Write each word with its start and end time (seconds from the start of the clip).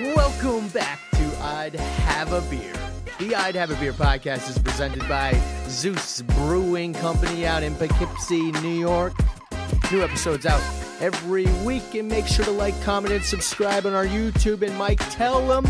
Welcome 0.00 0.68
back 0.68 1.00
to 1.14 1.42
I'd 1.42 1.74
Have 1.74 2.32
a 2.32 2.40
Beer. 2.42 2.72
The 3.18 3.34
I'd 3.34 3.56
Have 3.56 3.72
a 3.72 3.74
Beer 3.74 3.92
podcast 3.92 4.48
is 4.48 4.56
presented 4.56 5.00
by 5.08 5.32
Zeus 5.66 6.22
Brewing 6.22 6.92
Company 6.92 7.44
out 7.44 7.64
in 7.64 7.74
Poughkeepsie, 7.74 8.52
New 8.52 8.78
York. 8.78 9.12
New 9.90 10.04
episodes 10.04 10.46
out 10.46 10.62
every 11.00 11.46
week, 11.64 11.96
and 11.96 12.08
make 12.08 12.28
sure 12.28 12.44
to 12.44 12.50
like, 12.52 12.80
comment, 12.82 13.12
and 13.12 13.24
subscribe 13.24 13.86
on 13.86 13.92
our 13.92 14.06
YouTube. 14.06 14.62
And 14.62 14.76
Mike, 14.78 15.00
tell 15.10 15.44
them 15.48 15.66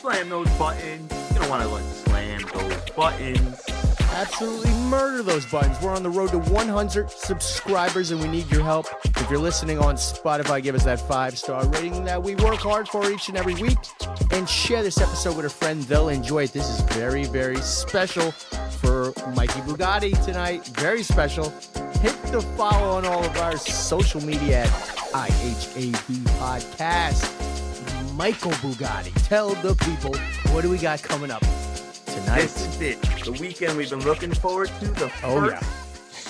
Slam 0.00 0.28
those 0.28 0.48
buttons. 0.50 1.12
You 1.32 1.40
don't 1.40 1.50
want 1.50 1.64
to 1.64 1.68
like 1.68 1.84
slam 2.04 2.42
those 2.54 2.90
buttons. 2.90 3.71
Absolutely 4.12 4.70
murder 4.88 5.22
those 5.22 5.46
buttons. 5.46 5.80
We're 5.80 5.94
on 5.94 6.02
the 6.02 6.10
road 6.10 6.30
to 6.30 6.38
100 6.38 7.10
subscribers, 7.10 8.10
and 8.10 8.20
we 8.20 8.28
need 8.28 8.50
your 8.50 8.62
help. 8.62 8.86
If 9.04 9.30
you're 9.30 9.38
listening 9.38 9.78
on 9.78 9.96
Spotify, 9.96 10.62
give 10.62 10.74
us 10.74 10.84
that 10.84 11.00
five 11.00 11.38
star 11.38 11.66
rating 11.68 12.04
that 12.04 12.22
we 12.22 12.34
work 12.36 12.56
hard 12.56 12.88
for 12.88 13.10
each 13.10 13.28
and 13.28 13.36
every 13.36 13.54
week. 13.54 13.78
And 14.30 14.48
share 14.48 14.82
this 14.82 15.00
episode 15.00 15.36
with 15.36 15.46
a 15.46 15.50
friend. 15.50 15.82
They'll 15.82 16.08
enjoy 16.08 16.44
it. 16.44 16.52
This 16.52 16.68
is 16.68 16.80
very, 16.94 17.24
very 17.24 17.58
special 17.58 18.30
for 18.30 19.12
Mikey 19.34 19.60
Bugatti 19.60 20.22
tonight. 20.24 20.66
Very 20.68 21.02
special. 21.02 21.50
Hit 22.00 22.20
the 22.24 22.42
follow 22.56 22.96
on 22.96 23.06
all 23.06 23.24
of 23.24 23.36
our 23.38 23.56
social 23.56 24.20
media 24.20 24.62
at 24.62 24.68
IHAB 25.12 26.16
Podcast. 26.38 27.52
Michael 28.14 28.52
Bugatti, 28.52 29.12
tell 29.26 29.54
the 29.54 29.74
people 29.84 30.14
what 30.52 30.62
do 30.62 30.70
we 30.70 30.78
got 30.78 31.02
coming 31.02 31.30
up 31.30 31.42
tonight? 32.12 32.42
This 32.42 32.66
is 32.66 32.80
it. 32.80 33.02
The 33.24 33.32
weekend 33.32 33.76
we've 33.76 33.90
been 33.90 34.00
looking 34.04 34.32
forward 34.34 34.68
to. 34.80 34.86
The 34.88 35.10
Oh, 35.24 35.48
first 35.50 35.64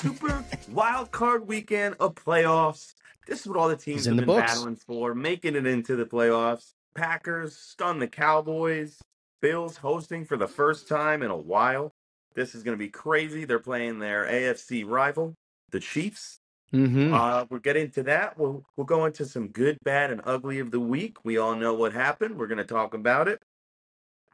super 0.03 0.45
wild 0.71 1.11
card 1.11 1.47
weekend 1.47 1.97
of 2.01 2.15
playoffs. 2.15 2.95
This 3.27 3.41
is 3.41 3.47
what 3.47 3.57
all 3.57 3.69
the 3.69 3.77
teams 3.77 4.05
have 4.05 4.13
in 4.13 4.17
the 4.17 4.23
been 4.23 4.35
books. 4.37 4.53
battling 4.55 4.77
for, 4.77 5.15
making 5.15 5.55
it 5.57 5.67
into 5.67 5.97
the 5.97 6.05
playoffs. 6.05 6.73
Packers 6.95 7.57
stun 7.57 7.99
the 7.99 8.09
Cowboys. 8.09 9.01
Bills 9.41 9.77
hosting 9.77 10.25
for 10.25 10.37
the 10.37 10.47
first 10.47 10.89
time 10.89 11.23
in 11.23 11.31
a 11.31 11.37
while. 11.37 11.93
This 12.35 12.55
is 12.55 12.63
going 12.63 12.77
to 12.77 12.83
be 12.83 12.89
crazy. 12.89 13.45
They're 13.45 13.59
playing 13.59 13.99
their 13.99 14.25
AFC 14.25 14.87
rival, 14.87 15.35
the 15.71 15.81
Chiefs. 15.81 16.39
Mm-hmm. 16.73 17.13
Uh, 17.13 17.45
we'll 17.51 17.61
get 17.61 17.77
into 17.77 18.03
that. 18.05 18.39
We'll 18.39 18.65
we'll 18.77 18.87
go 18.87 19.05
into 19.05 19.27
some 19.27 19.49
good, 19.49 19.77
bad, 19.85 20.11
and 20.11 20.21
ugly 20.25 20.59
of 20.59 20.71
the 20.71 20.81
week. 20.81 21.19
We 21.25 21.37
all 21.39 21.55
know 21.55 21.75
what 21.75 21.93
happened. 21.93 22.39
We're 22.39 22.47
going 22.47 22.59
to 22.59 22.65
talk 22.65 22.95
about 22.95 23.29
it. 23.29 23.43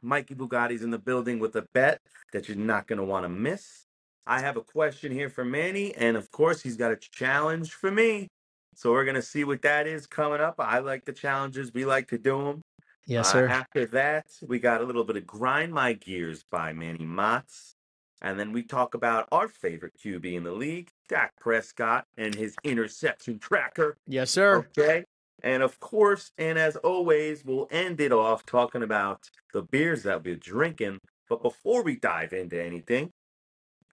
Mikey 0.01 0.35
Bugatti's 0.35 0.83
in 0.83 0.91
the 0.91 0.97
building 0.99 1.39
with 1.39 1.55
a 1.55 1.65
bet 1.73 2.01
that 2.33 2.47
you're 2.47 2.57
not 2.57 2.87
going 2.87 2.99
to 2.99 3.05
want 3.05 3.25
to 3.25 3.29
miss. 3.29 3.85
I 4.27 4.39
have 4.41 4.57
a 4.57 4.61
question 4.61 5.11
here 5.11 5.29
for 5.29 5.43
Manny, 5.43 5.93
and 5.95 6.15
of 6.15 6.29
course, 6.31 6.61
he's 6.61 6.77
got 6.77 6.91
a 6.91 6.95
challenge 6.95 7.73
for 7.73 7.89
me. 7.91 8.27
So 8.75 8.91
we're 8.91 9.03
going 9.05 9.15
to 9.15 9.21
see 9.21 9.43
what 9.43 9.61
that 9.63 9.87
is 9.87 10.05
coming 10.07 10.39
up. 10.39 10.55
I 10.59 10.79
like 10.79 11.05
the 11.05 11.11
challenges. 11.13 11.73
We 11.73 11.85
like 11.85 12.07
to 12.09 12.17
do 12.17 12.43
them. 12.43 12.61
yes, 13.07 13.29
Uh, 13.29 13.31
sir. 13.31 13.47
after 13.47 13.85
that, 13.87 14.27
we 14.47 14.59
got 14.59 14.81
a 14.81 14.83
little 14.85 15.03
bit 15.03 15.17
of 15.17 15.25
Grind 15.25 15.73
My 15.73 15.93
Gears 15.93 16.43
by 16.49 16.71
Manny 16.73 17.05
Mozz. 17.05 17.73
And 18.21 18.39
then 18.39 18.51
we 18.51 18.63
talk 18.63 18.93
about 18.93 19.27
our 19.31 19.47
favorite 19.47 19.93
QB 19.97 20.25
in 20.35 20.43
the 20.43 20.51
league, 20.51 20.89
Dak 21.07 21.33
Prescott, 21.39 22.05
and 22.17 22.35
his 22.35 22.55
interception 22.63 23.39
tracker. 23.39 23.97
yes, 24.05 24.29
sir. 24.31 24.57
Okay. 24.77 25.05
And 25.43 25.63
of 25.63 25.79
course, 25.79 26.31
and 26.37 26.57
as 26.57 26.75
always, 26.77 27.43
we'll 27.45 27.67
end 27.71 28.01
it 28.01 28.11
off 28.11 28.45
talking 28.45 28.83
about 28.83 29.29
the 29.53 29.61
beers 29.63 30.03
that 30.03 30.23
we're 30.23 30.35
drinking. 30.35 30.99
But 31.29 31.41
before 31.41 31.83
we 31.83 31.95
dive 31.95 32.33
into 32.33 32.61
anything, 32.61 33.11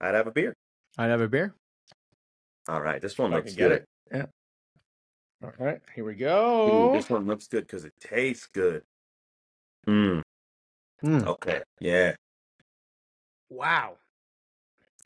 I'd 0.01 0.15
have 0.15 0.27
a 0.27 0.31
beer. 0.31 0.53
I'd 0.97 1.09
have 1.09 1.21
a 1.21 1.27
beer. 1.27 1.53
All 2.67 2.81
right. 2.81 3.01
This 3.01 3.17
one 3.17 3.31
I 3.33 3.37
looks 3.37 3.53
can 3.53 3.57
get 3.57 3.69
good. 4.11 4.19
it. 4.21 4.29
All 5.43 5.53
right, 5.59 5.79
here 5.93 6.03
we 6.03 6.13
Ooh, 6.13 6.17
go. 6.17 6.89
this 6.93 7.11
one 7.11 7.27
looks 7.27 7.45
good 7.45 7.67
because 7.67 7.85
it 7.85 7.93
tastes 7.99 8.47
good. 8.47 8.81
Mm, 9.87 10.23
Mm. 11.03 11.27
okay. 11.27 11.61
Yeah. 11.79 12.15
Wow. 13.49 13.97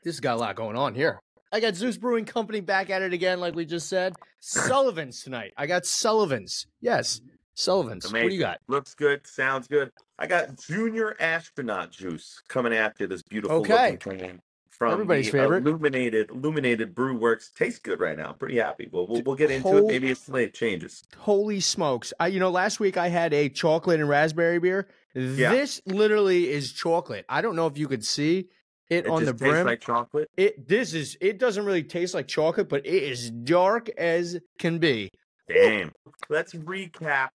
This 0.02 0.14
has 0.14 0.20
got 0.20 0.36
a 0.36 0.40
lot 0.40 0.56
going 0.56 0.74
on 0.74 0.94
here. 0.94 1.20
I 1.52 1.60
got 1.60 1.74
Zeus 1.74 1.98
Brewing 1.98 2.24
Company 2.24 2.60
back 2.60 2.88
at 2.90 3.02
it 3.02 3.12
again, 3.12 3.38
like 3.38 3.54
we 3.54 3.64
just 3.66 3.88
said. 3.88 4.14
Sullivan's 4.40 5.22
tonight. 5.22 5.52
I 5.56 5.66
got 5.66 5.84
Sullivan's. 5.84 6.66
Yes, 6.80 7.20
Sullivan's. 7.54 8.10
What 8.10 8.22
do 8.22 8.28
you 8.28 8.40
got? 8.40 8.58
Looks 8.68 8.94
good. 8.94 9.26
Sounds 9.26 9.68
good. 9.68 9.92
I 10.18 10.26
got 10.26 10.58
Junior 10.58 11.14
Astronaut 11.20 11.90
Juice 11.92 12.40
coming 12.48 12.72
after 12.72 13.06
this 13.06 13.22
beautiful 13.22 13.58
Okay. 13.58 13.92
looking 13.92 14.40
from 14.70 14.92
Everybody's 14.92 15.30
the 15.30 15.38
uh, 15.38 15.42
favorite. 15.42 15.66
Illuminated 15.66 16.30
Illuminated 16.30 16.94
Brew 16.94 17.16
Works. 17.18 17.50
Tastes 17.56 17.78
good 17.80 18.00
right 18.00 18.16
now. 18.16 18.32
Pretty 18.32 18.56
happy. 18.58 18.88
Well, 18.90 19.06
we'll, 19.06 19.22
we'll 19.22 19.36
get 19.36 19.50
into 19.50 19.68
Whole- 19.68 19.76
it. 19.78 19.92
Maybe 19.92 20.10
it's 20.10 20.28
late 20.30 20.54
changes. 20.54 21.02
Holy 21.18 21.60
smokes. 21.60 22.14
I, 22.18 22.28
you 22.28 22.40
know, 22.40 22.50
last 22.50 22.80
week 22.80 22.96
I 22.96 23.08
had 23.08 23.34
a 23.34 23.50
chocolate 23.50 24.00
and 24.00 24.08
raspberry 24.08 24.58
beer. 24.58 24.88
This 25.14 25.82
literally 25.84 26.50
is 26.50 26.72
chocolate. 26.72 27.26
I 27.28 27.42
don't 27.42 27.54
know 27.56 27.66
if 27.66 27.76
you 27.76 27.86
could 27.86 28.04
see 28.04 28.48
it, 28.92 29.06
It 29.06 29.10
on 29.10 29.24
the 29.24 29.34
brim. 29.34 29.66
like 29.66 29.80
chocolate. 29.80 30.30
it 30.36 30.68
this 30.68 30.94
is 30.94 31.16
it 31.20 31.38
doesn't 31.38 31.64
really 31.64 31.82
taste 31.82 32.14
like 32.14 32.28
chocolate, 32.28 32.68
but 32.68 32.84
it 32.86 33.02
is 33.02 33.30
dark 33.30 33.88
as 33.98 34.38
can 34.58 34.78
be. 34.78 35.10
Damn. 35.48 35.92
Let's 36.28 36.52
recap 36.54 37.28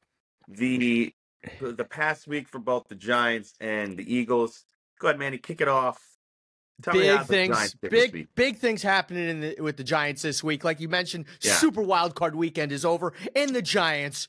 the 0.47 1.13
the 1.61 1.83
past 1.85 2.27
week 2.27 2.47
for 2.47 2.59
both 2.59 2.87
the 2.87 2.95
Giants 2.95 3.53
and 3.59 3.97
the 3.97 4.13
Eagles. 4.15 4.63
Go 4.99 5.07
ahead, 5.07 5.19
Manny. 5.19 5.37
Kick 5.37 5.61
it 5.61 5.67
off. 5.67 6.01
Tell 6.83 6.93
big 6.93 7.21
things, 7.23 7.55
Giants 7.55 7.75
did 7.81 7.91
this 7.91 8.11
big 8.11 8.27
big 8.35 8.57
things 8.57 8.83
happening 8.83 9.29
in 9.29 9.39
the, 9.41 9.55
with 9.59 9.77
the 9.77 9.83
Giants 9.83 10.21
this 10.21 10.43
week. 10.43 10.63
Like 10.63 10.79
you 10.79 10.87
mentioned, 10.87 11.25
Yeah. 11.41 11.53
Super 11.53 11.81
Wild 11.81 12.13
Card 12.15 12.35
Weekend 12.35 12.71
is 12.71 12.85
over, 12.85 13.13
and 13.35 13.55
the 13.55 13.61
Giants. 13.63 14.27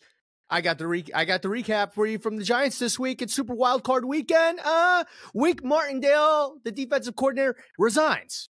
I 0.51 0.61
got 0.63 0.79
the 0.79 0.87
re- 0.87 1.05
I 1.15 1.25
got 1.25 1.43
the 1.43 1.49
recap 1.49 1.93
for 1.93 2.07
you 2.07 2.19
from 2.19 2.37
the 2.37 2.45
Giants 2.45 2.79
this 2.79 2.99
week. 2.99 3.21
It's 3.21 3.35
Super 3.35 3.55
Wild 3.55 3.85
Card 3.85 4.05
Weekend. 4.05 4.61
Uh, 4.65 5.05
Wink 5.35 5.63
Martindale, 5.63 6.57
the 6.65 6.73
defensive 6.73 7.17
coordinator, 7.17 7.57
resigns. 7.79 8.49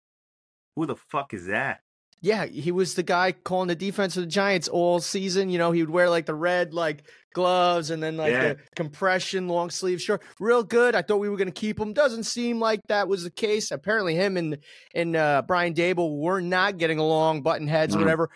Who 0.76 0.86
the 0.88 0.96
fuck 0.96 1.34
is 1.34 1.46
that? 1.48 1.82
Yeah, 2.20 2.46
he 2.46 2.72
was 2.72 2.96
the 2.96 3.04
guy 3.04 3.34
calling 3.34 3.68
the 3.68 3.76
defense 3.76 4.16
of 4.16 4.24
the 4.24 4.28
Giants 4.30 4.68
all 4.70 5.02
season. 5.02 5.50
You 5.50 5.58
know, 5.60 5.72
he 5.72 5.82
would 5.82 5.90
wear 5.90 6.10
like 6.10 6.26
the 6.26 6.34
red 6.34 6.74
like 6.74 7.04
gloves 7.34 7.90
and 7.92 8.02
then 8.02 8.16
like 8.18 8.32
Yeah. 8.32 8.54
the 8.54 8.58
compression 8.76 9.48
long 9.50 9.70
sleeve 9.70 10.02
shirt. 10.02 10.24
Real 10.40 10.64
good. 10.64 10.96
I 10.96 11.02
thought 11.02 11.18
we 11.18 11.28
were 11.30 11.36
going 11.38 11.52
to 11.52 11.60
keep 11.60 11.78
him. 11.80 11.92
Doesn't 11.94 12.24
seem 12.24 12.60
like 12.62 12.80
that 12.88 13.08
was 13.10 13.24
the 13.24 13.30
case. 13.30 13.72
Apparently, 13.72 14.16
him 14.16 14.38
and 14.38 14.58
and 14.96 15.16
uh, 15.16 15.44
Brian 15.46 15.74
Daboll 15.74 16.18
were 16.18 16.40
not 16.42 16.78
getting 16.78 16.98
along, 16.98 17.42
button 17.44 17.68
heads, 17.68 17.94
Mhm. 17.96 18.00
whatever. 18.00 18.30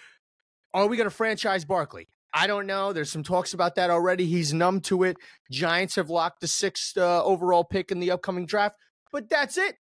Are 0.74 0.86
we 0.88 0.98
going 0.98 1.10
to 1.10 1.16
franchise 1.16 1.64
Barkley? 1.66 2.08
I 2.38 2.48
don't 2.48 2.68
know. 2.68 2.94
There's 2.94 3.12
some 3.12 3.24
talks 3.24 3.54
about 3.54 3.76
that 3.76 3.90
already. 3.90 4.26
He's 4.26 4.54
numb 4.54 4.82
to 4.82 5.04
it. 5.04 5.18
Giants 5.52 5.96
have 5.96 6.10
locked 6.10 6.42
the 6.42 6.48
sixth 6.48 6.98
uh, 6.98 7.24
overall 7.24 7.64
pick 7.64 7.92
in 7.92 8.00
the 8.00 8.12
upcoming 8.12 8.46
draft, 8.46 8.76
but 9.12 9.30
that's 9.30 9.58
it. 9.58 9.76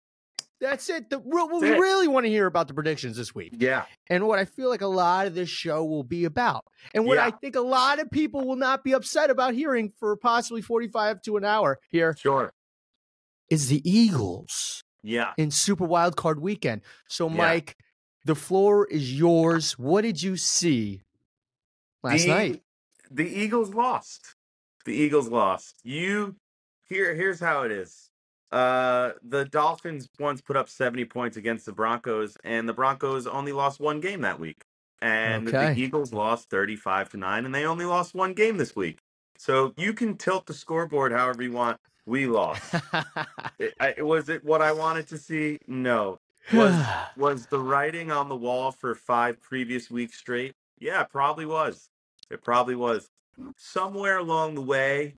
That's 0.60 0.88
it. 0.88 1.10
The, 1.10 1.18
we 1.18 1.42
we 1.42 1.60
That's 1.60 1.76
it. 1.76 1.80
really 1.80 2.08
want 2.08 2.24
to 2.26 2.30
hear 2.30 2.46
about 2.46 2.68
the 2.68 2.74
predictions 2.74 3.16
this 3.16 3.34
week 3.34 3.54
Yeah. 3.58 3.84
and 4.08 4.26
what 4.26 4.38
I 4.38 4.44
feel 4.44 4.70
like 4.70 4.80
a 4.82 4.86
lot 4.86 5.26
of 5.26 5.34
this 5.34 5.48
show 5.48 5.84
will 5.84 6.04
be 6.04 6.24
about. 6.24 6.64
And 6.94 7.04
what 7.04 7.16
Yeah. 7.16 7.26
I 7.26 7.30
think 7.32 7.56
a 7.56 7.60
lot 7.60 7.98
of 7.98 8.10
people 8.10 8.46
will 8.46 8.56
not 8.56 8.84
be 8.84 8.92
upset 8.92 9.30
about 9.30 9.52
hearing 9.54 9.92
for 9.98 10.16
possibly 10.16 10.62
45 10.62 11.20
to 11.22 11.36
an 11.36 11.44
hour 11.44 11.80
here 11.90 12.14
Sure. 12.18 12.54
is 13.50 13.68
the 13.68 13.82
Eagles 13.88 14.84
Yeah. 15.02 15.32
in 15.36 15.50
Super 15.50 15.84
Wild 15.84 16.16
Card 16.16 16.40
Weekend. 16.40 16.82
So, 17.08 17.28
Yeah. 17.28 17.36
Mike, 17.36 17.76
the 18.24 18.36
floor 18.36 18.86
is 18.86 19.12
yours. 19.18 19.72
What 19.76 20.02
did 20.02 20.22
you 20.22 20.36
see 20.36 21.02
last 22.04 22.22
the, 22.24 22.28
night? 22.28 22.62
The 23.10 23.24
Eagles 23.26 23.74
lost. 23.74 24.36
The 24.84 24.92
Eagles 24.94 25.28
lost. 25.28 25.80
You 25.82 26.36
here 26.84 27.14
here's 27.14 27.40
how 27.40 27.62
it 27.62 27.72
is. 27.72 28.10
Uh 28.52 29.12
the 29.22 29.44
Dolphins 29.46 30.08
once 30.20 30.40
put 30.40 30.56
up 30.56 30.68
70 30.68 31.04
points 31.06 31.36
against 31.36 31.66
the 31.66 31.72
Broncos 31.72 32.36
and 32.44 32.68
the 32.68 32.74
Broncos 32.74 33.26
only 33.26 33.52
lost 33.52 33.80
one 33.80 34.00
game 34.00 34.20
that 34.20 34.38
week. 34.38 34.62
And 35.00 35.48
Okay. 35.48 35.74
the 35.74 35.80
Eagles 35.80 36.12
lost 36.12 36.50
35 36.50 37.10
to 37.10 37.16
9 37.16 37.44
and 37.46 37.54
they 37.54 37.64
only 37.66 37.84
lost 37.84 38.14
one 38.14 38.32
game 38.34 38.56
this 38.58 38.76
week. 38.76 38.98
So 39.38 39.74
you 39.76 39.92
can 39.92 40.16
tilt 40.16 40.46
the 40.46 40.54
scoreboard 40.54 41.12
however 41.12 41.42
you 41.42 41.52
want. 41.52 41.80
We 42.06 42.26
lost. 42.26 42.74
It, 43.58 43.72
I, 43.78 44.02
was 44.02 44.28
it 44.28 44.44
what 44.44 44.60
I 44.62 44.72
wanted 44.72 45.06
to 45.08 45.18
see? 45.18 45.58
No. 45.68 46.18
Was 46.52 46.74
was 47.16 47.46
the 47.46 47.58
writing 47.60 48.10
on 48.10 48.28
the 48.28 48.36
wall 48.36 48.72
for 48.72 48.94
five 48.94 49.40
previous 49.40 49.90
weeks 49.90 50.18
straight? 50.18 50.54
Yeah, 50.78 51.02
it 51.02 51.08
probably 51.10 51.46
was. 51.46 51.88
It 52.30 52.42
probably 52.42 52.76
was. 52.76 53.08
Somewhere 53.56 54.18
along 54.18 54.54
the 54.54 54.62
way, 54.62 55.16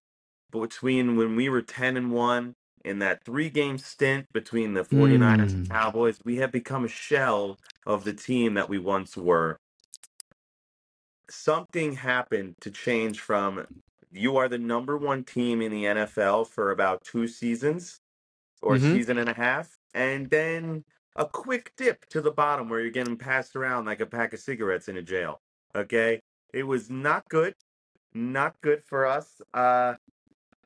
between 0.50 1.16
when 1.16 1.36
we 1.36 1.48
were 1.48 1.62
10 1.62 1.96
and 1.96 2.12
1 2.12 2.54
in 2.84 2.98
that 3.00 3.24
three 3.24 3.50
game 3.50 3.78
stint 3.78 4.26
between 4.32 4.74
the 4.74 4.84
49ers 4.84 5.54
and 5.54 5.64
Mm. 5.66 5.68
Cowboys, 5.68 6.20
we 6.24 6.36
have 6.36 6.52
become 6.52 6.84
a 6.84 6.88
shell 6.88 7.58
of 7.86 8.04
the 8.04 8.12
team 8.14 8.54
that 8.54 8.68
we 8.68 8.78
once 8.78 9.16
were. 9.16 9.58
Something 11.28 11.94
happened 11.94 12.54
to 12.60 12.70
change 12.70 13.20
from 13.20 13.66
you 14.12 14.36
are 14.36 14.48
the 14.48 14.58
number 14.58 14.96
one 14.96 15.24
team 15.24 15.60
in 15.60 15.72
the 15.72 15.84
NFL 15.84 16.44
for 16.46 16.70
about 16.70 17.04
two 17.04 17.26
seasons 17.28 18.00
or 18.62 18.76
a 18.76 18.78
Mhm. 18.78 18.92
season 18.92 19.18
and 19.18 19.28
a 19.28 19.34
half, 19.34 19.76
and 19.94 20.30
then 20.30 20.84
a 21.16 21.26
quick 21.28 21.72
dip 21.76 22.06
to 22.10 22.20
the 22.20 22.32
bottom 22.32 22.68
where 22.68 22.80
you're 22.80 22.90
getting 22.90 23.16
passed 23.18 23.56
around 23.56 23.86
like 23.86 24.00
a 24.00 24.06
pack 24.06 24.32
of 24.32 24.40
cigarettes 24.40 24.88
in 24.88 24.96
a 24.96 25.02
jail. 25.02 25.40
Okay, 25.74 26.20
it 26.52 26.64
was 26.64 26.90
not 26.90 27.28
good, 27.28 27.54
not 28.14 28.60
good 28.62 28.82
for 28.84 29.06
us. 29.06 29.40
Uh, 29.52 29.94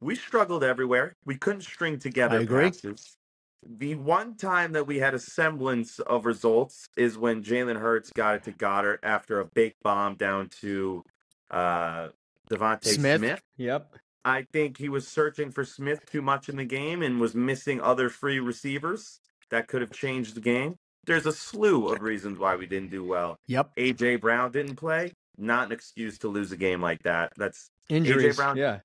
we 0.00 0.15
struggled 0.15 0.65
everywhere. 0.65 1.15
We 1.25 1.37
couldn't 1.37 1.62
string 1.62 1.99
together 1.99 2.38
I 2.38 2.43
agree. 2.43 2.71
passes. 2.71 3.17
The 3.62 3.94
one 3.97 4.37
time 4.37 4.73
that 4.73 4.87
we 4.87 4.99
had 4.99 5.12
a 5.12 5.19
semblance 5.19 5.99
of 5.99 6.25
results 6.25 6.88
is 6.97 7.19
when 7.19 7.43
Jalen 7.43 7.79
Hurts 7.79 8.11
got 8.11 8.37
it 8.37 8.44
to 8.44 8.53
Goedert 8.53 9.00
after 9.03 9.41
a 9.41 9.44
big 9.44 9.75
bomb 9.82 10.15
down 10.15 10.49
to 10.61 11.05
uh, 11.50 12.09
DeVonta 12.50 12.87
Smith. 12.87 13.21
Smith. 13.21 13.43
Yep. 13.59 13.97
I 14.25 14.47
think 14.53 14.79
he 14.79 14.88
was 14.88 15.06
searching 15.06 15.50
for 15.50 15.65
Smith 15.65 16.00
too 16.11 16.23
much 16.23 16.49
in 16.49 16.56
the 16.56 16.65
game 16.65 17.03
and 17.03 17.21
was 17.21 17.35
missing 17.35 17.81
other 17.81 18.09
free 18.09 18.41
receivers 18.41 19.21
that 19.50 19.69
could 19.69 19.81
have 19.83 19.93
changed 19.93 20.35
the 20.35 20.41
game. 20.41 20.76
There's 21.05 21.26
a 21.26 21.33
slew 21.33 21.88
of 21.88 22.03
reasons 22.03 22.38
why 22.38 22.56
we 22.56 22.67
didn't 22.67 22.91
do 22.91 23.05
well. 23.05 23.37
Yep. 23.47 23.71
AJ 23.76 24.21
Brown 24.21 24.53
didn't 24.53 24.76
play. 24.76 25.12
Not 25.40 25.66
an 25.66 25.72
excuse 25.72 26.19
to 26.19 26.28
lose 26.28 26.52
a 26.52 26.56
game 26.56 26.81
like 26.81 27.02
that. 27.04 27.32
That's 27.37 27.70
Injuries. 27.88 28.34
AJ 28.34 28.37
Brown- 28.37 28.56
Yeah. 28.56 28.81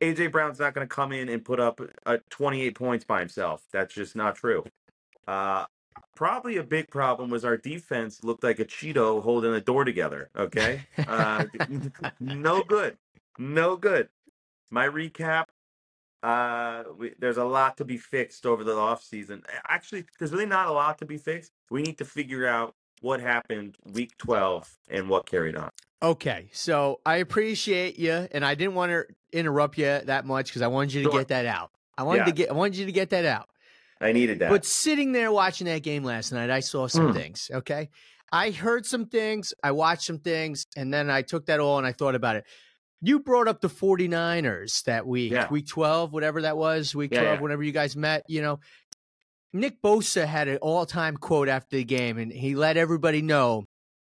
AJ 0.00 0.32
Brown's 0.32 0.58
not 0.58 0.74
going 0.74 0.86
to 0.86 0.92
come 0.92 1.12
in 1.12 1.28
and 1.28 1.44
put 1.44 1.60
up 1.60 1.80
uh, 2.04 2.16
28 2.30 2.74
points 2.74 3.04
by 3.04 3.20
himself. 3.20 3.62
That's 3.72 3.94
just 3.94 4.16
not 4.16 4.34
true. 4.34 4.64
Uh, 5.28 5.66
probably 6.16 6.56
a 6.56 6.64
big 6.64 6.90
problem 6.90 7.30
was 7.30 7.44
our 7.44 7.56
defense 7.56 8.24
looked 8.24 8.42
like 8.42 8.58
a 8.58 8.64
Cheeto 8.64 9.22
holding 9.22 9.54
a 9.54 9.60
door 9.60 9.84
together. 9.84 10.30
Okay, 10.36 10.80
uh, 11.06 11.44
no 12.20 12.62
good, 12.64 12.96
no 13.38 13.76
good. 13.76 14.08
My 14.70 14.88
recap. 14.88 15.44
Uh, 16.20 16.82
we, 16.98 17.12
there's 17.20 17.36
a 17.36 17.44
lot 17.44 17.76
to 17.76 17.84
be 17.84 17.96
fixed 17.96 18.44
over 18.44 18.64
the 18.64 18.74
off 18.74 19.04
season. 19.04 19.40
Actually, 19.68 20.04
there's 20.18 20.32
really 20.32 20.46
not 20.46 20.66
a 20.66 20.72
lot 20.72 20.98
to 20.98 21.06
be 21.06 21.16
fixed. 21.16 21.52
We 21.70 21.82
need 21.82 21.98
to 21.98 22.04
figure 22.04 22.44
out 22.44 22.74
what 23.00 23.20
happened 23.20 23.76
week 23.92 24.16
12 24.18 24.68
and 24.88 25.08
what 25.08 25.26
carried 25.26 25.54
on. 25.54 25.70
Okay, 26.02 26.48
so 26.52 27.00
I 27.04 27.16
appreciate 27.16 27.98
you, 27.98 28.28
and 28.30 28.44
I 28.44 28.54
didn't 28.54 28.74
want 28.74 28.92
to 28.92 29.04
interrupt 29.32 29.78
you 29.78 30.00
that 30.04 30.24
much 30.24 30.46
because 30.46 30.62
I 30.62 30.68
wanted 30.68 30.92
you 30.94 31.02
to 31.04 31.10
Sure. 31.10 31.20
get 31.20 31.28
that 31.28 31.46
out. 31.46 31.70
I 31.96 32.04
wanted 32.04 32.20
Yeah. 32.20 32.24
to 32.26 32.32
get, 32.32 32.50
I 32.50 32.52
wanted 32.52 32.76
you 32.76 32.86
to 32.86 32.92
get 32.92 33.10
that 33.10 33.24
out. 33.24 33.48
I 34.00 34.12
needed 34.12 34.38
that. 34.38 34.50
But 34.50 34.64
sitting 34.64 35.10
there 35.10 35.32
watching 35.32 35.66
that 35.66 35.82
game 35.82 36.04
last 36.04 36.30
night, 36.30 36.50
I 36.50 36.60
saw 36.60 36.86
some 36.86 37.08
Mm. 37.08 37.14
things. 37.14 37.50
Okay, 37.52 37.90
I 38.30 38.50
heard 38.52 38.86
some 38.86 39.06
things, 39.06 39.52
I 39.64 39.72
watched 39.72 40.02
some 40.04 40.20
things, 40.20 40.66
and 40.76 40.94
then 40.94 41.10
I 41.10 41.22
took 41.22 41.46
that 41.46 41.58
all 41.58 41.78
and 41.78 41.86
I 41.86 41.92
thought 41.92 42.14
about 42.14 42.36
it. 42.36 42.44
You 43.00 43.18
brought 43.18 43.48
up 43.48 43.60
the 43.60 43.68
49ers 43.68 44.82
that 44.84 45.04
week, 45.06 45.32
Yeah. 45.32 45.48
week 45.50 45.66
12, 45.66 46.12
whatever 46.12 46.42
that 46.42 46.56
was, 46.56 46.94
week 46.94 47.12
Yeah, 47.12 47.22
12, 47.22 47.38
yeah. 47.38 47.42
whenever 47.42 47.62
you 47.64 47.72
guys 47.72 47.96
met, 47.96 48.22
you 48.28 48.40
know. 48.40 48.60
Nick 49.52 49.80
Bosa 49.82 50.26
had 50.26 50.46
an 50.46 50.58
all 50.58 50.84
time 50.86 51.16
quote 51.16 51.48
after 51.48 51.76
the 51.76 51.84
game, 51.84 52.18
and 52.18 52.30
he 52.32 52.54
let 52.54 52.76
everybody 52.76 53.22
know 53.22 53.64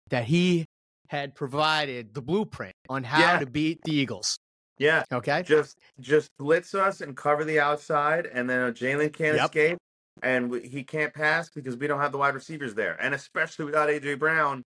that 0.09 0.25
he 0.25 0.65
had 1.09 1.35
provided 1.35 2.13
the 2.13 2.21
blueprint 2.21 2.75
on 2.87 3.03
how 3.03 3.19
Yeah. 3.19 3.39
to 3.39 3.45
beat 3.45 3.81
the 3.83 3.93
Eagles. 3.93 4.37
yeah, 4.77 5.03
Okay. 5.11 5.43
just 5.43 5.77
just 5.99 6.29
blitz 6.37 6.73
us 6.73 7.01
and 7.01 7.17
cover 7.17 7.43
the 7.43 7.59
outside, 7.59 8.25
and 8.27 8.49
then 8.49 8.73
Jalen 8.73 9.11
can't 9.11 9.35
Yep. 9.35 9.45
escape, 9.45 9.77
and 10.23 10.49
we, 10.49 10.67
he 10.67 10.83
can't 10.83 11.13
pass 11.13 11.49
because 11.49 11.75
we 11.75 11.87
don't 11.87 11.99
have 11.99 12.11
the 12.13 12.17
wide 12.17 12.33
receivers 12.35 12.75
there, 12.75 12.95
and 13.01 13.13
especially 13.13 13.65
without 13.65 13.89
AJ 13.89 14.15
Brown. 14.17 14.63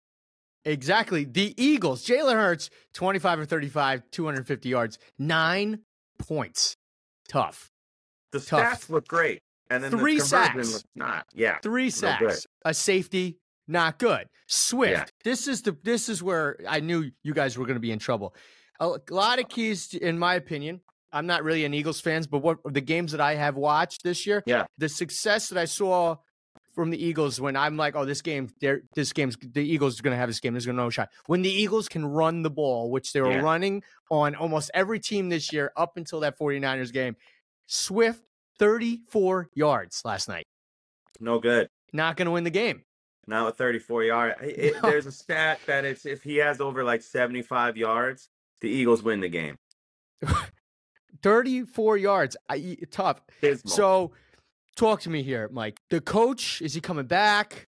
Exactly. 0.66 1.24
The 1.26 1.54
Eagles, 1.62 2.06
Jalen 2.06 2.34
Hurts, 2.36 2.70
25 2.94 3.40
or 3.40 3.46
35, 3.46 4.04
250 4.12 4.68
yards, 4.70 4.98
nine 5.18 5.84
points. 6.18 6.76
Tough. 7.28 7.70
The 8.32 8.40
Tough. 8.40 8.86
stats 8.86 8.90
look 8.90 9.08
great, 9.08 9.42
and 9.70 9.84
then 9.84 9.92
Three 9.92 10.18
the 10.20 10.26
sacks. 10.26 10.84
not. 10.96 11.26
Yeah, 11.34 11.60
Three 11.62 11.90
sacks, 11.90 12.20
good. 12.20 12.40
a 12.66 12.74
safety, 12.74 13.38
not 13.70 14.00
good. 14.00 14.28
Swift. 14.48 14.92
Yeah. 14.92 15.06
This 15.24 15.48
is 15.48 15.62
the 15.62 15.78
this 15.84 16.10
is 16.10 16.22
where 16.22 16.60
I 16.68 16.80
knew 16.82 17.10
you 17.24 17.34
guys 17.34 17.58
were 17.58 17.66
going 17.66 17.76
to 17.76 17.80
be 17.82 17.92
in 17.92 18.00
trouble. 18.00 18.36
A 18.82 18.98
lot 19.10 19.40
of 19.40 19.48
keys, 19.48 19.94
in 19.94 20.18
my 20.20 20.36
opinion. 20.36 20.82
I'm 21.12 21.26
not 21.26 21.44
really 21.44 21.66
an 21.66 21.74
Eagles 21.74 22.00
fans, 22.00 22.28
but 22.28 22.40
what 22.40 22.58
the 22.64 22.82
games 22.82 23.14
that 23.14 23.22
I 23.22 23.34
have 23.36 23.56
watched 23.56 24.04
this 24.04 24.28
year, 24.28 24.44
Yeah. 24.46 24.66
the 24.78 24.88
success 24.88 25.50
that 25.50 25.58
I 25.58 25.66
saw 25.66 26.18
from 26.76 26.92
the 26.92 27.04
Eagles 27.04 27.42
when 27.42 27.56
I'm 27.56 27.78
like, 27.78 27.96
oh, 27.96 28.06
this 28.06 28.22
game, 28.22 28.48
this 28.94 29.12
game's 29.12 29.36
the 29.42 29.62
Eagles 29.64 30.00
are 30.00 30.04
going 30.04 30.14
to 30.14 30.18
have 30.20 30.30
this 30.30 30.40
game. 30.40 30.54
There's 30.54 30.68
going 30.68 30.78
to 30.78 30.84
no 30.84 30.90
shot. 30.92 31.10
When 31.26 31.42
the 31.42 31.50
Eagles 31.50 31.90
can 31.90 32.06
run 32.06 32.44
the 32.44 32.52
ball, 32.52 32.92
which 32.92 33.12
they 33.12 33.22
were 33.22 33.32
Yeah. 33.32 33.40
running 33.42 33.82
on 34.12 34.36
almost 34.36 34.70
every 34.76 35.00
team 35.00 35.30
this 35.30 35.52
year 35.52 35.72
up 35.76 35.98
until 35.98 36.20
that 36.20 36.38
49ers 36.38 36.94
game, 36.94 37.16
Swift 37.66 38.22
34 38.60 39.50
yards 39.56 40.02
last 40.06 40.28
night. 40.30 40.46
no 41.20 41.40
good. 41.40 41.68
Not 41.92 42.18
going 42.18 42.28
to 42.28 42.32
win 42.32 42.44
the 42.44 42.50
game. 42.52 42.84
Not 43.30 43.46
with 43.46 43.58
34 43.58 44.04
yards. 44.04 44.36
It, 44.42 44.74
No. 44.84 44.90
There's 44.90 45.06
a 45.06 45.12
stat 45.12 45.60
that 45.68 45.86
it's 45.86 46.06
if 46.06 46.24
he 46.24 46.38
has 46.38 46.60
over 46.60 46.84
like 46.84 47.02
75 47.02 47.78
yards, 47.78 48.30
the 48.62 48.70
Eagles 48.70 49.04
win 49.04 49.20
the 49.20 49.30
game. 49.30 49.58
34 51.22 51.98
yards. 51.98 52.38
I, 52.50 52.78
tough. 52.92 53.22
Dismal. 53.42 53.72
So, 53.72 54.12
talk 54.76 55.02
to 55.02 55.10
me 55.10 55.22
here, 55.24 55.50
Mike. 55.52 55.80
The 55.90 56.02
coach 56.02 56.62
is 56.62 56.74
he 56.74 56.82
coming 56.82 57.06
back? 57.06 57.68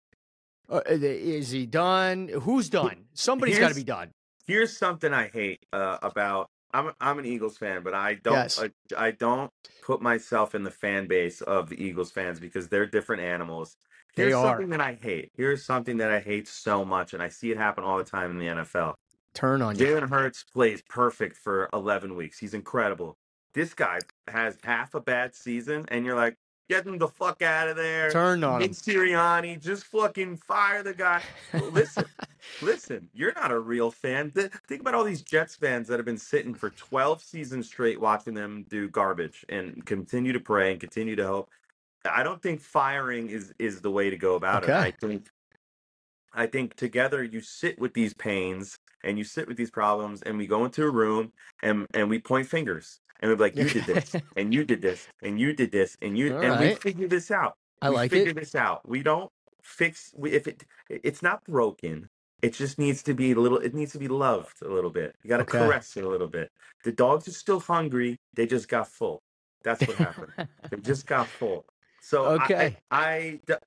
Uh, 0.69 0.81
is 0.87 1.51
he 1.51 1.65
done? 1.65 2.29
Who's 2.29 2.69
done? 2.69 3.05
Somebody's 3.13 3.59
got 3.59 3.69
to 3.69 3.75
be 3.75 3.83
done. 3.83 4.11
Here's 4.47 4.77
something 4.77 5.13
I 5.13 5.27
hate 5.27 5.65
uh, 5.73 5.97
about. 6.01 6.49
I'm 6.73 6.91
I'm 7.01 7.19
an 7.19 7.25
Eagles 7.25 7.57
fan, 7.57 7.83
but 7.83 7.93
I 7.93 8.13
don't 8.15 8.33
Yes. 8.33 8.61
I, 8.61 9.07
I 9.07 9.11
don't 9.11 9.51
put 9.83 10.01
myself 10.01 10.55
in 10.55 10.63
the 10.63 10.71
fan 10.71 11.07
base 11.07 11.41
of 11.41 11.67
the 11.67 11.81
Eagles 11.83 12.11
fans 12.11 12.39
because 12.39 12.69
they're 12.69 12.85
different 12.85 13.21
animals. 13.21 13.75
They 14.15 14.23
Here's 14.23 14.35
are. 14.35 14.45
something 14.45 14.69
that 14.69 14.81
I 14.81 14.97
hate. 15.01 15.31
Here's 15.35 15.63
something 15.65 15.97
that 15.97 16.11
I 16.11 16.19
hate 16.19 16.47
so 16.47 16.83
much, 16.83 17.13
and 17.13 17.23
I 17.23 17.29
see 17.29 17.51
it 17.51 17.57
happen 17.57 17.83
all 17.83 17.97
the 17.97 18.03
time 18.03 18.31
in 18.31 18.39
the 18.39 18.47
NFL. 18.47 18.95
Turn 19.33 19.61
on 19.61 19.77
you. 19.77 19.85
Jalen 19.85 20.09
Hurts 20.09 20.43
plays 20.43 20.81
perfect 20.89 21.37
for 21.37 21.69
11 21.73 22.15
weeks. 22.15 22.37
He's 22.37 22.53
incredible. 22.53 23.17
This 23.53 23.73
guy 23.73 23.99
has 24.27 24.57
half 24.63 24.93
a 24.95 24.99
bad 25.01 25.33
season, 25.33 25.85
and 25.89 26.05
you're 26.05 26.15
like, 26.15 26.35
get 26.69 26.85
him 26.85 26.97
the 26.97 27.07
fuck 27.07 27.41
out 27.41 27.67
of 27.69 27.75
there. 27.77 28.09
Turn 28.11 28.43
on 28.43 28.59
Nick 28.59 28.69
him. 28.71 28.75
Sirianni, 28.75 29.61
just 29.61 29.85
fucking 29.85 30.37
fire 30.37 30.83
the 30.83 30.93
guy. 30.93 31.21
Listen, 31.71 32.05
listen, 32.61 33.09
you're 33.13 33.33
not 33.33 33.51
a 33.51 33.59
real 33.59 33.91
fan. 33.91 34.31
Th- 34.31 34.51
Think 34.67 34.81
about 34.81 34.93
all 34.95 35.03
these 35.03 35.21
Jets 35.21 35.55
fans 35.55 35.87
that 35.87 35.97
have 35.99 36.05
been 36.05 36.17
sitting 36.17 36.53
for 36.53 36.69
12 36.71 37.21
seasons 37.21 37.67
straight 37.67 37.99
watching 37.99 38.33
them 38.33 38.65
do 38.69 38.89
garbage 38.89 39.45
and 39.49 39.85
continue 39.85 40.33
to 40.33 40.39
pray 40.39 40.71
and 40.71 40.79
continue 40.79 41.15
to 41.15 41.25
hope. 41.27 41.49
I 42.05 42.23
don't 42.23 42.41
think 42.41 42.61
firing 42.61 43.29
is 43.29 43.53
is 43.59 43.81
the 43.81 43.91
way 43.91 44.09
to 44.09 44.17
go 44.17 44.35
about 44.35 44.63
it. 44.63 44.69
I 44.69 44.91
think 44.91 45.27
I 46.33 46.47
think 46.47 46.75
together 46.75 47.23
you 47.23 47.41
sit 47.41 47.79
with 47.79 47.93
these 47.93 48.13
pains 48.13 48.77
and 49.03 49.17
you 49.17 49.23
sit 49.23 49.47
with 49.47 49.57
these 49.57 49.71
problems 49.71 50.21
and 50.21 50.37
we 50.37 50.47
go 50.47 50.65
into 50.65 50.83
a 50.83 50.89
room 50.89 51.31
and 51.61 51.85
and 51.93 52.09
we 52.09 52.19
point 52.19 52.47
fingers 52.47 52.99
and 53.19 53.31
we're 53.31 53.37
like 53.37 53.55
you 53.55 53.69
did 53.69 53.85
this 53.85 54.15
and 54.35 54.53
you 54.53 54.63
did 54.63 54.81
this 54.81 55.07
and 55.21 55.39
you 55.39 55.53
did 55.53 55.71
this 55.71 55.97
and 56.01 56.17
you 56.17 56.33
All 56.35 56.43
and 56.43 56.59
we 56.59 56.75
figure 56.75 57.07
this 57.07 57.31
out. 57.31 57.55
I 57.81 57.89
we 57.89 57.95
like 57.95 58.11
figure 58.11 58.31
it. 58.31 58.35
this 58.35 58.55
out. 58.55 58.87
We 58.87 59.03
don't 59.03 59.29
fix 59.61 60.11
we, 60.15 60.31
if 60.31 60.47
it 60.47 60.63
it's 60.89 61.21
not 61.21 61.43
broken. 61.45 62.07
It 62.41 62.53
just 62.53 62.79
needs 62.79 63.03
to 63.03 63.13
be 63.13 63.33
a 63.33 63.35
little. 63.35 63.59
It 63.59 63.75
needs 63.75 63.91
to 63.91 63.99
be 63.99 64.07
loved 64.07 64.63
a 64.63 64.67
little 64.67 64.89
bit. 64.89 65.15
You 65.21 65.29
got 65.29 65.37
to 65.37 65.43
Okay. 65.43 65.59
caress 65.59 65.95
it 65.95 66.03
a 66.03 66.09
little 66.09 66.27
bit. 66.27 66.49
The 66.83 66.91
dogs 66.91 67.27
are 67.27 67.31
still 67.33 67.59
hungry. 67.59 68.17
They 68.33 68.47
just 68.47 68.67
got 68.67 68.87
full. 68.87 69.21
That's 69.63 69.87
what 69.87 69.97
happened. 69.97 70.31
they 70.71 70.77
just 70.77 71.05
got 71.05 71.27
full. 71.27 71.65
So 72.01 72.25
I- 72.25 72.43
Okay. 72.43 72.77
I, 72.91 73.39
I 73.47 73.57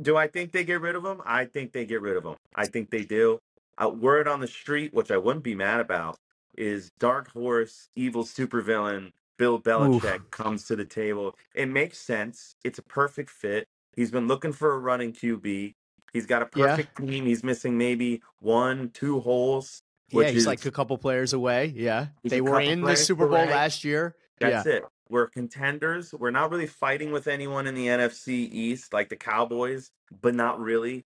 do. 0.00 0.16
I 0.16 0.26
think 0.28 0.52
they 0.52 0.64
get 0.64 0.80
rid 0.80 0.94
of 0.94 1.04
him. 1.04 1.20
I 1.26 1.44
think 1.44 1.72
they 1.72 1.84
get 1.84 2.00
rid 2.00 2.16
of 2.16 2.24
him. 2.24 2.36
I 2.54 2.66
think 2.66 2.90
they 2.90 3.04
do. 3.04 3.40
Uh, 3.76 3.88
word 3.88 4.28
on 4.28 4.40
the 4.40 4.46
street, 4.46 4.94
which 4.94 5.10
I 5.10 5.16
wouldn't 5.16 5.44
be 5.44 5.54
mad 5.54 5.80
about, 5.80 6.18
is 6.56 6.90
Dark 6.98 7.30
Horse, 7.32 7.88
evil 7.96 8.24
supervillain 8.24 9.12
Bill 9.38 9.58
Belichick 9.60 10.30
comes 10.30 10.64
to 10.66 10.76
the 10.76 10.84
table. 10.84 11.34
It 11.54 11.66
makes 11.68 11.98
sense. 11.98 12.54
It's 12.64 12.78
a 12.78 12.82
perfect 12.82 13.30
fit. 13.30 13.66
He's 13.96 14.10
been 14.10 14.28
looking 14.28 14.52
for 14.52 14.74
a 14.74 14.78
running 14.78 15.12
QB. 15.12 15.74
He's 16.12 16.26
got 16.26 16.42
a 16.42 16.48
Yeah. 16.58 16.76
perfect 16.76 16.96
team. 16.98 17.24
He's 17.24 17.42
missing 17.42 17.78
maybe 17.78 18.22
one, 18.38 18.90
two 18.90 19.20
holes. 19.20 19.82
yeah, 20.10 20.24
he's 20.28 20.42
is- 20.42 20.46
like 20.46 20.64
a 20.66 20.70
couple 20.70 20.98
players 20.98 21.32
away. 21.32 21.66
Yeah. 21.74 22.08
They 22.24 22.40
were 22.40 22.60
in 22.60 22.82
the 22.82 22.96
Super 22.96 23.26
Bowl 23.28 23.36
away. 23.36 23.48
last 23.50 23.84
year. 23.84 24.14
That's 24.40 24.66
it. 24.66 24.84
We're 25.10 25.26
contenders. 25.26 26.14
We're 26.14 26.30
not 26.30 26.50
really 26.50 26.66
fighting 26.66 27.10
with 27.10 27.26
anyone 27.26 27.66
in 27.66 27.74
the 27.74 27.88
NFC 27.88 28.28
East 28.28 28.92
like 28.92 29.08
the 29.08 29.16
Cowboys, 29.16 29.90
but 30.22 30.34
not 30.34 30.60
really. 30.60 31.04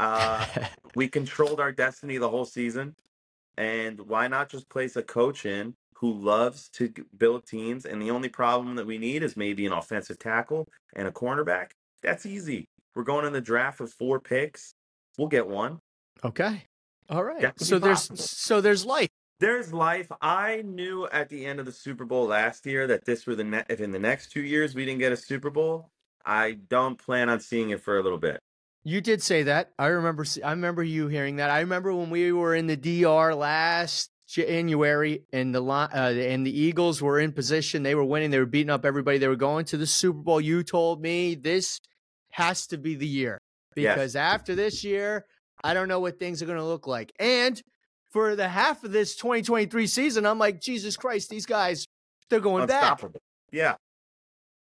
Uh, 0.00 0.46
we 0.94 1.08
controlled 1.08 1.60
our 1.60 1.70
destiny 1.70 2.16
the 2.16 2.28
whole 2.28 2.46
season. 2.46 2.94
And 3.56 4.00
why 4.00 4.28
not 4.28 4.48
just 4.48 4.68
place 4.68 4.96
a 4.96 5.02
coach 5.02 5.46
in 5.46 5.74
who 5.96 6.12
loves 6.12 6.68
to 6.70 6.92
build 7.16 7.46
teams? 7.46 7.84
And 7.84 8.00
the 8.00 8.10
only 8.10 8.28
problem 8.28 8.76
that 8.76 8.86
we 8.86 8.98
need 8.98 9.22
is 9.22 9.36
maybe 9.36 9.66
an 9.66 9.72
offensive 9.72 10.18
tackle 10.18 10.66
and 10.96 11.06
a 11.06 11.12
cornerback. 11.12 11.72
That's 12.02 12.26
easy. 12.26 12.68
We're 12.94 13.04
going 13.04 13.26
in 13.26 13.32
the 13.32 13.40
draft 13.40 13.80
with 13.80 13.92
four 13.92 14.20
picks. 14.20 14.74
We'll 15.18 15.28
get 15.28 15.46
one. 15.46 15.80
okay. 16.24 16.64
All 17.10 17.22
right. 17.22 17.40
Be 17.40 17.64
So 17.64 17.78
there's 17.78 18.10
so 18.18 18.60
there's 18.62 18.86
life. 18.86 19.10
There's 19.44 19.74
life. 19.74 20.10
I 20.22 20.62
knew 20.64 21.06
at 21.12 21.28
the 21.28 21.44
end 21.44 21.60
of 21.60 21.66
the 21.66 21.72
Super 21.72 22.06
Bowl 22.06 22.28
last 22.28 22.64
year 22.64 22.86
that 22.86 23.04
this 23.04 23.26
were 23.26 23.34
the 23.34 23.44
ne- 23.44 23.64
if 23.68 23.78
in 23.78 23.90
the 23.90 23.98
next 23.98 24.32
two 24.32 24.40
years 24.40 24.74
we 24.74 24.86
didn't 24.86 25.00
get 25.00 25.12
a 25.12 25.18
Super 25.18 25.50
Bowl, 25.50 25.90
I 26.24 26.52
don't 26.52 26.98
plan 26.98 27.28
on 27.28 27.40
seeing 27.40 27.68
it 27.68 27.82
for 27.82 27.98
a 27.98 28.02
little 28.02 28.16
bit. 28.16 28.38
You 28.84 29.02
did 29.02 29.22
say 29.22 29.42
that. 29.42 29.72
I 29.78 29.88
remember. 29.88 30.24
I 30.42 30.52
remember 30.52 30.82
you 30.82 31.08
hearing 31.08 31.36
that. 31.36 31.50
I 31.50 31.60
remember 31.60 31.94
when 31.94 32.08
we 32.08 32.32
were 32.32 32.54
in 32.54 32.68
the 32.68 32.76
DR 32.78 33.34
last 33.34 34.08
January, 34.26 35.24
and 35.30 35.54
the 35.54 35.62
uh, 35.62 35.88
and 35.92 36.46
the 36.46 36.58
Eagles 36.58 37.02
were 37.02 37.20
in 37.20 37.30
position. 37.32 37.82
They 37.82 37.94
were 37.94 38.02
winning. 38.02 38.30
They 38.30 38.38
were 38.38 38.46
beating 38.46 38.70
up 38.70 38.86
everybody. 38.86 39.18
They 39.18 39.28
were 39.28 39.36
going 39.36 39.66
to 39.66 39.76
the 39.76 39.86
Super 39.86 40.20
Bowl. 40.20 40.40
You 40.40 40.62
told 40.62 41.02
me 41.02 41.34
this 41.34 41.80
has 42.30 42.66
to 42.68 42.78
be 42.78 42.94
the 42.94 43.06
year 43.06 43.42
Yes. 43.76 43.94
because 43.94 44.16
after 44.16 44.54
this 44.54 44.82
year, 44.84 45.26
I 45.62 45.74
don't 45.74 45.88
know 45.88 46.00
what 46.00 46.18
things 46.18 46.42
are 46.42 46.46
going 46.46 46.56
to 46.56 46.64
look 46.64 46.86
like. 46.86 47.12
And 47.20 47.62
for 48.14 48.36
the 48.36 48.46
half 48.48 48.84
of 48.84 48.92
this 48.92 49.16
2023 49.16 49.88
season, 49.88 50.24
I'm 50.24 50.38
like, 50.38 50.60
Jesus 50.60 50.96
Christ, 50.96 51.30
these 51.30 51.46
guys, 51.46 51.88
they're 52.30 52.38
going 52.38 52.68
back. 52.68 53.02
Yeah. 53.50 53.74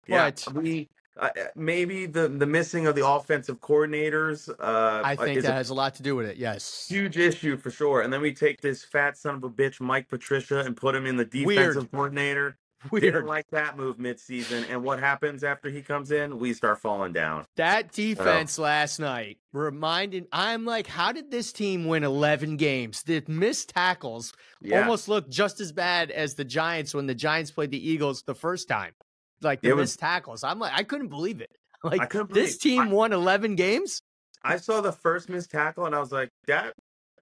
Yeah. 0.07 0.31
But- 0.31 0.53
we 0.55 0.89
uh, 1.19 1.29
maybe 1.55 2.05
the 2.05 2.27
the 2.27 2.45
missing 2.45 2.85
of 2.85 2.95
the 2.95 3.07
offensive 3.07 3.59
coordinators. 3.59 4.49
Uh, 4.49 5.01
I 5.03 5.15
think 5.15 5.41
that 5.41 5.49
a 5.49 5.53
has 5.53 5.69
a 5.69 5.73
lot 5.73 5.95
to 5.95 6.03
do 6.03 6.15
with 6.15 6.27
it. 6.27 6.37
Yes. 6.37 6.87
huge 6.89 7.17
issue 7.17 7.57
for 7.57 7.71
sure. 7.71 8.01
And 8.01 8.11
then 8.11 8.21
we 8.21 8.33
take 8.33 8.61
this 8.61 8.83
fat 8.83 9.17
son 9.17 9.35
of 9.35 9.43
a 9.43 9.49
bitch, 9.49 9.79
Mike 9.79 10.07
Patricia, 10.09 10.59
and 10.59 10.75
put 10.75 10.95
him 10.95 11.05
in 11.05 11.15
the 11.15 11.25
defensive 11.25 11.91
coordinator. 11.91 12.57
Didn't 12.93 13.13
Weird. 13.13 13.25
like 13.25 13.47
that 13.51 13.75
move 13.77 13.97
midseason. 13.97 14.65
And 14.69 14.83
what 14.83 14.99
happens 14.99 15.43
after 15.43 15.69
he 15.69 15.81
comes 15.81 16.11
in? 16.11 16.37
We 16.37 16.53
start 16.53 16.79
falling 16.79 17.11
down. 17.13 17.45
That 17.55 17.91
defense 17.91 18.59
last 18.59 18.99
night 18.99 19.39
reminded 19.51 20.27
I'm 20.31 20.63
like, 20.65 20.85
how 20.87 21.11
did 21.11 21.31
this 21.31 21.51
team 21.51 21.85
win 21.85 22.03
11 22.03 22.57
games? 22.57 23.01
The 23.03 23.23
missed 23.27 23.69
tackles 23.69 24.31
Yeah. 24.61 24.81
almost 24.81 25.07
looked 25.07 25.29
just 25.31 25.59
as 25.59 25.71
bad 25.71 26.11
as 26.11 26.35
the 26.35 26.45
Giants 26.45 26.93
when 26.93 27.07
the 27.07 27.15
Giants 27.15 27.49
played 27.51 27.71
the 27.71 27.89
Eagles 27.89 28.23
the 28.23 28.35
first 28.35 28.67
time. 28.67 28.93
Like 29.41 29.61
the 29.61 29.69
It 29.69 29.75
was- 29.75 29.89
missed 29.89 29.99
tackles. 29.99 30.43
I'm 30.43 30.59
like, 30.59 30.73
I 30.75 30.83
couldn't 30.83 31.07
believe 31.09 31.41
it. 31.41 31.51
I 31.83 31.95
Like 31.95 32.13
this 32.29 32.57
team 32.57 32.91
won 32.91 33.11
11 33.13 33.55
games? 33.55 34.01
I 34.43 34.57
saw 34.57 34.81
the 34.81 34.91
first 34.91 35.29
missed 35.29 35.49
tackle 35.51 35.85
and 35.87 35.95
I 35.95 35.99
was 35.99 36.11
like, 36.11 36.29
that 36.45 36.73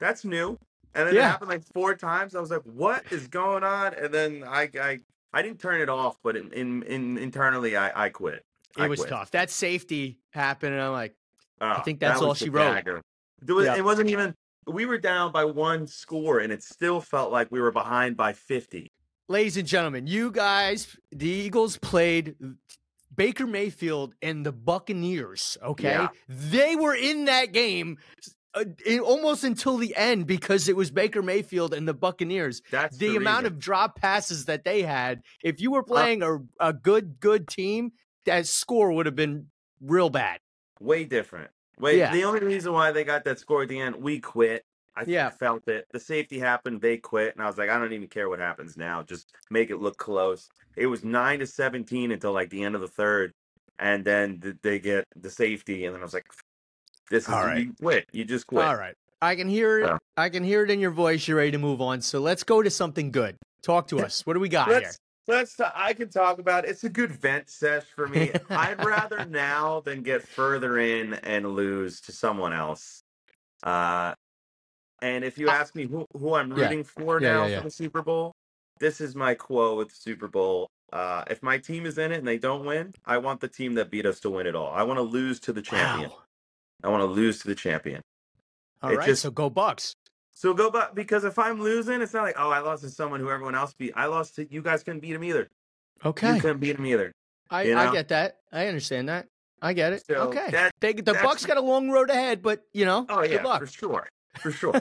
that's 0.02 0.26
new. 0.26 0.58
And 0.94 1.08
then 1.08 1.16
Yeah. 1.16 1.22
it 1.22 1.32
happened 1.32 1.50
like 1.50 1.64
four 1.74 1.96
times. 1.96 2.36
I 2.36 2.42
was 2.42 2.52
like, 2.52 2.64
what 2.64 3.04
is 3.12 3.28
going 3.28 3.64
on? 3.64 3.94
And 3.94 4.14
then 4.14 4.44
I 4.46 4.70
I, 4.82 5.00
I 5.36 5.42
didn't 5.42 5.60
turn 5.60 5.82
it 5.82 5.90
off, 5.90 6.18
but 6.24 6.36
in, 6.36 6.52
in, 6.54 6.84
in 6.84 7.18
internally 7.18 7.76
I, 7.78 8.06
I 8.06 8.10
quit. 8.10 8.44
It 8.78 8.82
I 8.82 8.88
was 8.88 9.00
quit. 9.02 9.10
tough. 9.10 9.32
That 9.32 9.50
safety 9.52 10.18
happened, 10.32 10.74
and 10.74 10.82
I'm 10.82 10.92
like, 10.94 11.16
Oh, 11.62 11.82
think 11.86 12.00
that 12.00 12.10
that's 12.10 12.22
all 12.22 12.34
she 12.34 12.50
wrote. 12.50 12.84
was, 13.48 13.66
Yeah. 13.66 13.76
It 13.76 13.84
wasn't 13.84 14.10
even. 14.10 14.34
We 14.68 14.86
were 14.86 14.98
down 14.98 15.32
by 15.32 15.46
one 15.46 15.86
score, 15.88 16.40
and 16.40 16.52
it 16.52 16.64
still 16.64 17.00
felt 17.00 17.32
like 17.32 17.52
we 17.52 17.62
were 17.62 17.72
behind 17.72 18.18
by 18.18 18.34
fifty. 18.34 18.92
ladies 19.28 19.58
and 19.58 19.68
gentlemen, 19.68 20.08
you 20.08 20.32
guys, 20.32 20.96
the 21.12 21.28
Eagles 21.30 21.78
played 21.78 22.36
Baker 23.16 23.46
Mayfield 23.48 24.16
and 24.22 24.46
the 24.46 24.52
Buccaneers. 24.52 25.58
Okay, 25.64 25.90
Yeah. 25.92 26.08
they 26.28 26.76
were 26.76 26.96
in 26.96 27.26
that 27.26 27.52
game 27.54 27.98
uh, 28.56 28.64
in, 28.86 29.00
almost 29.02 29.44
until 29.44 29.78
the 29.78 29.96
end 29.96 30.26
because 30.28 30.68
it 30.70 30.76
was 30.76 30.90
Baker 30.92 31.22
Mayfield 31.22 31.74
and 31.74 31.88
the 31.88 31.94
Buccaneers. 31.94 32.62
That's 32.72 32.98
The, 32.98 33.10
the, 33.10 33.16
amount 33.18 33.46
of 33.48 33.60
drop 33.60 34.00
passes 34.00 34.46
that 34.46 34.64
they 34.64 34.82
had. 34.82 35.22
If 35.44 35.62
you 35.62 35.72
were 35.72 35.84
playing 35.84 36.24
a, 36.24 36.40
a 36.60 36.74
good 36.74 37.20
good 37.20 37.48
team, 37.48 37.92
that 38.26 38.48
score 38.48 38.92
would 38.92 39.06
have 39.06 39.16
been 39.16 39.48
real 39.82 40.10
bad. 40.10 40.40
way 40.80 41.04
different. 41.06 41.52
Wait, 41.78 41.98
Yeah. 41.98 42.12
the 42.14 42.24
only 42.24 42.40
reason 42.40 42.72
why 42.74 42.92
they 42.92 43.04
got 43.04 43.26
that 43.26 43.38
score 43.40 43.64
at 43.64 43.70
the 43.70 43.80
end, 43.80 43.98
we 43.98 44.20
quit. 44.20 44.64
I 44.96 45.04
Yeah. 45.06 45.30
felt 45.30 45.68
it. 45.68 45.86
The 45.92 46.00
safety 46.00 46.40
happened, 46.40 46.80
they 46.82 46.96
quit, 46.98 47.34
and 47.36 47.44
I 47.44 47.48
was 47.48 47.58
like, 47.58 47.70
I 47.70 47.78
don't 47.78 47.92
even 47.92 48.08
care 48.08 48.30
what 48.30 48.40
happens 48.40 48.78
now. 48.78 49.04
Just 49.04 49.30
make 49.52 49.70
it 49.70 49.78
look 49.82 49.98
close. 49.98 50.48
It 50.78 50.88
was 50.88 51.04
nine 51.04 51.40
to 51.40 51.48
seventeen 51.48 52.12
until 52.12 52.32
like 52.32 52.50
the 52.50 52.64
end 52.64 52.76
of 52.76 52.82
the 52.82 52.88
third, 52.88 53.34
and 53.78 54.06
then 54.06 54.58
they 54.64 54.80
get 54.80 55.04
the 55.18 55.30
safety, 55.30 55.84
and 55.86 55.94
then 55.94 56.02
I 56.02 56.06
was 56.06 56.14
like, 56.14 56.28
"This 57.10 57.24
is 57.28 57.34
All 57.34 57.46
right. 57.46 57.66
you 57.66 57.74
quit. 57.80 58.08
You 58.12 58.26
just 58.26 58.48
quit." 58.48 58.66
All 58.66 58.76
right, 58.76 58.96
I 59.22 59.36
can 59.36 59.48
hear 59.48 59.80
it. 59.80 59.86
Yeah. 59.86 59.98
I 60.18 60.30
can 60.30 60.44
hear 60.44 60.64
it 60.64 60.72
in 60.72 60.80
your 60.80 60.92
voice. 60.92 61.28
You're 61.28 61.38
ready 61.38 61.52
to 61.52 61.58
move 61.58 61.82
on. 61.82 62.02
So 62.02 62.20
let's 62.20 62.44
go 62.44 62.62
to 62.62 62.70
something 62.70 63.12
good. 63.12 63.36
Talk 63.64 63.88
to 63.90 64.00
us. 64.00 64.26
What 64.26 64.34
do 64.34 64.40
we 64.40 64.50
got 64.50 64.68
here? 64.70 64.80
Let's 64.82 64.98
let's. 65.28 65.56
ta- 65.56 65.74
I 65.76 65.94
can 65.94 66.10
talk 66.10 66.40
about. 66.40 66.66
It. 66.66 66.70
It's 66.72 66.84
a 66.84 66.90
good 66.90 67.12
vent 67.12 67.50
sesh 67.50 67.84
for 67.96 68.08
me. 68.08 68.32
I'd 68.50 68.84
rather 68.84 69.26
now 69.30 69.80
than 69.82 70.02
get 70.04 70.28
further 70.28 70.78
in 70.80 71.14
and 71.16 71.56
lose 71.56 72.02
to 72.02 72.12
someone 72.12 72.54
else. 72.54 73.02
Uh, 73.64 74.14
and 75.02 75.24
if 75.24 75.38
you 75.38 75.50
ask 75.50 75.76
me 75.76 75.86
who 75.86 76.06
who 76.14 76.34
I'm 76.36 76.56
Yeah. 76.56 76.64
rooting 76.66 76.84
for 76.84 77.22
Yeah, 77.22 77.34
now 77.34 77.44
yeah, 77.46 77.52
yeah. 77.52 77.58
for 77.60 77.64
the 77.66 77.72
Super 77.72 78.02
Bowl, 78.02 78.34
this 78.80 79.02
is 79.02 79.16
my 79.16 79.34
quote 79.34 79.78
with 79.78 79.90
the 79.90 79.96
Super 79.96 80.28
Bowl. 80.28 80.70
Uh, 80.94 81.24
if 81.30 81.42
my 81.44 81.58
team 81.58 81.86
is 81.86 81.98
in 81.98 82.12
it 82.12 82.20
and 82.20 82.28
they 82.28 82.38
don't 82.38 82.64
win, 82.64 82.94
I 83.06 83.18
want 83.18 83.42
the 83.42 83.48
team 83.48 83.74
that 83.74 83.90
beat 83.90 84.06
us 84.06 84.20
to 84.22 84.30
win 84.30 84.46
it 84.48 84.56
all. 84.56 84.72
I 84.72 84.84
want 84.84 84.98
to 84.98 85.02
lose 85.04 85.40
to 85.42 85.52
the 85.54 85.62
champion. 85.62 86.12
Wow. 86.12 86.18
I 86.84 86.90
want 86.90 87.02
to 87.02 87.06
lose 87.06 87.40
to 87.40 87.48
the 87.48 87.56
champion. 87.56 88.02
All 88.82 88.92
It 88.92 88.98
right, 88.98 89.08
just- 89.08 89.22
so 89.24 89.32
go 89.32 89.50
Bucks. 89.50 89.96
So 90.38 90.54
go 90.54 90.70
back 90.70 90.94
because 90.94 91.24
if 91.24 91.40
I'm 91.40 91.62
losing, 91.62 92.02
it's 92.02 92.14
not 92.14 92.24
like 92.24 92.36
oh 92.38 92.50
I 92.50 92.60
lost 92.60 92.84
to 92.84 92.90
someone 92.90 93.22
who 93.22 93.30
everyone 93.30 93.56
else 93.56 93.74
beat. 93.74 93.94
I 93.96 94.08
lost 94.08 94.36
to 94.36 94.52
you 94.54 94.62
guys 94.62 94.84
couldn't 94.84 95.00
beat 95.00 95.14
him 95.16 95.24
either. 95.24 95.48
Okay, 96.04 96.36
You 96.36 96.42
couldn't 96.42 96.60
beat 96.60 96.78
him 96.78 96.86
either. 96.86 97.14
I, 97.50 97.62
you 97.64 97.78
I 97.78 97.90
get 97.92 98.10
that. 98.10 98.40
I 98.52 98.68
understand 98.68 99.08
that. 99.08 99.28
I 99.62 99.72
get 99.72 99.94
it. 99.94 100.04
So 100.06 100.16
okay, 100.28 100.52
that- 100.52 100.74
they, 100.82 100.92
the 100.94 101.14
Bucks 101.14 101.46
got 101.46 101.56
a 101.58 101.62
long 101.62 101.90
road 101.90 102.10
ahead, 102.10 102.42
but 102.42 102.64
you 102.74 102.84
know, 102.86 103.06
Oh 103.08 103.22
yeah, 103.24 103.38
good 103.38 103.44
luck. 103.46 103.62
for 103.62 103.68
sure, 103.68 104.10
for 104.40 104.52
sure. 104.60 104.74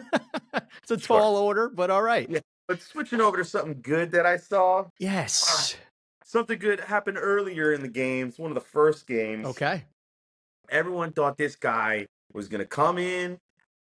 it's 0.83 0.91
a 0.91 0.99
Sure. 0.99 1.19
tall 1.21 1.37
order, 1.37 1.69
but 1.69 1.89
all 1.89 2.03
right. 2.03 2.29
Yeah. 2.29 2.41
but 2.67 2.83
switching 2.83 3.21
over 3.21 3.37
to 3.37 3.45
something 3.45 3.79
good 3.81 4.11
that 4.11 4.27
I 4.27 4.39
saw, 4.39 4.81
ah, 4.81 4.89
Yes. 4.99 5.77
something 6.25 6.59
good 6.59 6.81
happened 6.81 7.17
earlier 7.21 7.73
in 7.73 7.81
the 7.81 7.89
games. 7.89 8.39
One 8.41 8.51
of 8.51 8.57
the 8.57 8.61
first 8.61 9.07
games. 9.07 9.47
Okay. 9.47 9.85
Everyone 10.69 11.13
thought 11.13 11.37
this 11.37 11.57
guy 11.57 12.07
was 12.33 12.49
gonna 12.49 12.65
come 12.65 12.99
in 12.99 13.39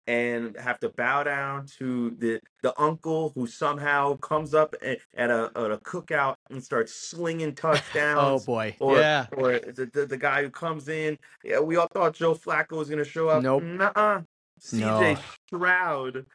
and 0.07 0.57
have 0.57 0.79
to 0.79 0.89
bow 0.89 1.23
down 1.23 1.65
to 1.65 2.11
the 2.19 2.39
the 2.61 2.73
uncle 2.79 3.31
who 3.35 3.47
somehow 3.47 4.17
comes 4.17 4.53
up 4.53 4.75
at, 4.81 4.99
at 5.15 5.29
a 5.29 5.51
at 5.55 5.71
a 5.71 5.77
cookout 5.77 6.35
and 6.49 6.63
starts 6.63 6.93
slinging 6.93 7.49
oh, 7.49 7.51
touchdowns. 7.51 8.43
Oh 8.43 8.45
boy. 8.45 8.75
Or, 8.79 8.97
yeah. 8.97 9.27
or 9.37 9.59
the, 9.59 9.89
the 9.93 10.05
the 10.05 10.17
guy 10.17 10.43
who 10.43 10.49
comes 10.49 10.89
in. 10.89 11.17
Yeah, 11.43 11.59
we 11.59 11.77
all 11.77 11.87
thought 11.87 12.13
Joe 12.13 12.35
Flacco 12.35 12.77
was 12.77 12.89
going 12.89 13.03
to 13.03 13.09
show 13.09 13.29
up. 13.29 13.43
Nope. 13.43 13.63
Nuh-uh. 13.63 14.21
CJ 14.61 14.79
No. 14.79 15.17
Stroud, 15.47 16.25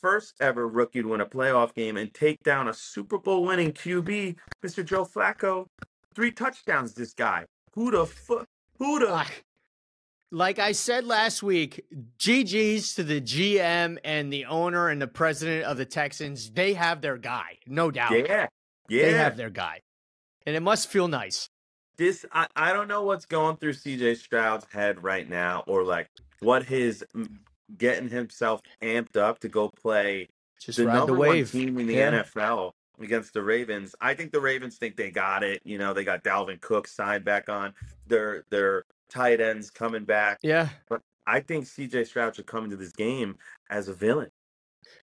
first 0.00 0.34
ever 0.40 0.68
rookie 0.68 1.02
to 1.02 1.08
win 1.08 1.20
a 1.20 1.26
playoff 1.26 1.74
game 1.74 1.96
and 1.96 2.12
take 2.12 2.42
down 2.42 2.68
a 2.68 2.74
Super 2.74 3.18
Bowl 3.18 3.44
winning 3.44 3.72
QB, 3.72 4.36
Mr. 4.64 4.84
Joe 4.84 5.04
Flacco. 5.04 5.66
Three 6.14 6.32
touchdowns. 6.32 6.94
This 6.94 7.12
guy. 7.12 7.44
Who 7.74 7.90
the 7.90 8.06
fuck? 8.06 8.46
Who 8.78 8.98
the? 8.98 9.26
Like 10.32 10.58
I 10.58 10.72
said 10.72 11.04
last 11.06 11.42
week, 11.42 11.84
GG's 12.18 12.94
to 12.94 13.04
the 13.04 13.20
GM 13.20 13.98
and 14.04 14.32
the 14.32 14.46
owner 14.46 14.88
and 14.88 15.00
the 15.00 15.06
president 15.06 15.64
of 15.64 15.76
the 15.76 15.84
Texans. 15.84 16.50
They 16.50 16.74
have 16.74 17.00
their 17.00 17.16
guy, 17.16 17.58
no 17.66 17.90
doubt. 17.90 18.10
yeah, 18.12 18.46
yeah. 18.88 19.02
They 19.02 19.12
have 19.12 19.36
their 19.36 19.50
guy. 19.50 19.82
And 20.44 20.56
it 20.56 20.60
must 20.60 20.88
feel 20.88 21.08
nice. 21.08 21.48
this 21.96 22.24
I, 22.32 22.46
I 22.56 22.72
don't 22.72 22.88
know 22.88 23.02
what's 23.02 23.24
going 23.26 23.56
through 23.56 23.74
CJ 23.74 24.16
Stroud's 24.18 24.66
head 24.72 25.02
right 25.02 25.28
now 25.28 25.64
or 25.66 25.84
like 25.84 26.08
what 26.40 26.64
his 26.64 27.04
mm, 27.14 27.28
getting 27.76 28.08
himself 28.08 28.60
amped 28.82 29.16
up 29.16 29.38
to 29.40 29.48
go 29.48 29.68
play 29.68 30.28
Just 30.60 30.78
the 30.78 30.86
ride 30.86 30.94
the 30.94 30.98
number 30.98 31.14
one 31.14 31.44
team 31.44 31.78
in 31.78 31.86
the 31.86 31.94
Yeah. 31.94 32.22
NFL 32.22 32.72
against 33.00 33.32
the 33.34 33.42
Ravens. 33.42 33.94
I 34.00 34.14
think 34.14 34.32
the 34.32 34.40
Ravens 34.40 34.76
think 34.76 34.96
they 34.96 35.10
got 35.10 35.42
it. 35.42 35.60
You 35.64 35.78
know, 35.78 35.92
they 35.92 36.04
got 36.04 36.24
Dalvin 36.24 36.60
Cook 36.60 36.88
signed 36.88 37.24
back 37.24 37.48
on. 37.48 37.74
Their 38.06 38.44
their 38.50 38.84
tight 39.08 39.40
ends 39.40 39.70
coming 39.70 40.04
back. 40.04 40.38
Yeah. 40.42 40.68
But 40.88 41.00
I 41.26 41.40
think 41.40 41.64
CJ 41.66 42.06
Stroud 42.06 42.36
should 42.36 42.46
come 42.46 42.64
into 42.64 42.76
this 42.76 42.92
game 42.92 43.36
as 43.70 43.88
a 43.88 43.94
villain. 43.94 44.30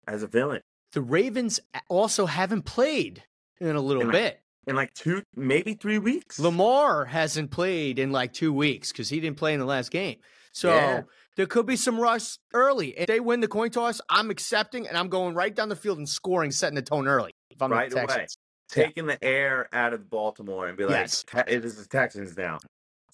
As 0.07 0.23
a 0.23 0.27
villain. 0.27 0.61
The 0.91 1.01
Ravens 1.01 1.59
also 1.89 2.25
haven't 2.25 2.63
played 2.63 3.23
in 3.59 3.75
a 3.75 3.81
little 3.81 4.01
In 4.01 4.07
like- 4.09 4.13
bit. 4.15 4.39
In 4.65 4.75
like 4.77 4.93
two, 4.93 5.23
maybe 5.35 5.73
three 5.73 5.97
weeks. 5.97 6.39
Lamar 6.39 7.03
hasn't 7.03 7.51
played 7.51 7.99
in 7.99 8.13
like 8.13 8.31
two 8.31 8.53
weeks 8.53 8.93
because 8.93 9.09
he 9.09 9.19
didn't 9.19 9.35
play 9.37 9.53
in 9.53 9.59
the 9.59 9.65
last 9.65 9.91
game. 9.91 10.19
So 10.53 10.73
Yeah. 10.73 11.01
there 11.35 11.47
could 11.47 11.65
be 11.65 11.75
some 11.75 11.99
rush 11.99 12.37
early. 12.53 12.97
If 12.97 13.07
they 13.07 13.19
win 13.19 13.41
the 13.41 13.49
coin 13.49 13.71
toss, 13.71 13.99
I'm 14.09 14.29
accepting 14.29 14.87
and 14.87 14.97
I'm 14.97 15.09
going 15.09 15.33
right 15.35 15.53
down 15.53 15.67
the 15.67 15.75
field 15.75 15.97
and 15.97 16.07
scoring, 16.07 16.51
setting 16.51 16.75
the 16.75 16.81
tone 16.81 17.07
early. 17.09 17.33
If 17.49 17.61
I'm 17.61 17.71
Right 17.73 17.89
the 17.89 17.97
away. 17.97 18.05
Texans. 18.07 18.37
taking 18.69 19.05
the 19.05 19.21
air 19.23 19.67
out 19.73 19.93
of 19.93 20.09
Baltimore 20.09 20.67
and 20.67 20.77
be 20.77 20.85
like, 20.85 20.91
Yes. 20.93 21.23
"Te- 21.27 21.39
it 21.47 21.65
is 21.65 21.75
the 21.75 21.85
Texans 21.85 22.35
now. 22.37 22.59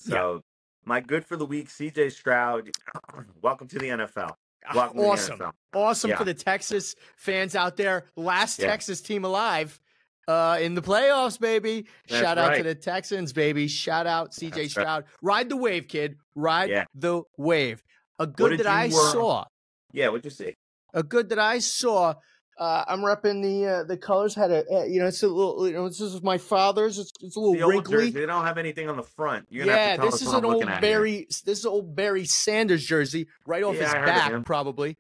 Yeah. 0.06 0.12
So, 0.12 0.42
my 0.86 1.00
good 1.00 1.26
for 1.26 1.36
the 1.38 1.46
week, 1.46 1.70
CJ 1.70 2.12
Stroud. 2.12 2.70
Welcome 3.42 3.68
to 3.70 3.80
the 3.80 3.88
NFL. 3.90 4.32
Welcome 4.74 4.98
to 4.98 5.04
the 5.04 5.10
Awesome. 5.10 5.40
NFL. 5.40 5.52
Awesome 5.74 6.10
Yeah. 6.12 6.18
for 6.18 6.26
the 6.26 6.34
Texas 6.34 6.96
fans 7.18 7.56
out 7.56 7.78
there. 7.78 8.06
Last 8.16 8.60
Yeah. 8.60 8.68
Texas 8.68 9.02
team 9.02 9.24
alive 9.26 9.80
uh, 10.28 10.58
in 10.62 10.76
the 10.76 10.82
playoffs, 10.82 11.40
baby. 11.40 11.88
That's 12.08 12.22
Shout 12.22 12.38
out 12.38 12.56
to 12.56 12.64
the 12.64 12.76
Texans, 12.76 13.34
baby. 13.34 13.68
Shout 13.68 14.06
out 14.08 14.32
CJ 14.32 14.50
That's 14.50 14.58
right. 14.58 14.70
Stroud. 14.84 15.04
Ride 15.22 15.50
the 15.50 15.58
wave, 15.58 15.88
kid. 15.88 16.18
Ride 16.36 16.70
Yeah. 16.70 16.86
the 16.94 17.24
wave. 17.38 17.84
A 18.20 18.28
good 18.28 18.60
that 18.60 18.68
I 18.68 18.88
uh, 18.88 18.92
saw. 18.92 19.46
Yeah, 19.92 20.10
what'd 20.10 20.26
you 20.26 20.32
see? 20.32 20.54
A 20.94 21.04
good 21.04 21.30
that 21.30 21.40
I 21.40 21.60
saw. 21.60 22.16
Uh, 22.60 22.84
I'm 22.90 23.00
repping 23.00 23.42
the 23.42 23.66
uh, 23.66 23.84
the 23.86 23.96
colors. 23.96 24.36
Had 24.36 24.52
a 24.52 24.66
uh, 24.70 24.84
you 24.84 25.00
know 25.00 25.08
it's 25.08 25.24
a 25.24 25.28
little 25.30 25.66
you 25.66 25.74
know 25.74 25.88
this 25.88 26.02
is 26.02 26.22
my 26.22 26.38
father's. 26.38 27.00
It's, 27.00 27.12
it's 27.22 27.38
a 27.38 27.40
little 27.40 27.56
The 27.56 27.66
wrinkly. 27.66 28.10
They 28.10 28.26
don't 28.26 28.46
have 28.46 28.58
anything 28.58 28.90
on 28.90 28.98
the 28.98 29.04
front. 29.04 29.46
You're 29.50 29.66
gonna 29.66 29.78
Yeah, 29.78 29.86
have 29.88 29.96
to 29.96 30.02
tell 30.02 30.12
this 30.12 30.22
is 30.22 30.34
an 30.34 30.44
old. 30.44 30.66
Barry. 30.82 31.28
This 31.46 31.60
is 31.60 31.66
old 31.66 31.96
Barry 31.96 32.26
Sanders 32.26 32.86
jersey, 32.86 33.28
right 33.48 33.64
off 33.64 33.76
Yeah, 33.76 33.84
his 33.86 33.94
back, 33.94 34.46
probably. 34.46 34.98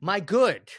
My 0.00 0.20
good. 0.20 0.70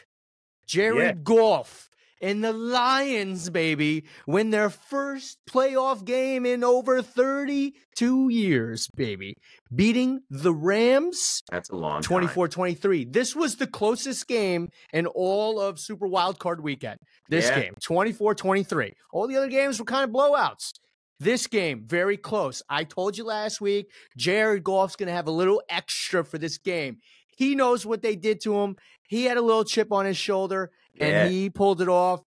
Jared 0.66 0.98
Yeah. 0.98 1.12
Goff 1.22 1.90
and 2.20 2.42
the 2.42 2.52
Lions, 2.52 3.50
baby, 3.50 4.04
win 4.26 4.50
their 4.50 4.70
first 4.70 5.38
playoff 5.48 6.04
game 6.04 6.46
in 6.46 6.64
over 6.64 7.02
32 7.02 8.28
years, 8.28 8.88
baby, 8.96 9.36
beating 9.74 10.20
the 10.30 10.52
Rams 10.52 11.42
That's 11.50 11.70
a 11.70 11.76
long 11.76 12.02
time. 12.02 12.08
24 12.08 12.48
23. 12.48 13.04
This 13.06 13.34
was 13.36 13.56
the 13.56 13.66
closest 13.66 14.26
game 14.28 14.68
in 14.92 15.06
all 15.06 15.60
of 15.60 15.78
Super 15.78 16.08
Wildcard 16.08 16.60
weekend. 16.60 16.98
This 17.28 17.46
Yeah. 17.46 17.60
game, 17.60 17.74
24 17.82 18.34
23. 18.34 18.92
All 19.12 19.26
the 19.26 19.36
other 19.36 19.48
games 19.48 19.78
were 19.78 19.84
kind 19.84 20.04
of 20.04 20.10
blowouts. 20.10 20.72
This 21.18 21.46
game, 21.46 21.84
very 21.86 22.18
close. 22.18 22.62
I 22.68 22.84
told 22.84 23.16
you 23.16 23.24
last 23.24 23.60
week, 23.60 23.86
Jared 24.18 24.62
Goff's 24.62 24.96
going 24.96 25.06
to 25.06 25.14
have 25.14 25.26
a 25.26 25.30
little 25.30 25.62
extra 25.68 26.22
for 26.24 26.36
this 26.36 26.58
game. 26.58 26.98
He 27.38 27.54
knows 27.54 27.86
what 27.86 28.02
they 28.02 28.16
did 28.16 28.40
to 28.42 28.60
him. 28.60 28.76
He 29.08 29.24
had 29.24 29.36
a 29.38 29.42
little 29.42 29.64
chip 29.64 29.92
on 29.92 30.04
his 30.04 30.16
shoulder 30.18 30.72
and 31.00 31.30
he 31.32 31.50
pulled 31.50 31.80
it 31.80 31.88
off. 31.88 32.22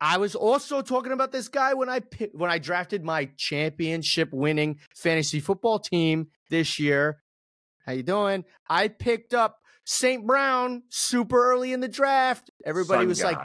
I 0.00 0.18
was 0.18 0.34
also 0.34 0.82
talking 0.82 1.12
about 1.12 1.32
this 1.32 1.48
guy 1.48 1.72
when 1.74 1.88
I 1.88 2.00
when 2.32 2.50
I 2.50 2.58
drafted 2.58 3.02
my 3.04 3.30
championship 3.36 4.28
winning 4.32 4.78
fantasy 4.94 5.40
football 5.40 5.78
team 5.78 6.28
this 6.50 6.78
year. 6.78 7.22
How 7.86 7.92
you 7.92 8.02
doing? 8.02 8.44
I 8.68 8.88
picked 8.88 9.32
up 9.32 9.58
St. 9.84 10.26
Brown 10.26 10.82
super 10.90 11.42
early 11.52 11.72
in 11.72 11.80
the 11.80 11.88
draft. 11.88 12.50
Everybody 12.64 13.00
Sun 13.02 13.08
was 13.08 13.22
like, 13.22 13.38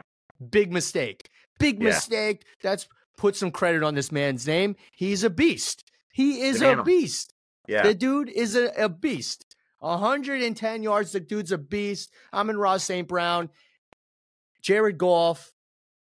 big 0.49 0.73
mistake. 0.73 1.29
Big 1.59 1.79
Yeah. 1.81 1.89
mistake. 1.89 2.43
That's 2.61 2.87
put 3.17 3.35
some 3.35 3.51
credit 3.51 3.83
on 3.83 3.93
this 3.95 4.11
man's 4.11 4.45
name. 4.47 4.75
He's 4.93 5.23
a 5.23 5.29
beast. 5.29 5.83
He 6.11 6.41
is 6.41 6.61
a 6.61 6.81
beast. 6.83 7.33
yeah. 7.67 7.83
The 7.83 7.93
dude 7.93 8.29
is 8.29 8.55
a, 8.57 8.71
a 8.75 8.89
beast. 8.89 9.45
110 9.79 10.83
yards. 10.83 11.11
The 11.11 11.19
dude's 11.19 11.51
a 11.51 11.57
beast. 11.57 12.11
Amon-Ra 12.33 12.77
St. 12.77 13.07
Brown. 13.07 13.49
Jared 14.61 14.97
Goff 14.97 15.51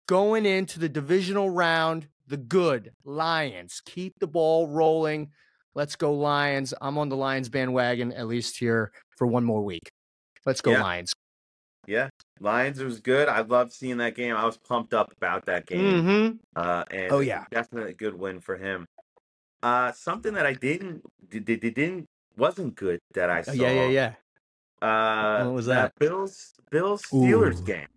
going 0.07 0.47
into 0.47 0.79
the 0.79 0.89
divisional 0.89 1.51
round. 1.51 2.09
The 2.27 2.37
good 2.37 2.93
Lions. 3.05 3.83
Keep 3.85 4.21
the 4.21 4.27
ball 4.29 4.69
rolling. 4.69 5.31
Let's 5.75 5.97
go, 5.97 6.13
Lions. 6.15 6.73
I'm 6.81 6.97
on 6.99 7.09
the 7.09 7.17
Lions 7.17 7.49
bandwagon, 7.49 8.13
at 8.13 8.27
least 8.29 8.57
here 8.59 8.93
for 9.17 9.27
one 9.27 9.45
more 9.45 9.63
week. 9.63 9.91
Let's 10.47 10.61
go, 10.61 10.73
Yeah. 10.73 10.83
Lions. 10.83 11.13
Yeah, 11.87 12.09
Lions 12.39 12.81
was 12.81 13.01
good. 13.01 13.27
I 13.29 13.41
loved 13.41 13.73
seeing 13.73 13.97
that 13.97 14.15
game. 14.15 14.37
I 14.37 14.45
was 14.45 14.57
pumped 14.59 14.95
up 14.95 15.13
about 15.17 15.47
that 15.47 15.67
game. 15.67 15.81
Mm-hmm. 15.81 16.37
Uh, 16.55 16.85
and 16.91 17.11
Oh, 17.13 17.19
yeah. 17.19 17.47
definitely 17.51 17.91
a 17.91 17.95
good 17.95 18.15
win 18.15 18.39
for 18.41 18.57
him. 18.57 18.87
Uh, 19.63 19.91
something 19.93 20.35
that 20.35 20.47
I 20.47 20.53
didn't 20.53 21.03
did, 21.29 21.47
did, 21.47 21.61
didn't 21.61 22.07
wasn't 22.37 22.77
good 22.77 23.01
that 23.15 23.29
I 23.29 23.43
saw. 23.43 23.51
Oh, 23.51 23.55
yeah, 23.55 23.89
yeah, 23.89 24.15
yeah. 24.83 24.87
Uh, 24.87 25.45
What 25.47 25.55
was 25.55 25.67
that? 25.67 25.93
Bills 25.99 26.53
Bills 26.71 27.03
Steelers 27.11 27.65
game. 27.65 27.89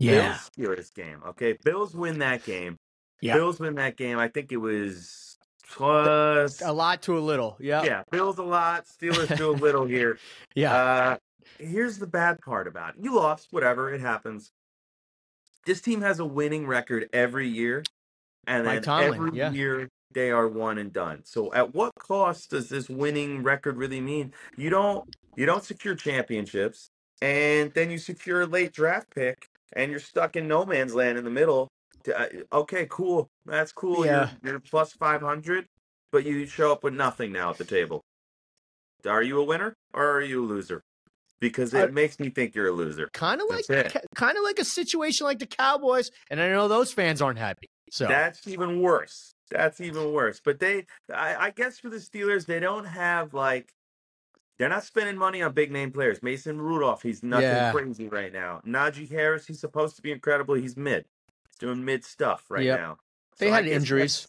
Yeah. 0.00 0.38
Bills 0.56 0.78
Steelers 0.78 0.94
game. 0.94 1.22
Okay, 1.28 1.56
Bills 1.62 1.94
win 1.94 2.18
that 2.18 2.44
game. 2.44 2.76
Yeah. 3.20 3.34
Bills 3.34 3.60
win 3.60 3.74
that 3.76 3.96
game. 3.96 4.18
I 4.18 4.28
think 4.28 4.50
it 4.50 4.56
was 4.56 5.36
plus. 5.70 6.62
A 6.62 6.72
lot 6.72 7.02
to 7.02 7.16
a 7.18 7.20
little. 7.20 7.56
Yeah. 7.60 7.84
Yeah, 7.84 8.02
Bills 8.10 8.38
a 8.38 8.42
lot. 8.42 8.86
Steelers 8.86 9.36
do 9.38 9.50
a 9.50 9.52
little 9.52 9.84
here. 9.84 10.18
Yeah. 10.54 10.74
Uh, 10.74 11.16
here's 11.58 11.98
the 11.98 12.06
bad 12.06 12.40
part 12.40 12.66
about 12.66 12.96
it. 12.96 13.04
You 13.04 13.14
lost, 13.14 13.48
whatever, 13.50 13.92
it 13.92 14.00
happens. 14.00 14.50
This 15.66 15.82
team 15.82 16.00
has 16.00 16.18
a 16.18 16.24
winning 16.24 16.66
record 16.66 17.08
every 17.12 17.46
year, 17.46 17.84
and 18.46 18.64
Mike 18.64 18.76
then 18.76 18.82
Tomlin, 18.82 19.14
every 19.14 19.38
yeah. 19.38 19.52
year 19.52 19.88
they 20.12 20.30
are 20.30 20.48
one 20.48 20.78
and 20.78 20.90
done. 20.90 21.20
So, 21.24 21.52
at 21.52 21.74
what 21.74 21.92
cost 21.98 22.50
does 22.50 22.70
this 22.70 22.88
winning 22.88 23.42
record 23.42 23.76
really 23.76 24.00
mean? 24.00 24.32
You 24.56 24.70
don't 24.70 25.04
you 25.36 25.44
don't 25.44 25.62
secure 25.62 25.94
championships, 25.94 26.90
and 27.20 27.72
then 27.74 27.90
you 27.90 27.98
secure 27.98 28.42
a 28.42 28.46
late 28.46 28.72
draft 28.72 29.14
pick, 29.14 29.49
and 29.74 29.90
you're 29.90 30.00
stuck 30.00 30.36
in 30.36 30.48
no 30.48 30.64
man's 30.66 30.94
land 30.94 31.18
in 31.18 31.24
the 31.24 31.30
middle. 31.30 31.68
To- 32.04 32.18
uh, 32.18 32.26
Okay, 32.52 32.86
cool, 32.90 33.28
that's 33.46 33.72
cool. 33.72 34.04
Yeah. 34.06 34.30
You're, 34.42 34.52
you're 34.52 34.60
plus 34.60 34.92
five 34.92 35.20
hundred, 35.20 35.66
but 36.12 36.24
you 36.24 36.46
show 36.46 36.72
up 36.72 36.84
with 36.84 36.94
nothing 36.94 37.32
now 37.32 37.50
at 37.50 37.58
the 37.58 37.64
table. 37.64 38.00
Are 39.06 39.22
you 39.22 39.38
a 39.40 39.44
winner 39.44 39.74
or 39.94 40.10
are 40.12 40.22
you 40.22 40.44
a 40.44 40.46
loser? 40.46 40.82
Because 41.40 41.72
it 41.72 41.88
I- 41.88 41.92
makes 41.92 42.18
me 42.20 42.28
think 42.30 42.54
you're 42.54 42.68
a 42.68 42.72
loser. 42.72 43.08
kind 43.14 43.40
of 43.40 43.48
like 43.48 43.64
kind 44.14 44.36
of 44.36 44.44
like 44.44 44.58
a 44.58 44.64
situation 44.64 45.24
like 45.26 45.38
the 45.38 45.46
Cowboys, 45.46 46.10
and 46.30 46.40
I 46.40 46.48
know 46.48 46.68
those 46.68 46.92
fans 46.92 47.22
aren't 47.22 47.38
happy. 47.38 47.68
So 47.90 48.06
That's 48.06 48.46
even 48.46 48.80
worse. 48.82 49.32
That's 49.50 49.80
even 49.80 50.12
worse. 50.12 50.40
But 50.44 50.60
they, 50.60 50.86
I, 51.12 51.34
I 51.46 51.50
guess 51.50 51.80
for 51.80 51.88
the 51.88 51.96
Steelers, 51.96 52.46
they 52.46 52.60
don't 52.60 52.84
have 52.84 53.34
like, 53.34 53.72
they're 54.60 54.68
not 54.68 54.84
spending 54.84 55.16
money 55.16 55.42
on 55.42 55.54
big 55.54 55.72
name 55.72 55.90
players. 55.90 56.22
Mason 56.22 56.60
Rudolph, 56.60 57.02
he's 57.02 57.22
nothing 57.22 57.48
Yeah. 57.48 57.72
crazy 57.72 58.08
right 58.08 58.32
now. 58.32 58.60
Najee 58.66 59.10
Harris, 59.10 59.46
he's 59.46 59.58
supposed 59.60 59.96
to 59.96 60.02
be 60.02 60.12
incredible. 60.12 60.54
He's 60.54 60.76
mid. 60.76 61.06
He's 61.48 61.56
doing 61.58 61.84
mid 61.84 62.04
stuff 62.04 62.44
right 62.50 62.66
Yep. 62.66 62.78
now. 62.78 62.98
they 63.38 63.46
So 63.46 63.52
I 63.52 63.56
had 63.56 63.66
injuries. 63.68 64.28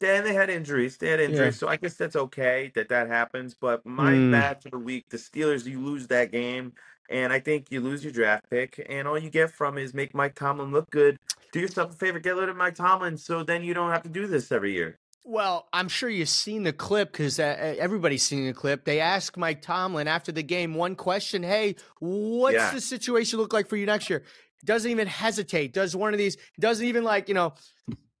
Then 0.00 0.24
they 0.24 0.34
had 0.34 0.48
injuries. 0.48 0.96
They 0.96 1.08
had 1.08 1.20
injuries. 1.20 1.58
So 1.58 1.68
I 1.68 1.76
guess 1.76 1.96
that's 1.96 2.16
okay 2.16 2.70
that 2.76 2.88
that 2.90 3.08
happens. 3.08 3.54
But 3.54 3.84
my 3.84 4.14
Mm. 4.14 4.30
bad 4.30 4.62
for 4.62 4.70
the 4.70 4.78
week, 4.78 5.06
the 5.10 5.16
Steelers, 5.16 5.66
you 5.66 5.80
lose 5.80 6.06
that 6.08 6.30
game. 6.30 6.72
And 7.10 7.32
I 7.32 7.40
think 7.40 7.72
you 7.72 7.80
lose 7.80 8.04
your 8.04 8.12
draft 8.12 8.48
pick. 8.50 8.84
And 8.88 9.08
all 9.08 9.18
you 9.18 9.30
get 9.30 9.50
from 9.50 9.76
is 9.78 9.94
make 9.94 10.14
Mike 10.14 10.36
Tomlin 10.36 10.72
look 10.72 10.90
good. 10.90 11.18
Do 11.52 11.60
yourself 11.60 11.92
a 11.92 11.96
favor, 11.96 12.20
get 12.20 12.36
rid 12.36 12.48
of 12.48 12.56
Mike 12.56 12.76
Tomlin 12.76 13.16
so 13.18 13.42
then 13.42 13.64
you 13.64 13.74
don't 13.74 13.90
have 13.90 14.02
to 14.04 14.08
do 14.08 14.26
this 14.28 14.52
every 14.52 14.72
year. 14.72 14.98
Well, 15.26 15.66
I'm 15.72 15.88
sure 15.88 16.10
you've 16.10 16.28
seen 16.28 16.64
the 16.64 16.72
clip 16.72 17.10
because 17.12 17.40
uh, 17.40 17.74
everybody's 17.78 18.22
seen 18.22 18.46
the 18.46 18.52
clip. 18.52 18.84
They 18.84 19.00
asked 19.00 19.38
Mike 19.38 19.62
Tomlin 19.62 20.06
after 20.06 20.32
the 20.32 20.42
game 20.42 20.74
one 20.74 20.94
question: 20.96 21.42
"Hey, 21.42 21.76
what's 21.98 22.54
Yeah. 22.56 22.74
the 22.74 22.80
situation 22.80 23.38
look 23.38 23.52
like 23.52 23.68
for 23.68 23.76
you 23.76 23.86
next 23.86 24.10
year?" 24.10 24.22
Doesn't 24.66 24.90
even 24.90 25.06
hesitate. 25.08 25.72
Does 25.72 25.96
one 25.96 26.12
of 26.12 26.18
these? 26.18 26.36
Doesn't 26.60 26.86
even 26.86 27.04
like 27.04 27.28
you 27.28 27.34
know, 27.34 27.54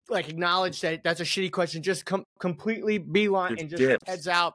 like 0.08 0.30
acknowledge 0.30 0.80
that 0.80 1.04
that's 1.04 1.20
a 1.20 1.24
shitty 1.24 1.52
question. 1.52 1.82
Just 1.82 2.06
com- 2.06 2.24
completely 2.38 2.96
beeline 2.96 3.58
and 3.58 3.68
just 3.68 3.80
dips. 3.82 4.04
heads 4.08 4.26
out 4.28 4.54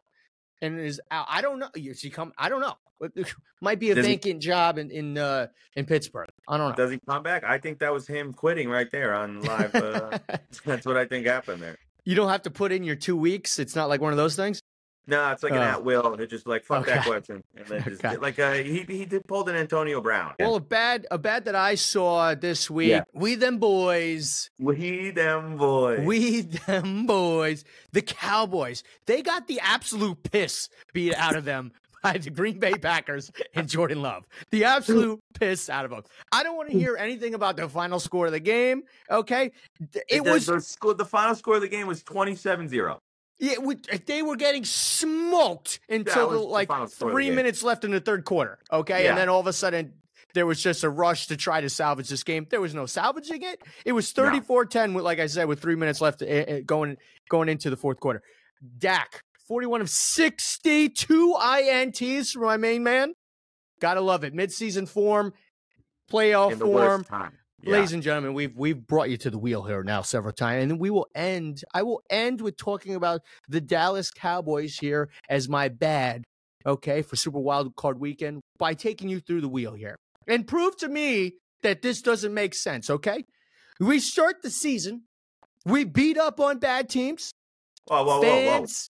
and 0.61 0.79
is 0.79 0.99
out. 1.11 1.27
I 1.29 1.41
don't 1.41 1.59
know. 1.59 1.69
You 1.75 1.93
see, 1.93 2.09
come. 2.09 2.33
I 2.35 2.49
don't 2.49 2.61
know. 2.61 2.73
Might 3.61 3.79
be 3.79 3.91
a 3.91 3.95
Does 3.95 4.07
he- 4.07 4.13
vacant 4.13 4.41
job 4.41 4.79
in 4.79 4.89
in 4.89 5.17
uh, 5.19 5.47
in 5.75 5.85
Pittsburgh. 5.85 6.29
I 6.47 6.57
don't 6.57 6.69
know. 6.69 6.75
Does 6.75 6.89
he 6.91 6.99
come 7.07 7.21
back? 7.21 7.43
I 7.43 7.59
think 7.59 7.77
that 7.79 7.93
was 7.93 8.07
him 8.07 8.33
quitting 8.33 8.69
right 8.69 8.89
there 8.89 9.13
on 9.13 9.41
live. 9.41 9.75
Uh, 9.75 10.17
that's 10.65 10.85
what 10.85 10.97
I 10.97 11.05
think 11.05 11.27
happened 11.27 11.61
there. 11.61 11.77
You 12.09 12.15
don't 12.15 12.29
have 12.29 12.41
to 12.41 12.49
put 12.49 12.71
in 12.71 12.83
your 12.83 12.95
two 12.95 13.15
weeks. 13.15 13.59
It's 13.59 13.75
not 13.75 13.87
like 13.87 14.01
one 14.01 14.11
of 14.11 14.17
those 14.17 14.35
things. 14.35 14.59
No, 15.05 15.31
it's 15.31 15.41
like 15.43 15.53
an 15.53 15.59
Oh. 15.59 15.61
at 15.61 15.83
will. 15.83 16.15
They're 16.17 16.25
just 16.27 16.47
like 16.47 16.63
fuck 16.63 16.85
that 16.87 17.05
question, 17.11 17.43
and 17.55 17.65
then 17.67 17.83
just 17.83 18.03
Okay. 18.03 18.17
like 18.17 18.37
uh, 18.39 18.53
he 18.53 18.79
he 18.87 19.05
did 19.05 19.27
pulled 19.27 19.47
an 19.49 19.55
Antonio 19.55 20.01
Brown. 20.01 20.33
Well, 20.39 20.55
a 20.55 20.59
bad 20.59 21.05
a 21.11 21.17
bad 21.19 21.45
that 21.45 21.55
I 21.55 21.75
saw 21.75 22.33
this 22.35 22.69
week. 22.69 22.89
Yeah. 22.89 23.03
We 23.13 23.35
them 23.35 23.57
boys. 23.57 24.49
we 24.59 25.11
them 25.11 25.57
boys. 25.57 25.99
We 26.05 26.41
them 26.41 27.05
boys. 27.05 27.63
The 27.91 28.01
Cowboys. 28.01 28.83
They 29.07 29.21
got 29.21 29.47
the 29.47 29.59
absolute 29.61 30.23
piss 30.31 30.67
beat 30.93 31.13
out 31.15 31.35
of 31.35 31.45
them 31.45 31.71
by 32.03 32.17
the 32.17 32.29
Green 32.29 32.59
Bay 32.59 32.73
Packers 32.73 33.31
and 33.53 33.67
Jordan 33.67 34.01
Love. 34.01 34.25
The 34.51 34.65
absolute 34.65 35.19
piss 35.39 35.69
out 35.69 35.85
of 35.85 35.91
them. 35.91 36.03
I 36.31 36.43
don't 36.43 36.55
want 36.55 36.71
to 36.71 36.77
hear 36.77 36.95
anything 36.97 37.33
about 37.33 37.57
the 37.57 37.67
final 37.69 37.99
score 37.99 38.27
of 38.27 38.31
the 38.31 38.39
game. 38.39 38.83
Okay, 39.09 39.51
it 40.07 40.23
the, 40.23 40.31
was 40.31 40.45
the, 40.45 40.61
score, 40.61 40.93
the 40.93 41.05
final 41.05 41.35
score 41.35 41.55
of 41.55 41.61
the 41.61 41.67
game 41.67 41.87
was 41.87 42.03
27-0. 42.03 42.97
it 43.39 43.61
would, 43.63 43.83
they 44.05 44.21
were 44.21 44.35
getting 44.35 44.63
smoked 44.65 45.79
until 45.89 46.29
the, 46.29 46.39
like 46.39 46.67
final 46.67 46.87
score 46.87 47.09
of 47.09 47.11
the 47.11 47.15
three 47.15 47.31
minutes 47.31 47.63
left 47.63 47.83
in 47.83 47.91
the 47.91 47.99
third 47.99 48.25
quarter. 48.25 48.59
Okay, 48.71 49.03
Yeah. 49.03 49.09
and 49.09 49.17
then 49.17 49.29
all 49.29 49.39
of 49.39 49.47
a 49.47 49.53
sudden 49.53 49.93
there 50.33 50.45
was 50.45 50.61
just 50.61 50.83
a 50.83 50.89
rush 50.89 51.27
to 51.27 51.37
try 51.37 51.59
to 51.61 51.69
salvage 51.69 52.09
this 52.09 52.23
game. 52.23 52.45
There 52.49 52.61
was 52.61 52.75
no 52.75 52.85
salvaging 52.85 53.41
it. 53.41 53.61
It 53.85 53.93
was 53.93 54.13
34-10 54.13 54.93
with, 54.93 55.03
like 55.03 55.19
I 55.19 55.25
said, 55.27 55.47
with 55.47 55.59
three 55.59 55.75
minutes 55.75 56.01
left 56.01 56.21
uh, 56.21 56.25
uh, 56.25 56.59
going 56.65 56.97
going 57.29 57.49
into 57.49 57.69
the 57.69 57.77
fourth 57.77 57.99
quarter. 57.99 58.21
Dak, 58.77 59.23
41 59.49 59.81
of 59.81 59.89
62 59.89 61.35
INTs 61.41 62.31
for 62.31 62.41
my 62.41 62.55
main 62.55 62.83
man. 62.83 63.13
Gotta 63.81 63.99
love 63.99 64.23
it. 64.23 64.35
Midseason 64.35 64.87
form, 64.87 65.33
playoff 66.09 66.57
form. 66.59 67.03
Yeah. 67.63 67.71
Ladies 67.71 67.91
and 67.91 68.03
gentlemen, 68.03 68.35
we've 68.35 68.55
we've 68.55 68.85
brought 68.85 69.09
you 69.09 69.17
to 69.17 69.29
the 69.31 69.39
wheel 69.39 69.63
here 69.63 69.83
now 69.83 70.03
several 70.03 70.33
times, 70.33 70.71
and 70.71 70.79
we 70.79 70.91
will 70.91 71.07
end. 71.15 71.63
I 71.73 71.81
will 71.81 72.01
end 72.09 72.41
with 72.41 72.57
talking 72.57 72.93
about 72.93 73.21
the 73.49 73.59
Dallas 73.59 74.11
Cowboys 74.11 74.77
here 74.77 75.09
as 75.29 75.49
my 75.49 75.67
bad, 75.67 76.23
okay, 76.65 77.01
for 77.01 77.15
Super 77.15 77.39
Wild 77.39 77.75
Card 77.75 77.99
Weekend 77.99 78.41
by 78.59 78.75
taking 78.75 79.09
you 79.09 79.19
through 79.19 79.41
the 79.41 79.49
wheel 79.49 79.73
here 79.73 79.95
and 80.27 80.47
prove 80.47 80.77
to 80.77 80.87
me 80.87 81.33
that 81.63 81.81
this 81.81 82.01
doesn't 82.01 82.33
make 82.33 82.53
sense. 82.53 82.89
Okay, 82.89 83.25
we 83.79 83.99
start 83.99 84.43
the 84.43 84.51
season, 84.51 85.05
we 85.65 85.85
beat 85.85 86.19
up 86.19 86.39
on 86.39 86.59
bad 86.59 86.87
teams. 86.87 87.31
Whoa, 87.87 88.03
whoa, 88.03 88.05
whoa, 88.05 88.21
whoa. 88.21 88.21
fans, 88.21 88.89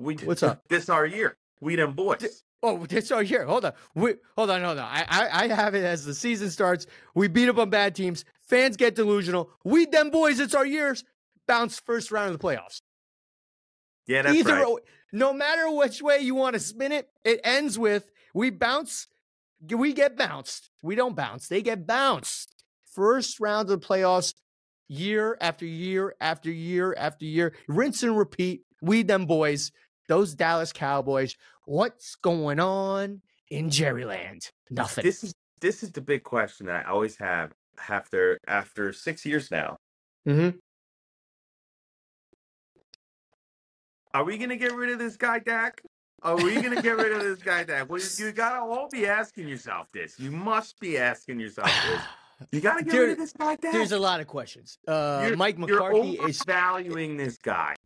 We, 0.00 0.16
What's 0.16 0.42
up? 0.42 0.62
This 0.68 0.88
our 0.88 1.04
year. 1.04 1.36
We 1.60 1.76
them 1.76 1.92
boys. 1.92 2.42
Oh, 2.62 2.84
that's 2.86 3.10
our 3.10 3.22
year. 3.22 3.44
Hold 3.46 3.64
on. 3.64 3.72
We, 3.94 4.14
hold 4.36 4.50
on, 4.50 4.62
hold 4.62 4.78
on. 4.78 4.84
I, 4.84 5.04
I, 5.08 5.44
I 5.44 5.48
have 5.48 5.74
it 5.74 5.84
as 5.84 6.04
the 6.04 6.14
season 6.14 6.50
starts. 6.50 6.86
We 7.14 7.28
beat 7.28 7.48
up 7.48 7.58
on 7.58 7.70
bad 7.70 7.94
teams. 7.94 8.24
Fans 8.48 8.76
get 8.76 8.94
delusional. 8.94 9.50
We 9.64 9.86
them 9.86 10.10
boys. 10.10 10.40
It's 10.40 10.54
our 10.54 10.66
years. 10.66 11.04
Bounce 11.46 11.80
first 11.80 12.10
round 12.10 12.32
of 12.32 12.38
the 12.38 12.46
playoffs. 12.46 12.80
Yeah, 14.06 14.22
that's 14.22 14.36
Either, 14.36 14.54
right. 14.54 14.76
no 15.12 15.32
matter 15.32 15.70
which 15.70 16.02
way 16.02 16.18
you 16.18 16.34
want 16.34 16.54
to 16.54 16.60
spin 16.60 16.92
it, 16.92 17.08
it 17.24 17.40
ends 17.44 17.78
with 17.78 18.10
we 18.34 18.50
bounce 18.50 19.06
we 19.68 19.92
get 19.92 20.16
bounced. 20.16 20.70
We 20.82 20.94
don't 20.94 21.16
bounce. 21.16 21.48
They 21.48 21.62
get 21.62 21.86
bounced. 21.86 22.64
First 22.92 23.40
round 23.40 23.70
of 23.70 23.80
the 23.80 23.86
playoffs, 23.86 24.34
year 24.88 25.36
after 25.40 25.64
year 25.64 26.14
after 26.20 26.50
year 26.50 26.94
after 26.96 27.24
year, 27.24 27.54
rinse 27.68 28.02
and 28.02 28.16
repeat. 28.16 28.62
We 28.82 29.02
them 29.02 29.26
boys, 29.26 29.72
those 30.10 30.34
Dallas 30.34 30.72
Cowboys. 30.72 31.36
What's 31.66 32.16
going 32.16 32.58
on 32.58 33.22
in 33.48 33.70
Jerryland? 33.70 34.50
Nothing. 34.68 35.04
This 35.04 35.22
is 35.22 35.32
this 35.60 35.82
is 35.84 35.92
the 35.92 36.00
big 36.00 36.24
question 36.24 36.66
that 36.66 36.84
I 36.86 36.90
always 36.90 37.16
have 37.18 37.52
after 37.88 38.38
after 38.48 38.92
six 38.92 39.24
years 39.24 39.50
now. 39.50 39.78
mm-hmm. 40.28 40.58
Are 44.12 44.24
we 44.24 44.36
gonna 44.36 44.56
get 44.56 44.74
rid 44.74 44.90
of 44.90 44.98
this 44.98 45.16
guy, 45.16 45.38
Dak? 45.38 45.80
Are 46.22 46.36
we 46.36 46.60
gonna 46.60 46.82
get 46.82 46.96
rid 46.96 47.12
of 47.12 47.22
this 47.22 47.38
guy, 47.38 47.62
Dak? 47.62 47.88
Well, 47.88 48.00
you, 48.00 48.26
you 48.26 48.32
gotta 48.32 48.58
all 48.60 48.88
be 48.90 49.06
asking 49.06 49.46
yourself 49.46 49.86
this. 49.94 50.18
You 50.18 50.32
must 50.32 50.80
be 50.80 50.98
asking 50.98 51.38
yourself 51.38 51.70
this. 51.88 52.00
You 52.50 52.60
gotta 52.60 52.82
get 52.82 52.90
There- 52.90 53.02
rid 53.02 53.10
of 53.12 53.18
this 53.18 53.32
guy, 53.32 53.54
Dak. 53.54 53.72
There's 53.72 53.92
a 53.92 53.98
lot 53.98 54.18
of 54.20 54.26
questions. 54.26 54.76
Uh, 54.88 55.30
Mike 55.36 55.56
McCarthy 55.56 56.18
is 56.26 56.42
valuing 56.42 57.16
this 57.16 57.38
guy. 57.38 57.76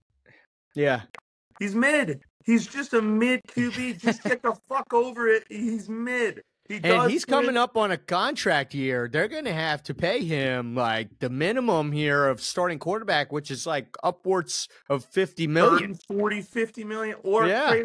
yeah. 0.74 1.02
He's 1.58 1.74
mid. 1.74 2.22
He's 2.44 2.66
just 2.66 2.92
a 2.94 3.02
mid 3.02 3.40
QB. 3.48 4.00
Just 4.00 4.22
get 4.22 4.42
the 4.42 4.54
fuck 4.68 4.92
over 4.92 5.28
it. 5.28 5.44
He's 5.48 5.88
mid. 5.88 6.42
He 6.68 6.76
And 6.76 6.82
does 6.84 7.10
he's 7.10 7.24
coming 7.26 7.58
up 7.58 7.76
on 7.76 7.90
a 7.90 7.98
contract 7.98 8.74
year. 8.74 9.08
They're 9.10 9.28
going 9.28 9.44
to 9.44 9.52
have 9.52 9.82
to 9.84 9.94
pay 9.94 10.24
him 10.24 10.74
like 10.74 11.18
the 11.18 11.28
minimum 11.28 11.92
here 11.92 12.26
of 12.26 12.40
starting 12.40 12.78
quarterback, 12.78 13.32
which 13.32 13.50
is 13.50 13.66
like 13.66 13.94
upwards 14.02 14.68
of 14.88 15.04
50 15.04 15.46
million. 15.46 15.94
30, 15.94 16.18
40, 16.18 16.42
50 16.42 16.84
million, 16.84 17.16
or 17.22 17.46
Yeah. 17.46 17.82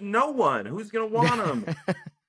no 0.00 0.30
one. 0.30 0.66
Who's 0.66 0.90
gonna 0.90 1.06
want 1.06 1.44
him? 1.46 1.74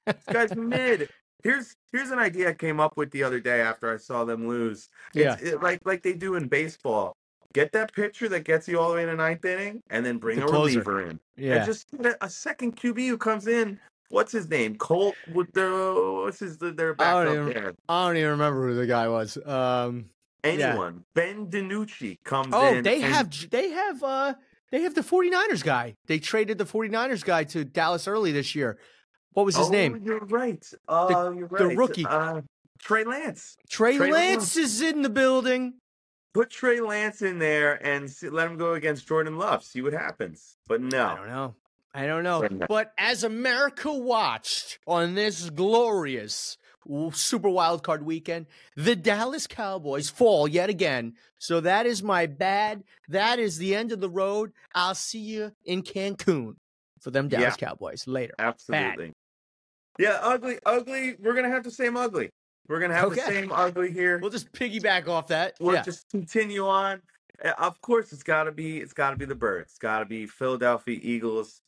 this 0.05 0.15
guy's 0.27 0.55
mid. 0.55 1.09
Here's 1.43 1.75
here's 1.91 2.09
an 2.09 2.19
idea 2.19 2.49
I 2.49 2.53
came 2.53 2.79
up 2.79 2.97
with 2.97 3.11
the 3.11 3.23
other 3.23 3.39
day 3.39 3.61
after 3.61 3.93
I 3.93 3.97
saw 3.97 4.25
them 4.25 4.47
lose. 4.47 4.89
Yeah. 5.13 5.33
It's, 5.33 5.43
it, 5.43 5.61
like 5.61 5.79
like 5.85 6.01
they 6.01 6.13
do 6.13 6.35
in 6.35 6.47
baseball. 6.47 7.15
Get 7.53 7.71
that 7.73 7.93
pitcher 7.93 8.27
that 8.29 8.45
gets 8.45 8.67
you 8.67 8.79
all 8.79 8.89
the 8.89 8.95
way 8.95 9.05
to 9.05 9.15
ninth 9.15 9.45
inning, 9.45 9.81
and 9.89 10.05
then 10.05 10.17
bring 10.17 10.39
The 10.39 10.45
a 10.45 10.47
closer. 10.47 10.79
reliever 10.79 11.01
in, 11.07 11.19
Yeah. 11.37 11.57
and 11.57 11.65
just 11.65 11.85
get 11.91 12.05
a, 12.07 12.25
a 12.25 12.29
second 12.29 12.75
QB 12.77 13.07
who 13.07 13.17
comes 13.17 13.47
in. 13.47 13.79
What's 14.09 14.31
his 14.31 14.47
name? 14.49 14.75
Colt 14.75 15.15
with 15.33 15.51
the 15.53 16.21
what's 16.23 16.39
his 16.39 16.57
their 16.57 16.91
I 16.91 16.93
backup 16.93 17.25
don't 17.25 17.33
even- 17.49 17.53
there? 17.63 17.73
I 17.89 18.07
don't 18.07 18.17
even 18.17 18.29
remember 18.31 18.67
who 18.67 18.75
the 18.75 18.85
guy 18.87 19.07
was. 19.07 19.37
Um, 19.45 20.05
Yeah. 20.43 20.49
Anyone? 20.69 21.05
Ben 21.15 21.47
DiNucci 21.47 22.17
comes 22.23 22.47
in. 22.47 22.53
oh, 22.53 22.73
in. 22.73 22.83
they 22.83 23.01
and- 23.01 23.13
have 23.13 23.49
they 23.49 23.69
have 23.69 24.03
uh 24.03 24.33
they 24.71 24.81
have 24.81 24.95
the 24.95 25.01
49ers 25.01 25.63
guy. 25.63 25.95
They 26.07 26.17
traded 26.19 26.57
the 26.57 26.65
49ers 26.65 27.23
guy 27.23 27.43
to 27.45 27.63
Dallas 27.63 28.07
early 28.07 28.31
this 28.31 28.55
year. 28.55 28.77
What 29.33 29.45
was 29.45 29.55
his 29.55 29.67
oh, 29.67 29.71
name? 29.71 30.01
You're 30.03 30.19
right. 30.25 30.63
Uh, 30.87 31.31
you're 31.35 31.47
the 31.47 31.67
rookie. 31.75 32.05
Uh, 32.05 32.41
Trey 32.79 33.03
Lance. 33.03 33.55
Trey, 33.69 33.97
Trey 33.97 34.11
Lance 34.11 34.57
is 34.57 34.81
in 34.81 35.01
the 35.03 35.09
building. 35.09 35.75
Put 36.33 36.49
Trey 36.49 36.81
Lance 36.81 37.21
in 37.21 37.37
there 37.39 37.73
and 37.85 38.09
see, 38.09 38.29
let 38.29 38.47
him 38.47 38.57
go 38.57 38.73
against 38.73 39.07
Jordan 39.07 39.37
Love. 39.37 39.63
See 39.63 39.81
what 39.81 39.93
happens. 39.93 40.57
But 40.67 40.81
no, 40.81 41.05
I 41.05 41.15
don't 41.15 41.27
know. 41.27 41.55
I 41.93 42.07
don't 42.07 42.23
know. 42.23 42.65
But 42.67 42.91
as 42.97 43.23
America 43.23 43.93
watched 43.93 44.79
on 44.87 45.13
this 45.13 45.49
glorious 45.51 46.57
Super 47.11 47.49
Wild 47.49 47.83
Card 47.83 48.03
weekend, 48.03 48.47
the 48.75 48.95
Dallas 48.95 49.45
Cowboys 49.45 50.09
fall 50.09 50.47
yet 50.47 50.69
again. 50.71 51.13
So 51.37 51.59
that 51.59 51.85
is 51.85 52.01
my 52.01 52.25
bad. 52.25 52.83
That 53.09 53.37
is 53.37 53.59
the 53.59 53.75
end 53.75 53.91
of 53.91 53.99
the 54.01 54.09
road. 54.09 54.53
I'll 54.73 54.95
see 54.95 55.19
you 55.19 55.51
in 55.65 55.83
Cancun 55.83 56.55
for 56.99 57.11
them 57.11 57.27
Dallas 57.27 57.57
Cowboys 57.57 58.07
later. 58.07 58.33
Absolutely. 58.39 59.13
Yeah, 59.99 60.17
ugly, 60.21 60.57
ugly. 60.65 61.15
We're 61.19 61.35
gonna 61.35 61.51
have 61.51 61.63
the 61.63 61.69
same 61.69 61.95
ugly. 61.95 62.31
We're 62.67 62.79
gonna 62.79 62.93
have 62.93 63.09
the 63.09 63.17
same 63.17 63.51
ugly 63.51 63.91
here. 63.91 64.19
We'll 64.19 64.29
just 64.29 64.51
piggyback 64.53 65.07
off 65.07 65.27
that. 65.27 65.55
We'll 65.59 65.75
yeah. 65.75 65.81
just 65.83 66.09
continue 66.09 66.65
on. 66.67 67.01
Uh, 67.43 67.51
Of 67.57 67.81
course, 67.81 68.13
it's 68.13 68.23
gotta 68.23 68.51
be. 68.51 68.77
It's 68.79 68.93
gotta 68.93 69.17
be 69.17 69.25
the 69.25 69.35
birds. 69.35 69.71
It's 69.71 69.79
gotta 69.79 70.05
be 70.05 70.25
Philadelphia 70.25 70.99
Eagles. 71.01 71.61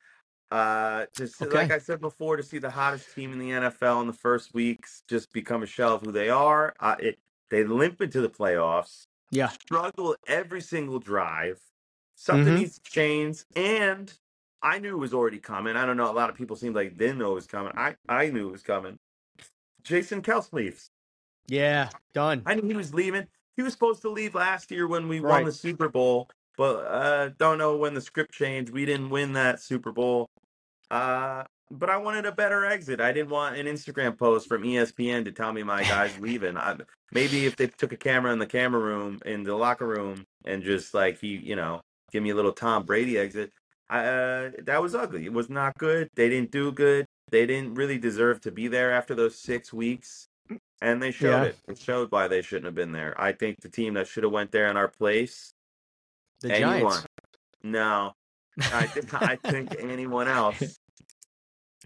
Uh, 0.52 1.06
just 1.18 1.42
Okay. 1.42 1.56
like 1.58 1.72
I 1.72 1.80
said 1.80 2.00
before, 2.00 2.38
to 2.38 2.44
see 2.44 2.60
the 2.60 2.70
hottest 2.70 3.14
team 3.14 3.34
in 3.34 3.40
the 3.40 3.50
NFL 3.52 4.02
in 4.02 4.08
the 4.08 4.14
first 4.14 4.54
weeks 4.54 5.04
just 5.10 5.34
become 5.34 5.64
a 5.64 5.66
shell 5.66 5.96
of 5.96 6.02
who 6.02 6.12
they 6.12 6.30
are. 6.30 6.74
Uh, 6.80 6.96
it 7.00 7.20
they 7.50 7.64
limp 7.64 8.02
into 8.02 8.22
the 8.22 8.30
playoffs. 8.30 9.08
Yeah. 9.32 9.50
struggle 9.50 10.16
every 10.28 10.62
single 10.62 11.00
drive. 11.00 11.60
Something 12.16 12.54
Mhm. 12.54 12.60
needs 12.60 12.80
to 12.80 12.90
change, 12.90 13.44
and 13.56 14.14
I 14.62 14.80
knew 14.80 14.96
it 14.96 15.00
was 15.00 15.14
already 15.14 15.40
coming. 15.40 15.76
I 15.76 15.86
don't 15.86 15.98
know. 15.98 16.10
A 16.10 16.14
lot 16.14 16.30
of 16.30 16.36
people 16.36 16.56
seemed 16.56 16.76
like 16.76 16.96
they 16.96 17.08
didn't 17.08 17.18
know 17.20 17.32
it 17.32 17.36
was 17.36 17.48
coming. 17.48 17.74
I 17.76 17.96
I 18.08 18.30
knew 18.30 18.48
it 18.48 18.52
was 18.52 18.64
coming. 18.64 18.98
Jason 19.86 20.22
Kelce 20.22 20.52
leaves. 20.52 20.90
Yeah. 21.48 21.90
Done. 22.14 22.42
I 22.46 22.56
knew 22.56 22.68
he 22.68 22.76
was 22.76 22.94
leaving. 22.94 23.28
He 23.56 23.64
was 23.64 23.72
supposed 23.72 24.02
to 24.02 24.10
leave 24.10 24.36
last 24.36 24.72
year 24.72 24.88
when 24.88 25.08
we 25.08 25.20
won 25.22 25.32
Right. 25.32 25.46
the 25.46 25.52
Super 25.52 25.88
Bowl, 25.88 26.30
but 26.58 26.80
uh, 26.88 27.30
don't 27.38 27.58
know 27.58 27.78
when 27.78 27.94
the 27.94 28.02
script 28.02 28.34
changed. 28.34 28.72
We 28.74 28.86
didn't 28.86 29.10
win 29.10 29.34
that 29.34 29.62
Super 29.62 29.92
Bowl. 29.92 30.28
Uh, 30.92 31.44
but 31.72 31.90
I 31.90 31.98
wanted 31.98 32.26
a 32.26 32.32
better 32.32 32.66
exit. 32.66 33.00
I 33.02 33.12
didn't 33.12 33.30
want 33.30 33.58
an 33.58 33.66
Instagram 33.66 34.18
post 34.18 34.48
from 34.48 34.64
ESPN 34.64 35.26
to 35.26 35.32
tell 35.32 35.54
me 35.54 35.64
my 35.64 35.84
guy's 35.84 36.18
leaving. 36.20 36.58
I, 36.58 36.76
maybe 37.12 37.46
if 37.46 37.56
they 37.56 37.68
took 37.68 37.92
a 37.94 37.98
camera 37.98 38.34
in 38.34 38.40
the 38.40 38.46
camera 38.48 38.82
room 38.82 39.20
in 39.26 39.44
the 39.44 39.56
locker 39.56 39.88
room 39.88 40.26
and 40.46 40.62
just 40.64 40.94
like 40.94 41.20
he, 41.20 41.38
you 41.38 41.56
know, 41.56 41.82
give 42.12 42.22
me 42.24 42.32
a 42.32 42.36
little 42.36 42.52
Tom 42.52 42.84
Brady 42.86 43.18
exit. 43.18 43.52
I, 43.90 44.00
uh, 44.06 44.52
that 44.64 44.82
was 44.82 44.96
ugly. 44.96 45.26
It 45.26 45.34
was 45.34 45.50
not 45.50 45.78
good. 45.78 46.10
They 46.16 46.28
didn't 46.30 46.52
do 46.52 46.72
good. 46.72 47.06
They 47.32 47.46
didn't 47.46 47.76
really 47.76 47.98
deserve 47.98 48.42
to 48.42 48.52
be 48.52 48.68
there 48.68 48.92
after 48.92 49.16
those 49.16 49.36
six 49.38 49.74
weeks, 49.74 50.28
and 50.82 51.02
they 51.02 51.12
showed 51.12 51.30
Yeah. 51.32 51.44
it. 51.46 51.58
It 51.68 51.78
showed 51.80 52.12
why 52.12 52.28
they 52.28 52.42
shouldn't 52.42 52.66
have 52.66 52.76
been 52.76 52.92
there. 52.92 53.20
I 53.20 53.32
think 53.32 53.62
the 53.62 53.70
team 53.70 53.96
that 53.96 54.08
should 54.08 54.24
have 54.24 54.32
went 54.32 54.52
there 54.52 54.68
in 54.70 54.78
our 54.78 54.88
place, 54.88 55.54
The 56.42 56.54
anyone. 56.54 56.80
Giants. 56.92 57.08
No, 57.64 58.14
I 58.60 58.86
think 58.86 59.14
I 59.14 59.36
think 59.38 59.76
anyone 59.80 60.28
else. 60.28 60.80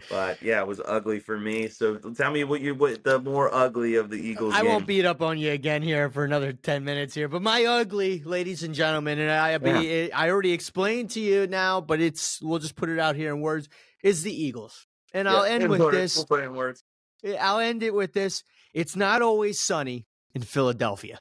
But 0.09 0.41
yeah, 0.41 0.61
it 0.61 0.67
was 0.67 0.79
ugly 0.85 1.19
for 1.19 1.37
me. 1.37 1.67
So 1.67 1.95
tell 1.97 2.31
me 2.31 2.43
what 2.45 2.61
you 2.61 2.73
what 2.75 3.03
the 3.03 3.19
more 3.19 3.53
ugly 3.53 3.95
of 3.95 4.09
the 4.09 4.15
Eagles. 4.17 4.53
I 4.53 4.61
game. 4.61 4.71
won't 4.71 4.87
beat 4.87 5.05
up 5.05 5.21
on 5.21 5.37
you 5.37 5.51
again 5.51 5.81
here 5.81 6.09
for 6.09 6.23
another 6.23 6.53
10 6.53 6.83
minutes 6.85 7.13
here, 7.15 7.27
but 7.27 7.41
my 7.41 7.63
ugly, 7.65 8.21
ladies 8.23 8.63
and 8.63 8.73
gentlemen, 8.73 9.19
and 9.19 9.31
I 9.31 9.57
be, 9.57 10.11
I 10.11 10.29
already 10.29 10.51
explained 10.53 11.11
to 11.11 11.19
you 11.19 11.47
now, 11.47 11.81
but 11.81 11.99
it's 12.01 12.41
we'll 12.41 12.59
just 12.59 12.75
put 12.75 12.89
it 12.89 12.99
out 12.99 13.15
here 13.15 13.33
in 13.33 13.41
words, 13.41 13.67
is 14.03 14.23
the 14.23 14.33
Eagles. 14.33 14.85
And 15.13 15.27
I'll 15.27 15.43
end 15.43 15.67
with 15.67 15.81
words. 15.81 15.97
this. 15.97 16.17
We'll 16.17 16.25
put 16.25 16.43
in 16.43 16.55
words. 16.55 16.83
Eh, 17.23 17.35
I'll 17.39 17.59
end 17.59 17.83
it 17.83 17.93
with 17.93 18.13
this. 18.13 18.43
It's 18.73 18.95
not 18.95 19.21
always 19.21 19.59
sunny 19.59 20.05
in 20.33 20.41
Philadelphia. 20.41 21.19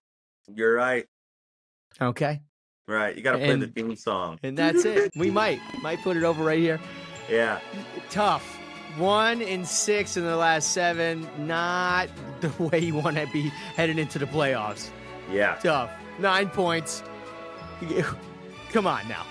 You're 0.54 0.74
right. 0.74 1.06
Okay? 2.00 2.40
Right. 2.86 3.16
You 3.16 3.22
got 3.22 3.32
to 3.32 3.38
play 3.38 3.54
the 3.56 3.66
theme 3.66 3.96
song. 3.96 4.38
And 4.42 4.56
that's 4.56 4.84
it. 4.84 5.12
We 5.16 5.30
might 5.30 5.60
might 5.82 6.00
put 6.02 6.16
it 6.16 6.24
over 6.24 6.42
right 6.42 6.58
here. 6.58 6.80
Yeah. 7.28 7.60
Tough. 8.10 8.56
One 8.96 9.42
in 9.42 9.64
six 9.64 10.16
in 10.16 10.24
the 10.24 10.36
last 10.36 10.72
seven. 10.72 11.28
Not 11.46 12.08
the 12.40 12.50
way 12.62 12.78
you 12.78 12.94
want 12.94 13.16
to 13.16 13.26
be 13.32 13.52
heading 13.76 13.98
into 13.98 14.18
the 14.18 14.26
playoffs. 14.26 14.90
Yeah. 15.30 15.56
tough. 15.62 15.90
Nine 16.18 16.48
points. 16.48 17.02
Come 18.72 18.86
on 18.86 19.06
now. 19.08 19.24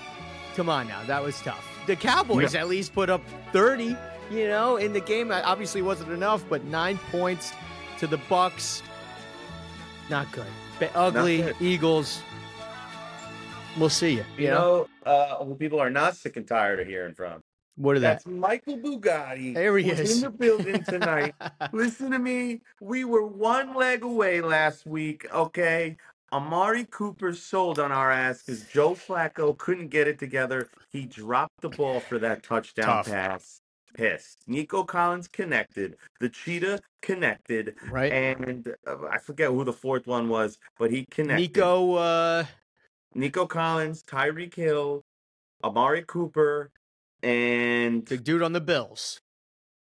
Come 0.54 0.68
on 0.68 0.86
now. 0.88 1.02
That 1.04 1.22
was 1.22 1.40
tough. 1.40 1.64
The 1.86 1.96
Cowboys 1.96 2.54
at 2.54 2.68
least 2.68 2.92
put 2.94 3.10
up 3.10 3.22
30, 3.52 3.96
you 4.30 4.48
know, 4.48 4.76
in 4.76 4.92
the 4.92 5.00
game. 5.00 5.30
Obviously 5.32 5.82
wasn't 5.82 6.10
enough, 6.12 6.44
but 6.48 6.64
nine 6.64 6.98
points 7.10 7.52
to 7.98 8.06
the 8.06 8.18
Bucks. 8.28 8.82
Not 10.10 10.30
good. 10.32 10.46
Ba- 10.78 10.90
ugly 10.94 11.42
good. 11.42 11.56
Eagles. 11.60 12.22
We'll 13.78 13.88
see 13.90 14.14
you. 14.14 14.24
You 14.36 14.48
know, 14.48 14.88
uh, 15.04 15.44
who 15.44 15.54
people 15.54 15.78
are 15.80 15.90
not 15.90 16.16
sick 16.16 16.36
and 16.36 16.46
tired 16.46 16.80
of 16.80 16.86
hearing 16.86 17.14
from. 17.14 17.42
what 17.76 17.96
are 17.96 18.00
that? 18.00 18.24
That's 18.24 18.26
Michael 18.26 18.78
Bugatti. 18.78 19.54
There 19.54 19.76
he 19.78 19.90
is. 19.90 20.16
in 20.16 20.22
the 20.22 20.30
building 20.30 20.82
tonight. 20.84 21.34
Listen 21.72 22.10
to 22.10 22.18
me. 22.18 22.60
We 22.80 23.04
were 23.04 23.24
one 23.26 23.74
leg 23.74 24.02
away 24.02 24.40
last 24.40 24.86
week, 24.86 25.26
okay? 25.32 25.96
Amari 26.32 26.86
Cooper 26.90 27.32
sold 27.34 27.78
on 27.78 27.92
our 27.92 28.10
ass 28.10 28.42
because 28.42 28.64
Joe 28.64 28.90
Flacco 28.94 29.56
couldn't 29.56 29.88
get 29.88 30.08
it 30.08 30.18
together. 30.18 30.68
He 30.90 31.06
dropped 31.06 31.60
the 31.60 31.68
ball 31.70 32.00
for 32.00 32.18
that 32.18 32.42
touchdown 32.42 32.86
Tough. 32.86 33.06
pass. 33.06 33.60
Pissed. 33.94 34.38
Nico 34.46 34.84
Collins 34.84 35.28
connected. 35.28 35.96
The 36.20 36.28
Cheetah 36.28 36.80
connected. 37.02 37.74
right? 37.90 38.12
And 38.12 38.74
uh, 38.86 39.06
I 39.10 39.18
forget 39.18 39.50
who 39.50 39.64
the 39.64 39.72
fourth 39.72 40.06
one 40.06 40.28
was, 40.28 40.58
but 40.78 40.90
he 40.90 41.04
connected. 41.10 41.56
Nico, 41.56 41.94
uh, 41.94 42.44
Nico 43.14 43.46
Collins, 43.46 44.02
Tyreek 44.02 44.54
Hill, 44.54 45.04
Amari 45.64 46.04
Cooper, 46.06 46.70
and 47.22 48.06
the 48.06 48.16
dude 48.16 48.42
on 48.42 48.52
the 48.52 48.60
Bills. 48.60 49.20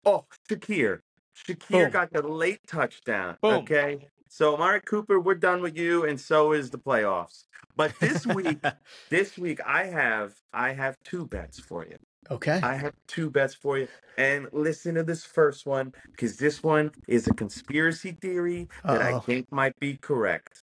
Oh, 0.05 0.25
Shakir. 0.49 1.01
Shakir 1.35 1.69
Boom. 1.69 1.91
got 1.91 2.11
the 2.11 2.21
late 2.21 2.59
touchdown. 2.67 3.37
Boom. 3.41 3.53
Okay. 3.53 4.07
So 4.27 4.53
Amari 4.55 4.81
Cooper, 4.81 5.19
we're 5.19 5.35
done 5.35 5.61
with 5.61 5.77
you, 5.77 6.05
and 6.05 6.19
so 6.19 6.53
is 6.53 6.69
the 6.69 6.79
playoffs. 6.79 7.45
But 7.75 7.93
this 7.99 8.25
week, 8.25 8.59
this 9.09 9.37
week 9.37 9.59
I 9.65 9.85
have 9.85 10.33
I 10.53 10.71
have 10.73 10.97
two 11.03 11.25
bets 11.27 11.59
for 11.59 11.85
you. 11.85 11.97
Okay. 12.29 12.59
I 12.63 12.75
have 12.75 12.93
two 13.07 13.29
bets 13.29 13.53
for 13.55 13.77
you. 13.77 13.87
And 14.17 14.47
listen 14.51 14.95
to 14.95 15.03
this 15.03 15.23
first 15.25 15.65
one 15.65 15.93
because 16.11 16.37
this 16.37 16.61
one 16.61 16.91
is 17.07 17.27
a 17.27 17.33
conspiracy 17.33 18.11
theory 18.11 18.67
that 18.85 19.01
I 19.01 19.13
Uh-oh. 19.13 19.19
think 19.21 19.51
might 19.51 19.77
be 19.79 19.97
correct. 19.97 20.61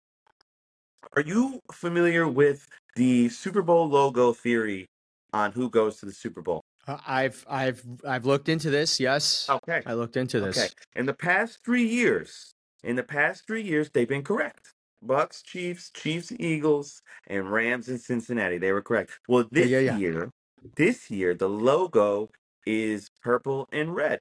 Are 1.14 1.22
you 1.22 1.60
familiar 1.72 2.28
with 2.28 2.68
the 2.96 3.28
Super 3.30 3.62
Bowl 3.62 3.88
logo 3.88 4.32
theory 4.32 4.86
on 5.32 5.52
who 5.52 5.70
goes 5.70 5.98
to 6.00 6.06
the 6.06 6.12
Super 6.12 6.42
Bowl? 6.42 6.60
Uh, 6.86 6.98
I've 7.06 7.44
I've 7.48 7.82
I've 8.06 8.26
looked 8.26 8.48
into 8.48 8.70
this. 8.70 9.00
Yes, 9.00 9.46
Okay. 9.48 9.82
I 9.86 9.94
looked 9.94 10.16
into 10.16 10.40
this. 10.40 10.58
Okay. 10.58 10.68
In 10.94 11.06
the 11.06 11.14
past 11.14 11.60
three 11.64 11.86
years, 11.86 12.52
in 12.84 12.94
the 12.96 13.02
past 13.02 13.46
three 13.46 13.62
years, 13.62 13.90
they've 13.92 14.08
been 14.08 14.22
correct. 14.22 14.72
Bucks, 15.02 15.42
Chiefs, 15.42 15.90
Chiefs, 15.90 16.32
Eagles, 16.38 17.02
and 17.28 17.50
Rams 17.50 17.88
in 17.88 17.98
Cincinnati. 17.98 18.58
They 18.58 18.72
were 18.72 18.82
correct. 18.82 19.10
Well, 19.28 19.42
Yeah, 19.52 19.62
this 19.62 19.70
yeah, 19.70 19.78
yeah. 19.80 19.96
year, 19.98 20.30
this 20.76 21.10
year, 21.10 21.34
the 21.34 21.48
logo 21.48 22.30
is 22.66 23.10
purple 23.22 23.68
and 23.72 23.94
red. 23.94 24.20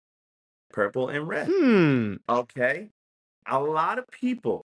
Purple 0.72 1.10
and 1.10 1.28
red. 1.28 1.48
Hmm. 1.52 2.16
Okay. 2.28 2.90
A 3.48 3.60
lot 3.60 3.98
of 4.00 4.08
people, 4.10 4.66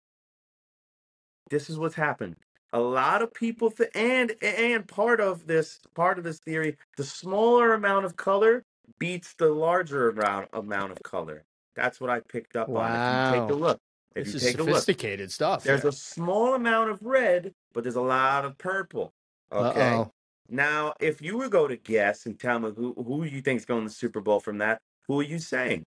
this 1.51 1.69
is 1.71 1.79
what's 1.79 1.95
happened. 1.95 2.37
A 2.73 2.79
lot 2.81 3.23
of 3.23 3.33
people, 3.33 3.71
th- 3.71 3.91
and 3.95 4.35
and 4.43 4.87
part 4.87 5.21
of 5.21 5.47
this 5.47 5.81
part 5.95 6.19
of 6.19 6.25
this 6.25 6.39
theory, 6.39 6.77
the 6.97 7.05
smaller 7.05 7.73
amount 7.75 8.05
of 8.05 8.17
color 8.17 8.63
beats 8.99 9.35
the 9.35 9.49
larger 9.49 10.11
amount 10.11 10.49
amount 10.53 10.93
of 10.93 11.03
color. 11.03 11.45
That's 11.75 12.01
what 12.01 12.11
I 12.11 12.21
picked 12.21 12.57
up 12.57 12.69
on. 12.69 12.91
If 12.91 13.35
you 13.35 13.41
take 13.41 13.51
a 13.51 13.55
Wow. 13.57 13.61
look, 13.69 13.79
if 14.15 14.25
This 14.27 14.35
you 14.35 14.37
is 14.39 14.43
take 14.45 14.55
a 14.59 14.63
look, 14.63 14.69
sophisticated 14.71 15.33
stuff. 15.33 15.65
there's 15.65 15.81
here. 15.83 15.89
a 15.91 15.93
small 15.93 16.55
amount 16.55 16.91
of 16.91 17.03
red, 17.03 17.55
but 17.73 17.85
there's 17.85 17.97
a 17.97 18.03
lot 18.03 18.45
of 18.45 18.59
purple. 18.59 19.13
Okay. 19.51 19.81
Uh-oh. 19.95 20.13
Now, 20.49 20.95
if 21.01 21.21
you 21.21 21.37
were 21.37 21.49
go 21.49 21.69
to 21.69 21.77
guess 21.77 22.27
and 22.27 22.39
tell 22.39 22.59
me 22.59 22.71
who 22.75 22.95
who 22.95 23.25
you 23.25 23.43
think's 23.43 23.65
going 23.65 23.83
to 23.83 23.89
the 23.89 23.95
Super 23.95 24.21
Bowl 24.21 24.41
from 24.41 24.59
that, 24.59 24.79
who 25.07 25.21
are 25.21 25.25
you 25.25 25.39
saying? 25.39 25.85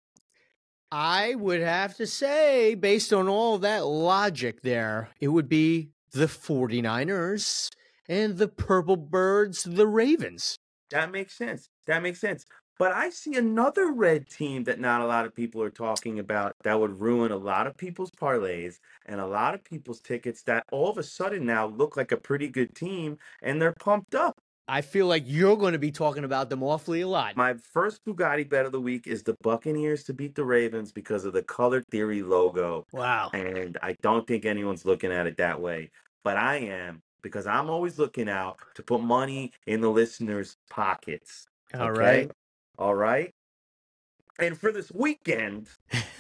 I 0.91 1.35
would 1.35 1.61
have 1.61 1.95
to 1.97 2.07
say, 2.07 2.73
based 2.75 3.13
on 3.13 3.27
all 3.27 3.59
that 3.59 3.85
logic 3.85 4.61
there, 4.61 5.09
it 5.21 5.27
would 5.27 5.47
be 5.47 5.89
the 6.11 6.25
49ers 6.25 7.69
and 8.07 8.37
the 8.37 8.47
Purple 8.47 8.97
Birds, 8.97 9.63
the 9.63 9.85
Ravens. 9.85 10.55
That 10.89 11.11
makes 11.11 11.37
sense. 11.37 11.69
That 11.85 12.01
makes 12.01 12.19
sense. 12.19 12.45
But 12.79 12.93
I 12.93 13.09
see 13.09 13.35
another 13.35 13.91
red 13.91 14.29
team 14.29 14.63
that 14.63 14.79
not 14.79 15.01
a 15.01 15.05
lot 15.05 15.25
of 15.25 15.35
people 15.35 15.61
are 15.61 15.69
talking 15.69 16.17
about 16.17 16.53
that 16.63 16.79
would 16.79 16.99
ruin 16.99 17.31
a 17.31 17.37
lot 17.37 17.67
of 17.67 17.77
people's 17.77 18.09
parlays 18.09 18.79
and 19.05 19.19
a 19.19 19.27
lot 19.27 19.53
of 19.53 19.63
people's 19.63 19.99
tickets 19.99 20.43
that 20.43 20.63
all 20.71 20.89
of 20.89 20.97
a 20.97 21.03
sudden 21.03 21.45
now 21.45 21.67
look 21.67 21.97
like 21.97 22.13
a 22.13 22.17
pretty 22.17 22.47
good 22.47 22.73
team 22.73 23.17
and 23.43 23.61
they're 23.61 23.75
pumped 23.79 24.15
up. 24.15 24.39
I 24.69 24.81
feel 24.81 25.07
like 25.07 25.23
you're 25.25 25.57
going 25.57 25.73
to 25.73 25.79
be 25.79 25.91
talking 25.91 26.23
about 26.23 26.49
them 26.49 26.61
awfully 26.61 27.01
a 27.01 27.07
lot. 27.07 27.35
My 27.35 27.55
first 27.73 28.05
Bugatti 28.05 28.47
bet 28.47 28.67
of 28.67 28.71
the 28.71 28.79
week 28.79 29.07
is 29.07 29.23
the 29.23 29.35
Buccaneers 29.41 30.03
to 30.03 30.13
beat 30.13 30.35
the 30.35 30.45
Ravens 30.45 30.91
because 30.91 31.25
of 31.25 31.33
the 31.33 31.41
color 31.41 31.81
theory 31.89 32.21
logo. 32.21 32.85
Wow. 32.93 33.31
And 33.33 33.77
I 33.81 33.95
don't 34.03 34.27
think 34.27 34.45
anyone's 34.45 34.85
looking 34.85 35.11
at 35.11 35.25
it 35.25 35.37
that 35.37 35.59
way. 35.59 35.89
But 36.23 36.37
I 36.37 36.57
am 36.57 37.01
because 37.23 37.47
I'm 37.47 37.69
always 37.69 37.97
looking 37.97 38.29
out 38.29 38.59
to 38.75 38.83
put 38.83 39.01
money 39.01 39.51
in 39.65 39.81
the 39.81 39.89
listeners' 39.89 40.55
pockets. 40.69 41.47
All 41.73 41.89
okay? 41.89 41.99
right. 41.99 42.31
All 42.77 42.95
right. 42.95 43.33
And 44.37 44.57
for 44.57 44.71
this 44.71 44.91
weekend, 44.91 45.67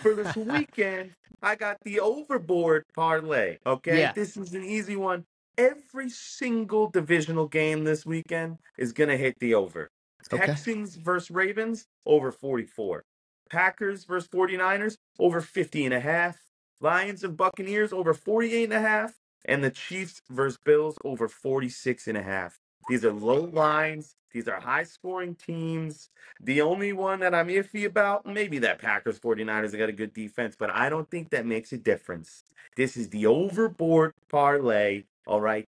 for 0.01 0.15
this 0.15 0.35
weekend, 0.35 1.11
I 1.41 1.55
got 1.55 1.77
the 1.83 1.99
overboard 1.99 2.85
parlay. 2.95 3.59
Okay. 3.65 3.99
Yeah. 3.99 4.11
This 4.11 4.35
is 4.35 4.53
an 4.55 4.63
easy 4.63 4.95
one. 4.95 5.23
Every 5.59 6.09
single 6.09 6.89
divisional 6.89 7.45
game 7.45 7.83
this 7.83 8.05
weekend 8.05 8.59
is 8.77 8.93
going 8.93 9.09
to 9.09 9.17
hit 9.17 9.37
the 9.39 9.55
over. 9.55 9.89
Okay. 10.31 10.45
Texans 10.45 10.95
versus 10.95 11.29
Ravens, 11.29 11.85
over 12.05 12.31
44. 12.31 13.03
Packers 13.49 14.05
versus 14.05 14.29
49ers, 14.29 14.95
over 15.19 15.41
50 15.41 15.83
and 15.83 15.93
a 15.93 15.99
half. 15.99 16.37
Lions 16.79 17.25
and 17.25 17.35
Buccaneers, 17.35 17.91
over 17.91 18.13
48 18.13 18.63
and 18.63 18.73
a 18.73 18.79
half. 18.79 19.15
And 19.43 19.61
the 19.61 19.69
Chiefs 19.69 20.21
versus 20.29 20.57
Bills, 20.63 20.95
over 21.03 21.27
46 21.27 22.07
and 22.07 22.17
a 22.17 22.23
half. 22.23 22.57
These 22.87 23.03
are 23.03 23.11
low 23.11 23.41
lines. 23.41 24.15
These 24.31 24.47
are 24.47 24.61
high 24.61 24.83
scoring 24.83 25.35
teams. 25.35 26.09
The 26.39 26.61
only 26.61 26.93
one 26.93 27.19
that 27.19 27.35
I'm 27.35 27.47
iffy 27.47 27.85
about, 27.85 28.25
maybe 28.25 28.59
that 28.59 28.79
Packers 28.79 29.19
49ers 29.19 29.71
have 29.71 29.77
got 29.77 29.89
a 29.89 29.93
good 29.93 30.13
defense, 30.13 30.55
but 30.57 30.69
I 30.69 30.87
don't 30.87 31.09
think 31.09 31.31
that 31.31 31.45
makes 31.45 31.73
a 31.73 31.77
difference. 31.77 32.43
This 32.77 32.95
is 32.95 33.09
the 33.09 33.25
overboard 33.25 34.13
parlay. 34.29 35.03
All 35.27 35.41
right. 35.41 35.67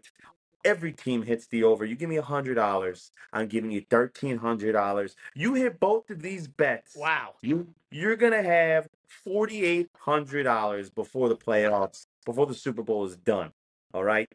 Every 0.65 0.93
team 0.93 1.23
hits 1.23 1.47
the 1.47 1.65
over. 1.65 1.87
You 1.87 1.97
give 1.97 2.11
me 2.11 2.17
a 2.17 2.23
hundred 2.23 2.55
dollars. 2.55 3.13
I'm 3.33 3.47
giving 3.47 3.71
you 3.71 3.83
thirteen 3.89 4.37
hundred 4.37 4.73
dollars. 4.73 5.17
You 5.35 5.55
hit 5.55 5.81
both 5.81 6.11
of 6.11 6.21
these 6.21 6.47
bets. 6.49 6.95
Wow. 6.97 7.35
You 7.41 7.69
you're 7.91 8.17
gonna 8.17 8.43
have 8.43 8.89
forty 9.25 9.65
eight 9.65 9.89
hundred 9.99 10.43
dollars 10.45 10.91
before 10.91 11.31
the 11.31 11.37
playoffs, 11.37 12.07
before 12.27 12.47
the 12.47 12.55
Super 12.55 12.83
Bowl 12.83 13.07
is 13.07 13.17
done. 13.17 13.53
All 13.95 14.05
right. 14.05 14.29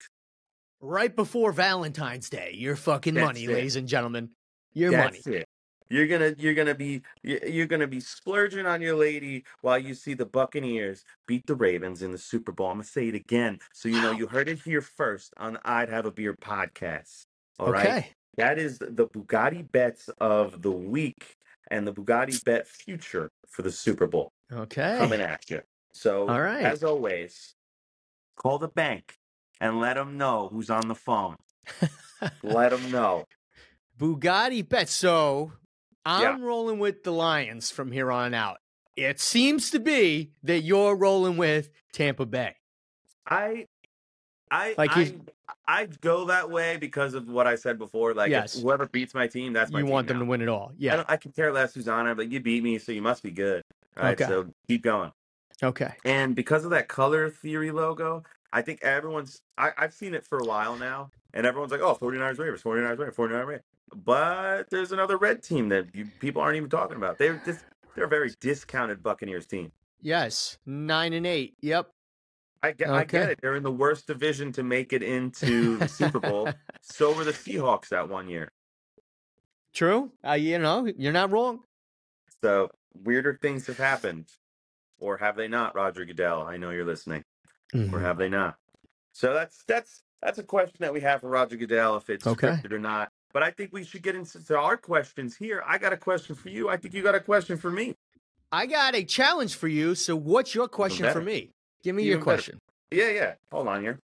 Right 0.81 1.15
before 1.15 1.51
Valentine's 1.51 2.29
Day, 2.29 2.53
your 2.55 2.75
fucking 2.75 3.13
That's 3.13 3.25
money, 3.25 3.45
it. 3.45 3.49
ladies 3.49 3.75
and 3.75 3.87
gentlemen. 3.87 4.29
Your 4.73 4.91
money. 4.91 5.19
It. 5.25 5.44
You're 5.89 6.07
gonna 6.07 6.33
you're 6.37 6.53
gonna 6.55 6.73
be 6.75 7.01
you- 7.21 7.39
you're 7.47 7.67
gonna 7.67 7.87
be 7.87 7.99
splurging 7.99 8.65
on 8.65 8.81
your 8.81 8.95
lady 8.95 9.43
while 9.61 9.77
you 9.77 9.93
see 9.93 10.13
the 10.15 10.25
Buccaneers 10.25 11.03
beat 11.27 11.45
the 11.45 11.55
Ravens 11.55 12.01
in 12.01 12.11
the 12.11 12.17
Super 12.17 12.51
Bowl. 12.51 12.67
I'm 12.69 12.77
gonna 12.77 12.83
say 12.85 13.07
it 13.07 13.15
again, 13.15 13.59
so 13.73 13.87
you 13.89 14.01
know 14.01 14.11
Wow. 14.11 14.17
you 14.17 14.27
heard 14.27 14.49
it 14.49 14.59
here 14.59 14.81
first 14.81 15.33
on 15.37 15.53
the 15.53 15.61
I'd 15.63 15.89
Have 15.89 16.05
a 16.05 16.11
Beer 16.11 16.33
podcast. 16.33 17.25
All 17.59 17.71
right, 17.71 17.85
Okay. 17.87 18.09
that 18.37 18.57
is 18.57 18.79
the 18.79 19.07
Bugatti 19.07 19.71
bets 19.71 20.09
of 20.19 20.61
the 20.61 20.71
week 20.71 21.35
and 21.71 21.87
the 21.87 21.93
Bugatti 21.93 22.43
bet 22.43 22.67
future 22.67 23.29
for 23.47 23.61
the 23.61 23.71
Super 23.71 24.07
Bowl 24.07 24.31
Okay. 24.51 24.97
coming 24.97 25.21
at 25.21 25.49
you. 25.49 25.61
So 25.93 26.27
All 26.27 26.41
right. 26.41 26.65
as 26.65 26.83
always, 26.83 27.53
call 28.35 28.57
the 28.59 28.67
bank 28.67 29.15
and 29.61 29.79
let 29.79 29.93
them 29.93 30.17
know 30.17 30.49
who's 30.49 30.69
on 30.69 30.87
the 30.87 30.95
phone. 30.95 31.37
Let 32.43 32.69
them 32.71 32.91
know. 32.91 33.25
Bugatti 33.97 34.67
bet. 34.67 34.89
So 34.89 35.53
Yeah. 36.05 36.29
I'm 36.31 36.43
rolling 36.43 36.79
with 36.79 37.03
the 37.03 37.11
Lions 37.11 37.71
from 37.71 37.91
here 37.91 38.11
on 38.11 38.33
out. 38.33 38.57
It 38.95 39.19
seems 39.19 39.71
to 39.71 39.79
be 39.79 40.31
that 40.43 40.61
you're 40.61 40.95
rolling 40.95 41.35
with 41.37 41.69
Tampa 41.91 42.25
Bay. 42.25 42.55
I, 43.27 43.65
I, 44.51 44.75
Like 44.77 44.91
I, 44.95 45.13
I 45.67 45.85
go 45.87 46.25
that 46.25 46.49
way 46.49 46.77
because 46.77 47.13
of 47.13 47.27
what 47.27 47.47
I 47.47 47.55
said 47.55 47.77
before. 47.77 48.13
Like, 48.13 48.29
Yes. 48.29 48.59
whoever 48.59 48.85
beats 48.85 49.13
my 49.13 49.27
team, 49.27 49.51
that's 49.51 49.71
my 49.71 49.79
You 49.79 49.85
want 49.85 50.07
them 50.07 50.17
now. 50.17 50.23
to 50.23 50.29
win 50.29 50.41
it 50.41 50.47
all. 50.47 50.69
I, 50.71 50.75
Yeah. 50.77 50.95
don't, 50.97 51.09
I 51.09 51.17
can 51.17 51.31
care 51.31 51.51
less 51.51 51.73
who's 51.73 51.87
on 51.87 52.07
it, 52.07 52.15
but 52.15 52.31
you 52.31 52.39
beat 52.39 52.63
me, 52.63 52.77
so 52.77 52.91
you 52.91 53.01
must 53.01 53.23
be 53.23 53.31
good. 53.31 53.63
All 53.97 54.03
right, 54.03 54.13
Okay. 54.19 54.29
so 54.29 54.47
keep 54.67 54.83
going. 54.83 55.11
Okay. 55.63 55.93
And 56.05 56.35
because 56.35 56.63
of 56.65 56.71
that 56.71 56.87
color 56.87 57.29
theory 57.29 57.71
logo, 57.71 58.23
I 58.53 58.61
think 58.61 58.81
everyone's, 58.83 59.41
I, 59.57 59.71
I've 59.77 59.93
seen 59.93 60.13
it 60.13 60.23
for 60.25 60.37
a 60.37 60.43
while 60.45 60.75
now, 60.77 61.09
and 61.35 61.45
everyone's 61.45 61.71
like, 61.71 61.81
oh, 61.81 61.95
49ers 61.95 62.39
Ravens, 62.39 62.63
49ers 62.63 62.97
Ravens, 62.97 63.15
49ers 63.15 63.45
Ravens. 63.45 63.63
But 63.93 64.69
there's 64.71 64.93
another 64.93 65.17
red 65.17 65.43
team 65.43 65.69
that 65.69 65.93
you, 65.93 66.07
people 66.19 66.41
aren't 66.41 66.55
even 66.55 66.69
talking 66.69 66.95
about. 66.95 67.19
They're 67.19 67.41
just, 67.45 67.63
they're 67.93 68.05
a 68.05 68.09
very 68.09 68.31
discounted 68.39 69.03
Buccaneers 69.03 69.45
team. 69.45 69.71
Yes. 70.01 70.57
Nine 70.65 71.13
and 71.13 71.27
eight. 71.27 71.55
Yep. 71.61 71.91
I 72.63 72.71
get, 72.71 72.89
I 72.89 73.03
get 73.03 73.29
it. 73.29 73.39
They're 73.41 73.55
in 73.55 73.63
the 73.63 73.71
worst 73.71 74.07
division 74.07 74.51
to 74.53 74.63
make 74.63 74.91
it 74.93 75.03
into 75.03 75.77
the 75.77 75.87
Super 75.87 76.19
Bowl. 76.19 76.49
So 76.87 77.11
were 77.13 77.23
the 77.23 77.31
Seahawks 77.31 77.89
that 77.89 78.09
one 78.09 78.29
year. 78.29 78.51
True. 79.73 80.11
Uh, 80.25 80.33
you 80.33 80.59
know, 80.59 80.85
you're 80.85 81.11
not 81.11 81.31
wrong. 81.31 81.61
So 82.43 82.69
weirder 82.93 83.39
things 83.41 83.65
have 83.65 83.79
happened, 83.79 84.27
or 84.99 85.17
have 85.17 85.35
they 85.35 85.47
not, 85.47 85.75
Roger 85.75 86.05
Goodell? 86.05 86.43
I 86.43 86.57
know 86.57 86.69
you're 86.69 86.85
listening, 86.85 87.23
or 87.91 87.99
have 87.99 88.19
they 88.19 88.29
not? 88.29 88.57
So 89.13 89.33
that's 89.33 89.63
that's 89.67 90.03
that's 90.21 90.37
a 90.39 90.43
question 90.43 90.77
that 90.79 90.93
we 90.93 91.01
have 91.01 91.21
for 91.21 91.29
Roger 91.29 91.55
Goodell 91.55 91.97
if 91.97 92.09
it's 92.09 92.25
Okay. 92.25 92.47
scripted 92.47 92.71
or 92.71 92.79
not. 92.79 93.09
But 93.33 93.43
I 93.43 93.51
think 93.51 93.73
we 93.73 93.83
should 93.83 94.01
get 94.01 94.15
into 94.15 94.43
to 94.45 94.57
our 94.57 94.77
questions 94.77 95.35
here. 95.35 95.61
I 95.65 95.77
got 95.77 95.91
a 95.93 95.97
question 95.97 96.35
for 96.35 96.49
you. 96.49 96.69
I 96.69 96.77
think 96.77 96.93
you 96.93 97.03
got 97.03 97.15
a 97.15 97.19
question 97.19 97.57
for 97.57 97.69
me. 97.69 97.93
I 98.51 98.65
got 98.65 98.95
a 98.95 99.03
challenge 99.03 99.55
for 99.55 99.67
you. 99.67 99.93
So, 99.95 100.15
what's 100.15 100.55
your 100.55 100.67
question 100.69 101.11
for 101.11 101.21
me? 101.21 101.51
Give 101.83 101.95
me 101.95 102.03
your 102.03 102.13
Even 102.13 102.19
better. 102.25 102.35
question. 102.37 102.59
Yeah, 102.91 103.09
yeah. 103.09 103.33
Hold 103.51 103.67
on 103.67 103.81
here. 103.81 103.99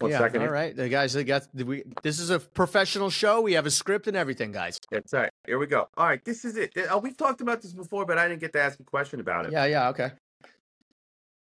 One 0.00 0.12
yeah. 0.12 0.18
second 0.18 0.40
All 0.40 0.46
here. 0.46 0.52
right. 0.52 0.74
The 0.74 0.88
guys 0.88 1.12
that 1.14 1.24
got 1.24 1.46
we. 1.54 1.82
This 2.02 2.20
is 2.20 2.30
a 2.30 2.38
professional 2.38 3.10
show. 3.10 3.40
We 3.40 3.54
have 3.54 3.66
a 3.66 3.70
script 3.70 4.06
and 4.06 4.16
everything, 4.16 4.52
guys. 4.52 4.78
That's 4.90 5.12
all 5.12 5.20
right. 5.22 5.30
Here 5.46 5.58
we 5.58 5.66
go. 5.66 5.88
All 5.96 6.06
right, 6.06 6.24
this 6.24 6.44
is 6.44 6.56
it. 6.56 6.72
Uh, 6.76 6.98
we've 6.98 7.16
talked 7.16 7.40
about 7.40 7.60
this 7.60 7.72
before, 7.72 8.06
but 8.06 8.16
I 8.16 8.28
didn't 8.28 8.40
get 8.40 8.52
to 8.54 8.60
ask 8.62 8.78
a 8.80 8.84
question 8.84 9.20
about 9.20 9.46
it. 9.46 9.52
Yeah. 9.52 9.64
Yeah. 9.66 9.88
Okay. 9.90 10.12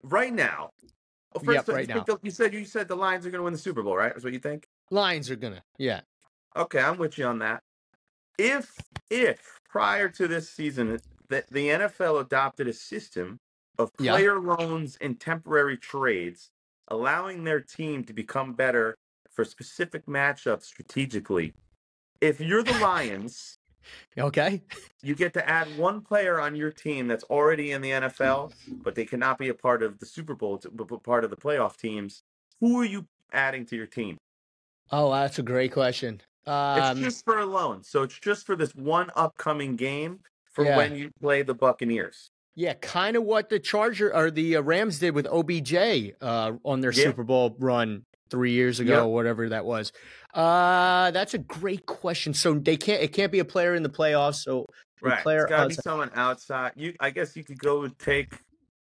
Right 0.02 0.32
now. 0.32 0.70
Oh, 1.34 1.40
well, 1.44 1.56
Yep, 1.56 1.66
first, 1.66 1.76
right 1.76 1.88
you, 1.88 1.94
now. 1.94 2.04
the- 2.04 2.18
you 2.22 2.30
said 2.30 2.54
you 2.54 2.64
said 2.64 2.88
the 2.88 2.96
Lions 2.96 3.26
are 3.26 3.30
going 3.30 3.40
to 3.40 3.44
win 3.44 3.52
the 3.52 3.58
Super 3.58 3.82
Bowl, 3.82 3.96
right? 3.96 4.12
That's 4.12 4.24
what 4.24 4.32
you 4.32 4.38
think. 4.38 4.66
Lions 4.90 5.30
are 5.30 5.36
gonna. 5.36 5.62
Yeah. 5.76 6.00
Okay, 6.56 6.80
I'm 6.80 6.96
with 6.96 7.18
you 7.18 7.26
on 7.26 7.38
that. 7.40 7.62
If 8.38 8.74
if 9.10 9.60
prior 9.68 10.08
to 10.08 10.26
this 10.28 10.48
season 10.50 10.98
that 11.28 11.46
the 11.50 11.68
NFL 11.68 12.20
adopted 12.20 12.68
a 12.68 12.72
system 12.72 13.38
of 13.78 13.90
Yeah. 13.98 14.12
player 14.12 14.40
loans 14.40 14.96
and 15.00 15.20
temporary 15.20 15.76
trades, 15.76 16.50
allowing 16.88 17.44
their 17.44 17.60
team 17.60 18.04
to 18.04 18.12
become 18.14 18.54
better 18.54 18.96
for 19.30 19.44
specific 19.44 20.06
matchups 20.06 20.62
strategically. 20.64 21.52
If 22.20 22.40
you're 22.40 22.62
the 22.62 22.72
Lions 22.80 23.57
Okay. 24.16 24.62
You 25.02 25.14
get 25.14 25.32
to 25.34 25.48
add 25.48 25.68
one 25.78 26.00
player 26.00 26.40
on 26.40 26.56
your 26.56 26.70
team 26.72 27.06
that's 27.06 27.24
already 27.24 27.72
in 27.72 27.80
the 27.82 27.90
NFL, 27.90 28.52
but 28.82 28.94
they 28.94 29.04
cannot 29.04 29.38
be 29.38 29.48
a 29.48 29.54
part 29.54 29.82
of 29.82 29.98
the 29.98 30.06
Super 30.06 30.34
Bowl, 30.34 30.60
but 30.72 31.02
part 31.02 31.24
of 31.24 31.30
the 31.30 31.36
playoff 31.36 31.76
teams. 31.76 32.22
Who 32.60 32.80
are 32.80 32.84
you 32.84 33.06
adding 33.32 33.64
to 33.66 33.76
your 33.76 33.86
team? 33.86 34.18
Oh, 34.90 35.12
that's 35.12 35.38
a 35.38 35.42
great 35.42 35.72
question. 35.72 36.20
It's 36.46 36.48
Um, 36.50 36.98
just 37.02 37.24
for 37.24 37.38
a 37.38 37.46
loan, 37.46 37.82
so 37.84 38.02
it's 38.02 38.18
just 38.18 38.46
for 38.46 38.56
this 38.56 38.74
one 38.74 39.10
upcoming 39.14 39.76
game 39.76 40.20
for 40.50 40.64
Yeah. 40.64 40.76
when 40.78 40.96
you 40.96 41.10
play 41.20 41.42
the 41.42 41.54
Buccaneers. 41.54 42.30
yeah, 42.56 42.74
kind 42.74 43.16
of 43.16 43.22
what 43.22 43.48
the 43.50 43.60
Charger 43.60 44.12
or 44.12 44.32
the 44.32 44.56
uh, 44.56 44.62
Rams 44.62 44.98
did 44.98 45.14
with 45.14 45.26
OBJ 45.28 46.14
uh, 46.20 46.54
on 46.64 46.80
their 46.80 46.90
Yeah. 46.90 47.04
Super 47.04 47.22
Bowl 47.22 47.54
run 47.60 48.04
three 48.30 48.52
years 48.52 48.80
ago, 48.80 48.92
Yep. 48.94 49.02
or 49.04 49.14
whatever 49.14 49.48
that 49.48 49.64
was. 49.64 49.92
Uh, 50.34 51.10
that's 51.10 51.34
a 51.34 51.38
great 51.38 51.86
question. 51.86 52.34
So 52.34 52.54
they 52.54 52.76
can't. 52.76 53.02
It 53.02 53.12
can't 53.12 53.32
be 53.32 53.38
a 53.38 53.44
player 53.44 53.74
in 53.74 53.82
the 53.82 53.88
playoffs. 53.88 54.42
So 54.42 54.66
Right, 55.00 55.22
player 55.22 55.42
it's 55.42 55.50
got 55.50 55.62
to 55.62 55.68
be 55.68 55.74
someone 55.74 56.10
outside. 56.14 56.72
You, 56.76 56.94
I 57.00 57.10
guess, 57.10 57.36
you 57.36 57.44
could 57.44 57.58
go 57.58 57.82
and 57.82 57.96
take 57.98 58.34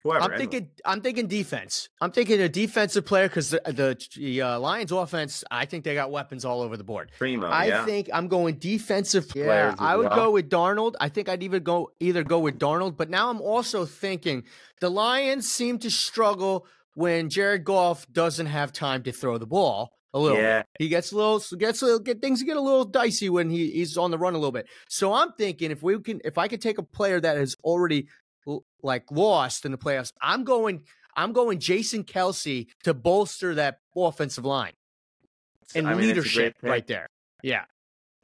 whoever. 0.04 0.24
I'm 0.24 0.32
anyway. 0.32 0.52
thinking. 0.52 0.70
I'm 0.86 1.02
thinking 1.02 1.28
defense. 1.28 1.90
I'm 2.00 2.12
thinking 2.12 2.40
a 2.40 2.50
defensive 2.50 3.06
player 3.06 3.28
because 3.28 3.50
the 3.50 3.62
the, 3.66 4.08
the 4.16 4.42
uh, 4.42 4.60
Lions 4.60 4.92
offense. 4.92 5.44
I 5.52 5.66
think 5.66 5.84
they 5.84 5.94
got 5.94 6.12
weapons 6.12 6.46
all 6.46 6.62
over 6.62 6.78
the 6.78 6.84
board. 6.84 7.12
Primo. 7.18 7.48
I 7.48 7.66
yeah. 7.66 7.86
think 7.86 8.10
I'm 8.14 8.28
going 8.28 8.56
defensive 8.56 9.28
Players 9.28 9.76
player. 9.76 9.76
I 9.78 9.98
would 9.98 10.08
well. 10.08 10.16
go 10.16 10.32
with 10.32 10.50
Darnold. 10.50 10.94
I 11.00 11.10
think 11.10 11.28
I'd 11.28 11.44
even 11.44 11.64
go 11.64 11.92
either 12.00 12.24
go 12.24 12.40
with 12.40 12.60
Darnold, 12.60 12.96
but 12.96 13.10
now 13.10 13.30
I'm 13.30 13.42
also 13.42 13.86
thinking 13.86 14.44
the 14.80 14.90
Lions 14.90 15.52
seem 15.52 15.80
to 15.80 15.92
struggle 15.92 16.66
when 16.96 17.30
Jared 17.30 17.64
Goff 17.64 18.08
doesn't 18.12 18.48
have 18.48 18.74
time 18.74 19.04
to 19.04 19.12
throw 19.12 19.38
the 19.38 19.46
ball 19.46 19.92
a 20.14 20.20
little. 20.20 20.38
bit. 20.38 20.44
Yeah. 20.44 20.64
He 20.80 20.88
gets 20.88 21.12
a 21.12 21.16
little 21.16 21.40
gets 21.58 21.82
a 21.82 21.86
little 21.86 22.00
get 22.00 22.22
things 22.22 22.42
get 22.44 22.58
a 22.58 22.62
little 22.62 22.86
dicey 22.86 23.30
when 23.30 23.50
he, 23.50 23.72
he's 23.72 23.98
on 23.98 24.12
the 24.12 24.18
run 24.18 24.34
a 24.34 24.38
little 24.38 24.52
bit. 24.52 24.68
So 24.90 25.14
I'm 25.14 25.34
thinking 25.34 25.72
if 25.72 25.84
we 25.84 26.00
can 26.00 26.22
if 26.26 26.38
I 26.38 26.48
could 26.48 26.62
take 26.62 26.78
a 26.78 26.84
player 26.84 27.20
that 27.20 27.38
has 27.38 27.56
already 27.64 28.08
like 28.82 29.06
lost 29.12 29.66
in 29.66 29.72
the 29.72 29.78
playoffs, 29.78 30.12
I'm 30.22 30.44
going 30.44 30.84
I'm 31.16 31.32
going 31.32 31.60
Jason 31.60 32.04
Kelce 32.04 32.68
to 32.84 32.94
bolster 32.94 33.56
that 33.56 33.80
offensive 33.96 34.46
line 34.46 34.74
and 35.74 35.88
I 35.88 35.94
mean, 35.96 36.10
it's 36.10 36.20
a 36.20 36.22
great 36.22 36.36
leadership 36.36 36.56
right 36.62 36.86
there. 36.88 37.08
Yeah. 37.42 37.66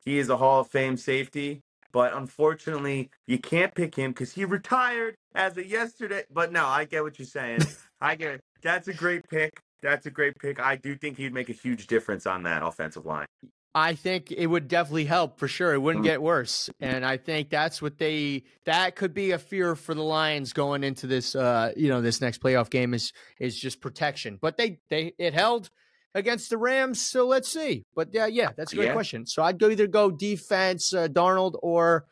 He 0.06 0.20
is 0.20 0.30
a 0.30 0.38
Hall 0.38 0.62
of 0.62 0.68
Fame 0.68 0.98
safety, 0.98 1.62
but 1.92 2.14
unfortunately, 2.14 3.10
you 3.28 3.38
can't 3.40 3.74
pick 3.74 3.96
him 3.96 4.12
because 4.12 4.34
he 4.34 4.46
retired 4.46 5.16
as 5.36 5.58
of 5.58 5.66
yesterday. 5.66 6.24
But 6.32 6.52
no, 6.52 6.66
I 6.66 6.86
get 6.86 7.04
what 7.04 7.20
you're 7.20 7.26
saying. 7.26 7.62
I 8.02 8.16
get 8.16 8.36
it. 8.36 8.42
That's 8.64 8.88
a 8.88 8.94
great 8.94 9.28
pick. 9.30 9.52
That's 9.82 10.06
a 10.06 10.12
great 10.12 10.36
pick. 10.40 10.60
I 10.60 10.76
do 10.76 10.96
think 10.96 11.18
he'd 11.18 11.34
make 11.34 11.50
a 11.50 11.54
huge 11.54 11.88
difference 11.88 12.28
on 12.28 12.44
that 12.44 12.64
offensive 12.64 13.06
line. 13.06 13.26
I 13.74 13.96
think 13.96 14.32
it 14.32 14.48
would 14.48 14.68
definitely 14.68 15.06
help 15.06 15.40
for 15.40 15.48
sure. 15.48 15.74
It 15.74 15.80
wouldn't 15.80 16.04
Mhm. 16.04 16.10
get 16.10 16.22
worse. 16.22 16.70
And 16.82 17.06
I 17.06 17.16
think 17.16 17.50
that's 17.50 17.82
what 17.82 17.98
they 17.98 18.44
that 18.66 18.96
could 18.98 19.14
be 19.14 19.32
a 19.32 19.40
fear 19.40 19.76
for 19.76 19.94
the 19.94 20.04
Lions 20.04 20.52
going 20.52 20.84
into 20.84 21.08
this 21.08 21.36
uh 21.36 21.72
you 21.78 21.88
know 21.88 22.02
this 22.02 22.20
next 22.20 22.42
playoff 22.42 22.70
game 22.70 22.94
is 22.94 23.14
is 23.40 23.58
just 23.58 23.80
protection. 23.82 24.38
But 24.42 24.58
they 24.58 24.80
they 24.90 25.14
it 25.18 25.34
held 25.34 25.70
against 26.14 26.50
the 26.50 26.58
Rams, 26.58 27.02
so 27.02 27.26
let's 27.26 27.48
see. 27.48 27.84
But 27.96 28.10
yeah, 28.14 28.26
yeah, 28.26 28.50
that's 28.58 28.74
a 28.74 28.76
great 28.76 28.88
Yeah. 28.88 28.94
question. 28.94 29.26
So 29.26 29.42
I'd 29.42 29.58
go 29.58 29.70
either 29.70 29.88
go 29.88 30.12
defense 30.12 30.94
uh, 30.94 31.08
Darnold 31.08 31.56
or 31.64 32.06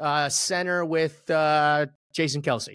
uh 0.00 0.28
center 0.30 0.84
with 0.86 1.28
uh 1.30 1.86
Jason 2.14 2.40
Kelce. 2.40 2.74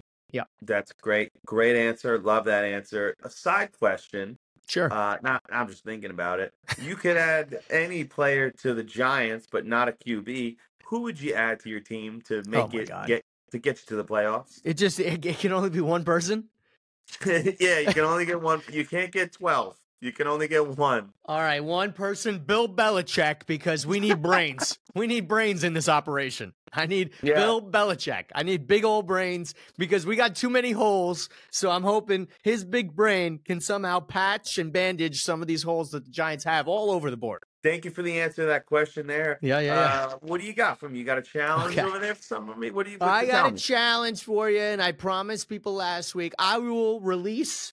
That's 0.61 0.91
great. 0.93 1.31
Great 1.45 1.75
answer. 1.75 2.17
Love 2.19 2.45
that 2.45 2.63
answer. 2.63 3.15
A 3.23 3.29
side 3.29 3.71
question. 3.77 4.37
Sure. 4.67 4.91
Uh, 4.91 5.17
not. 5.21 5.41
I'm 5.51 5.67
just 5.67 5.83
thinking 5.83 6.11
about 6.11 6.39
it. 6.39 6.53
You 6.81 6.95
could 6.95 7.17
add 7.17 7.59
any 7.69 8.03
player 8.03 8.51
to 8.61 8.73
the 8.73 8.83
Giants, 8.83 9.47
but 9.51 9.65
not 9.65 9.89
a 9.89 9.91
QB. 9.91 10.55
Who 10.85 11.01
would 11.01 11.19
you 11.19 11.33
add 11.33 11.59
to 11.61 11.69
your 11.69 11.79
team 11.81 12.21
to 12.27 12.43
make 12.47 12.73
Oh 12.73 12.77
it 12.77 12.87
God. 12.87 13.07
get 13.07 13.23
to 13.51 13.59
get 13.59 13.79
you 13.79 13.85
to 13.87 13.95
the 13.97 14.05
playoffs? 14.05 14.61
it 14.63 14.75
just 14.75 14.99
it, 14.99 15.25
it 15.25 15.39
can 15.39 15.51
only 15.51 15.69
be 15.69 15.81
one 15.81 16.05
person. 16.05 16.45
yeah, 17.25 17.79
you 17.79 17.87
can 17.93 18.03
only 18.05 18.25
get 18.25 18.41
one. 18.41 18.61
You 18.71 18.85
can't 18.85 19.11
get 19.11 19.33
twelve. 19.33 19.75
You 19.99 20.11
can 20.11 20.27
only 20.27 20.47
get 20.47 20.65
one. 20.65 21.09
All 21.25 21.39
right, 21.39 21.63
one 21.63 21.93
person, 21.93 22.39
Bill 22.39 22.67
Belichick, 22.67 23.45
because 23.45 23.85
we 23.85 23.99
need 23.99 24.21
brains. 24.21 24.79
we 24.95 25.05
need 25.05 25.27
brains 25.27 25.63
in 25.63 25.73
this 25.73 25.87
operation. 25.89 26.53
I 26.73 26.85
need 26.85 27.11
Yeah. 27.21 27.35
Bill 27.35 27.61
Belichick. 27.61 28.25
I 28.33 28.43
need 28.43 28.67
big 28.67 28.85
old 28.85 29.07
brains 29.07 29.53
because 29.77 30.05
we 30.05 30.15
got 30.15 30.35
too 30.35 30.49
many 30.49 30.71
holes. 30.71 31.29
So 31.51 31.69
I'm 31.69 31.83
hoping 31.83 32.27
his 32.43 32.63
big 32.63 32.95
brain 32.95 33.39
can 33.45 33.59
somehow 33.59 33.99
patch 33.99 34.57
and 34.57 34.71
bandage 34.71 35.21
some 35.23 35.41
of 35.41 35.47
these 35.47 35.63
holes 35.63 35.91
that 35.91 36.05
the 36.05 36.11
Giants 36.11 36.43
have 36.45 36.67
all 36.67 36.91
over 36.91 37.11
the 37.11 37.17
board. 37.17 37.43
Thank 37.63 37.85
you 37.85 37.91
for 37.91 38.01
the 38.01 38.19
answer 38.21 38.43
to 38.43 38.45
that 38.47 38.65
question 38.65 39.05
there. 39.05 39.37
Yeah, 39.41 39.59
yeah, 39.59 39.73
yeah. 39.75 40.05
Uh, 40.13 40.17
what 40.21 40.41
do 40.41 40.47
you 40.47 40.53
got 40.53 40.79
from 40.79 40.93
me? 40.93 40.99
You 40.99 41.05
got 41.05 41.19
a 41.19 41.21
challenge 41.21 41.77
Okay. 41.77 41.87
over 41.87 41.99
there 41.99 42.15
for 42.15 42.23
some 42.23 42.49
of 42.49 42.57
me? 42.57 42.71
What 42.71 42.85
do 42.87 42.91
you? 42.93 42.97
I 43.01 43.27
got 43.27 43.53
a 43.53 43.55
challenge 43.55 44.23
for 44.23 44.49
you, 44.49 44.59
and 44.59 44.81
I 44.81 44.93
promised 44.93 45.47
people 45.47 45.73
last 45.75 46.15
week 46.15 46.33
I 46.39 46.57
will 46.57 47.01
release. 47.01 47.71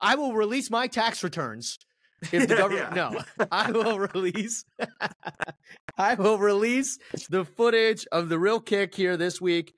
I 0.00 0.14
will 0.16 0.32
release 0.32 0.70
my 0.70 0.86
tax 0.88 1.22
returns 1.22 1.78
if 2.32 2.48
the 2.48 2.56
government. 2.56 2.94
yeah. 2.96 3.10
No, 3.38 3.46
I 3.52 3.70
will 3.70 3.98
release. 3.98 4.64
I 5.98 6.14
will 6.14 6.38
release 6.38 6.98
the 7.28 7.44
footage 7.44 8.06
of 8.12 8.28
the 8.28 8.38
real 8.38 8.60
kick 8.60 8.94
here 8.94 9.16
this 9.16 9.40
week 9.40 9.74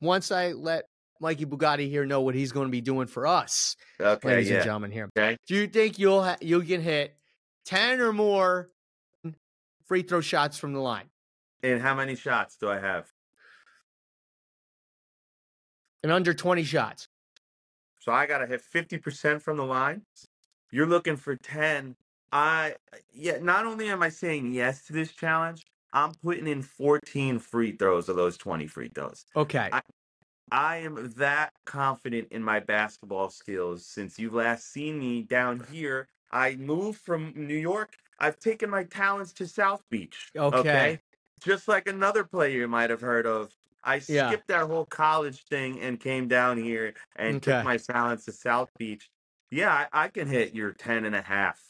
once 0.00 0.30
I 0.32 0.52
let 0.52 0.86
Mikey 1.20 1.46
Bugatti 1.46 1.88
here 1.88 2.04
know 2.04 2.20
what 2.20 2.34
he's 2.34 2.50
going 2.50 2.66
to 2.66 2.72
be 2.72 2.80
doing 2.80 3.06
for 3.06 3.26
us, 3.28 3.76
okay, 4.00 4.28
ladies 4.28 4.50
and 4.50 4.64
gentlemen. 4.64 4.90
Here, 4.90 5.08
Okay. 5.16 5.36
do 5.46 5.54
you 5.54 5.68
think 5.68 5.98
you'll 5.98 6.22
ha- 6.24 6.38
you 6.40 6.60
can 6.62 6.80
hit 6.80 7.16
ten 7.64 8.00
or 8.00 8.12
more 8.12 8.70
free 9.86 10.02
throw 10.02 10.20
shots 10.20 10.58
from 10.58 10.72
the 10.72 10.80
line 10.80 11.08
And 11.62 11.80
how 11.80 11.94
many 11.94 12.16
shots 12.16 12.56
do 12.56 12.68
I 12.68 12.80
have? 12.80 13.06
And 16.02 16.10
under 16.10 16.34
twenty 16.34 16.64
shots? 16.64 17.06
So 18.00 18.10
I 18.10 18.26
got 18.26 18.38
to 18.38 18.46
hit 18.48 18.60
fifty 18.60 18.98
percent 18.98 19.42
from 19.42 19.56
the 19.56 19.64
line. 19.64 20.02
You're 20.72 20.86
looking 20.86 21.16
for 21.16 21.36
ten. 21.36 21.94
I 22.32 22.74
yeah. 23.12 23.38
Not 23.40 23.66
only 23.66 23.90
am 23.90 24.02
I 24.02 24.08
saying 24.08 24.52
yes 24.52 24.86
to 24.86 24.92
this 24.94 25.12
challenge, 25.12 25.64
I'm 25.92 26.12
putting 26.24 26.48
in 26.48 26.62
fourteen 26.62 27.38
free 27.38 27.72
throws 27.76 28.08
of 28.08 28.16
those 28.16 28.36
twenty 28.38 28.66
free 28.66 28.90
throws. 28.92 29.26
Okay. 29.36 29.68
I- 29.72 29.82
I 30.50 30.78
am 30.78 31.10
that 31.16 31.54
confident 31.64 32.28
in 32.30 32.42
my 32.42 32.60
basketball 32.60 33.30
skills 33.30 33.86
since 33.86 34.18
you've 34.18 34.34
last 34.34 34.70
seen 34.70 34.98
me 34.98 35.22
down 35.22 35.64
here. 35.72 36.08
I 36.30 36.56
moved 36.56 37.00
from 37.00 37.32
New 37.34 37.56
York. 37.56 37.94
I've 38.18 38.38
taken 38.38 38.68
my 38.68 38.84
talents 38.84 39.32
to 39.34 39.46
South 39.46 39.82
Beach. 39.88 40.30
Okay. 40.36 41.00
Just 41.42 41.68
like 41.68 41.88
another 41.88 42.22
player 42.24 42.58
you 42.58 42.68
might 42.68 42.90
have 42.90 43.00
heard 43.00 43.24
of. 43.26 43.50
I 43.82 44.02
Yeah. 44.06 44.28
skipped 44.28 44.48
that 44.48 44.66
whole 44.66 44.84
college 44.84 45.42
thing 45.44 45.80
and 45.80 45.98
came 45.98 46.28
down 46.28 46.58
here 46.58 46.92
and 47.16 47.36
Okay. 47.36 47.52
took 47.52 47.64
my 47.64 47.78
talents 47.78 48.26
to 48.26 48.32
South 48.32 48.70
Beach. 48.78 49.08
Yeah, 49.52 49.70
I, 49.92 50.04
I 50.04 50.08
can 50.08 50.26
hit 50.26 50.54
your 50.54 50.72
10 50.72 51.04
and 51.04 51.14
a 51.14 51.20
half 51.20 51.60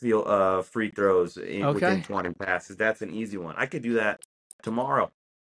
feel, 0.00 0.24
uh, 0.26 0.62
free 0.62 0.90
throws 0.90 1.36
in, 1.36 1.62
Okay. 1.64 1.74
within 1.74 2.02
20 2.02 2.30
passes. 2.34 2.76
That's 2.76 3.02
an 3.02 3.10
easy 3.12 3.36
one. 3.36 3.54
I 3.58 3.66
could 3.66 3.82
do 3.82 3.94
that 3.94 4.20
tomorrow. 4.62 5.12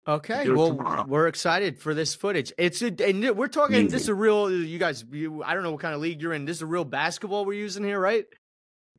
Okay, 0.08 0.50
well, 0.50 0.70
tomorrow. 0.70 1.06
we're 1.08 1.28
excited 1.28 1.78
for 1.80 1.94
this 1.94 2.16
footage. 2.16 2.52
It's 2.58 2.82
a, 2.82 2.88
and 3.06 3.38
we're 3.38 3.48
talking. 3.48 3.90
This 3.90 4.04
is 4.04 4.10
a 4.10 4.16
real. 4.16 4.52
You 4.52 4.80
guys, 4.80 5.06
you, 5.12 5.44
I 5.44 5.54
don't 5.54 5.62
know 5.62 5.72
what 5.72 5.82
kind 5.82 5.94
of 5.94 6.02
league 6.02 6.20
you're 6.22 6.34
in. 6.34 6.46
This 6.46 6.58
is 6.58 6.62
a 6.64 6.66
real 6.66 6.86
basketball 6.86 7.46
we're 7.46 7.54
using 7.54 7.84
here, 7.84 8.00
right? 8.00 8.26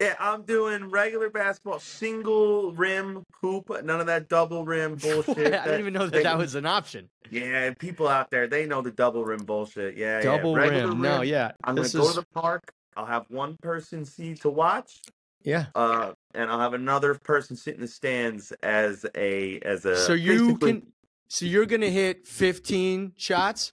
Yeah, 0.00 0.14
I'm 0.18 0.42
doing 0.44 0.88
regular 0.88 1.28
basketball, 1.28 1.78
single 1.78 2.72
rim 2.72 3.22
hoop, 3.42 3.68
none 3.84 4.00
of 4.00 4.06
that 4.06 4.30
double 4.30 4.64
rim 4.64 4.94
bullshit. 5.02 5.36
I 5.38 5.50
that- 5.50 5.64
didn't 5.66 5.80
even 5.80 5.92
know 5.92 6.06
that 6.06 6.12
they- 6.12 6.22
that 6.22 6.38
was 6.38 6.54
an 6.54 6.64
option. 6.64 7.10
Yeah, 7.30 7.72
people 7.78 8.08
out 8.08 8.30
there, 8.30 8.46
they 8.48 8.66
know 8.66 8.80
the 8.80 8.90
double 8.90 9.24
rim 9.24 9.44
bullshit. 9.44 9.96
Yeah, 9.96 10.20
Double 10.22 10.52
yeah. 10.56 10.62
Regular 10.64 10.88
rim. 10.88 11.02
No, 11.02 11.20
yeah. 11.20 11.52
I'm 11.62 11.74
gonna 11.76 11.82
this 11.82 11.92
go 11.92 12.08
to 12.08 12.20
the 12.20 12.26
park. 12.34 12.72
I'll 12.96 13.06
have 13.06 13.26
one 13.28 13.56
person 13.62 14.04
see 14.04 14.34
to 14.36 14.50
watch, 14.50 15.00
yeah. 15.44 15.66
uh, 15.76 16.12
and 16.34 16.50
I'll 16.50 16.58
have 16.58 16.74
another 16.74 17.14
person 17.14 17.54
sit 17.54 17.74
in 17.76 17.80
the 17.82 17.86
stands 17.88 18.50
as 18.62 19.06
a 19.14 19.60
as 19.60 19.84
a. 19.84 19.96
So 19.96 20.12
you 20.14 20.56
can. 20.58 20.92
So 21.28 21.44
you're 21.46 21.66
gonna 21.66 21.90
hit 21.90 22.26
15 22.26 23.12
shots. 23.16 23.72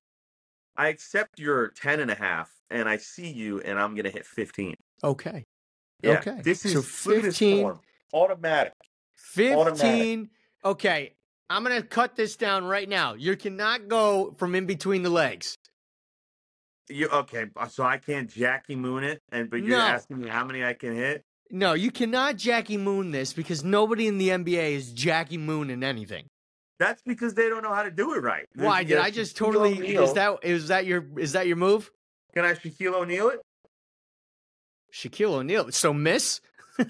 I 0.76 0.90
accept 0.90 1.40
your 1.40 1.70
10 1.70 2.00
and 2.00 2.12
a 2.12 2.16
half, 2.16 2.52
and 2.70 2.88
I 2.88 2.98
see 2.98 3.32
you, 3.32 3.60
and 3.62 3.80
I'm 3.80 3.96
gonna 3.96 4.12
hit 4.12 4.26
15. 4.28 4.76
Okay. 5.04 5.46
Yeah, 6.02 6.20
Okay. 6.20 6.40
This 6.44 6.64
is 6.66 6.74
So 6.74 7.10
look 7.10 7.18
at 7.20 7.24
this 7.24 7.38
15 7.38 7.62
form. 7.64 7.80
automatic. 8.14 8.74
15. 9.16 10.30
Okay. 10.64 11.14
I'm 11.50 11.64
gonna 11.64 11.82
cut 11.82 12.16
this 12.16 12.36
down 12.36 12.66
right 12.66 12.88
now. 12.90 13.14
You 13.14 13.36
cannot 13.38 13.88
go 13.88 14.36
from 14.38 14.54
in 14.56 14.66
between 14.66 15.04
the 15.04 15.10
legs. 15.10 15.58
You 16.90 17.08
okay? 17.10 17.46
Uh, 17.56 17.68
so 17.68 17.84
I 17.84 17.98
can't 17.98 18.30
Jackie 18.30 18.76
Moon 18.76 19.04
it, 19.04 19.22
and 19.32 19.50
but 19.50 19.58
you're 19.58 19.78
No. 19.78 19.84
asking 19.84 20.20
me 20.20 20.28
how 20.30 20.46
many 20.46 20.64
I 20.64 20.74
can 20.74 20.94
hit. 20.96 21.24
No, 21.50 21.74
you 21.74 21.92
cannot 21.92 22.36
Jackie 22.36 22.78
Moon 22.78 23.12
this 23.12 23.32
because 23.34 23.64
nobody 23.64 24.08
in 24.08 24.18
the 24.18 24.30
NBA 24.30 24.74
is 24.74 24.92
Jackie 24.92 25.38
Moon 25.38 25.70
in 25.70 25.84
anything. 25.84 26.28
That's 26.80 27.02
because 27.02 27.34
they 27.34 27.50
don't 27.50 27.64
know 27.64 27.74
how 27.74 27.84
to 27.84 27.92
do 27.92 28.14
it 28.14 28.20
right. 28.20 28.46
Why 28.56 28.84
did 28.84 28.98
I 28.98 29.10
just 29.10 29.36
totally? 29.38 29.78
O'Neal- 29.78 30.04
Is 30.04 30.14
that 30.14 30.40
is 30.44 30.68
that 30.68 30.86
your 30.86 31.06
is 31.18 31.32
that 31.34 31.48
your 31.48 31.56
move? 31.56 31.90
Can 32.34 32.44
I 32.46 32.54
Shaquille 32.54 32.94
O'Neal 32.94 33.30
it? 33.30 33.42
Shaquille 34.98 35.34
O'Neal. 35.34 35.72
So 35.72 35.94
miss? 35.94 36.42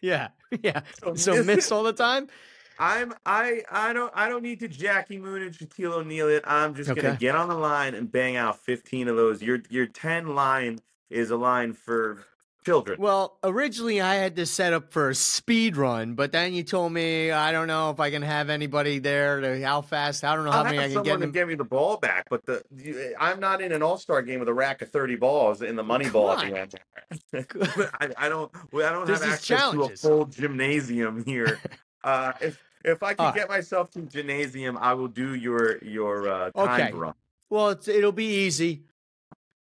Yeah, 0.00 0.28
yeah. 0.62 0.80
So 1.02 1.14
So 1.14 1.32
miss 1.34 1.46
miss 1.46 1.72
all 1.72 1.82
the 1.82 1.92
time. 1.92 2.28
I'm 2.78 3.14
I 3.24 3.62
I 3.70 3.92
don't 3.92 4.12
I 4.14 4.28
don't 4.28 4.42
need 4.42 4.60
to 4.60 4.68
Jackie 4.68 5.18
Moon 5.18 5.42
and 5.42 5.52
Shaquille 5.52 5.92
O'Neal 5.92 6.28
it. 6.28 6.42
I'm 6.46 6.74
just 6.74 6.92
gonna 6.94 7.16
get 7.16 7.36
on 7.36 7.48
the 7.48 7.54
line 7.54 7.94
and 7.94 8.10
bang 8.10 8.36
out 8.36 8.58
15 8.58 9.08
of 9.08 9.16
those. 9.16 9.42
Your 9.42 9.60
your 9.68 9.86
10 9.86 10.34
line 10.34 10.80
is 11.10 11.30
a 11.30 11.36
line 11.36 11.72
for 11.72 12.24
children. 12.64 13.00
Well, 13.00 13.38
originally 13.44 14.00
I 14.00 14.14
had 14.14 14.34
this 14.36 14.50
set 14.50 14.72
up 14.72 14.92
for 14.92 15.10
a 15.10 15.14
speed 15.14 15.76
run, 15.76 16.14
but 16.14 16.32
then 16.32 16.54
you 16.54 16.62
told 16.62 16.92
me 16.92 17.30
I 17.30 17.52
don't 17.52 17.66
know 17.68 17.90
if 17.90 18.00
I 18.00 18.10
can 18.10 18.22
have 18.22 18.50
anybody 18.50 18.98
there 18.98 19.40
to 19.40 19.62
how 19.64 19.82
fast. 19.82 20.24
I 20.24 20.34
don't 20.34 20.44
know 20.44 20.50
how 20.50 20.58
I'll 20.58 20.64
many 20.64 20.78
I 20.78 20.82
can 20.84 20.92
someone 20.94 21.04
get. 21.04 21.16
to 21.18 21.22
in- 21.24 21.32
give 21.32 21.48
me 21.48 21.54
the 21.54 21.64
ball 21.64 21.96
back, 21.98 22.26
but 22.30 22.44
the 22.46 22.62
you- 22.74 23.14
I'm 23.20 23.38
not 23.40 23.60
in 23.60 23.72
an 23.72 23.82
All 23.82 23.98
Star 23.98 24.22
game 24.22 24.40
with 24.40 24.48
a 24.48 24.54
rack 24.54 24.82
of 24.82 24.90
30 24.90 25.16
balls 25.16 25.62
in 25.62 25.76
the 25.76 25.82
money 25.84 26.08
ball 26.08 26.32
at 26.32 26.48
the 26.50 26.58
end. 26.58 26.74
I, 28.00 28.10
I 28.16 28.28
don't 28.28 28.50
I 28.74 28.90
don't 28.90 29.06
This 29.06 29.22
have 29.22 29.34
access 29.34 29.70
to 29.72 29.82
a 29.84 29.88
full 29.96 30.26
gymnasium 30.26 31.24
here. 31.24 31.58
Uh, 32.04 32.34
if 32.42 32.62
if 32.84 33.02
I 33.02 33.14
can 33.14 33.24
right. 33.24 33.34
get 33.34 33.48
myself 33.48 33.90
to 33.92 34.02
gymnasium, 34.02 34.76
I 34.76 34.92
will 34.92 35.08
do 35.08 35.34
your 35.34 35.78
your 35.82 36.28
uh, 36.28 36.50
time 36.50 36.88
Okay. 36.88 36.92
run. 36.92 37.14
Well, 37.48 37.70
it's, 37.70 37.88
it'll 37.88 38.12
be 38.12 38.26
easy. 38.44 38.82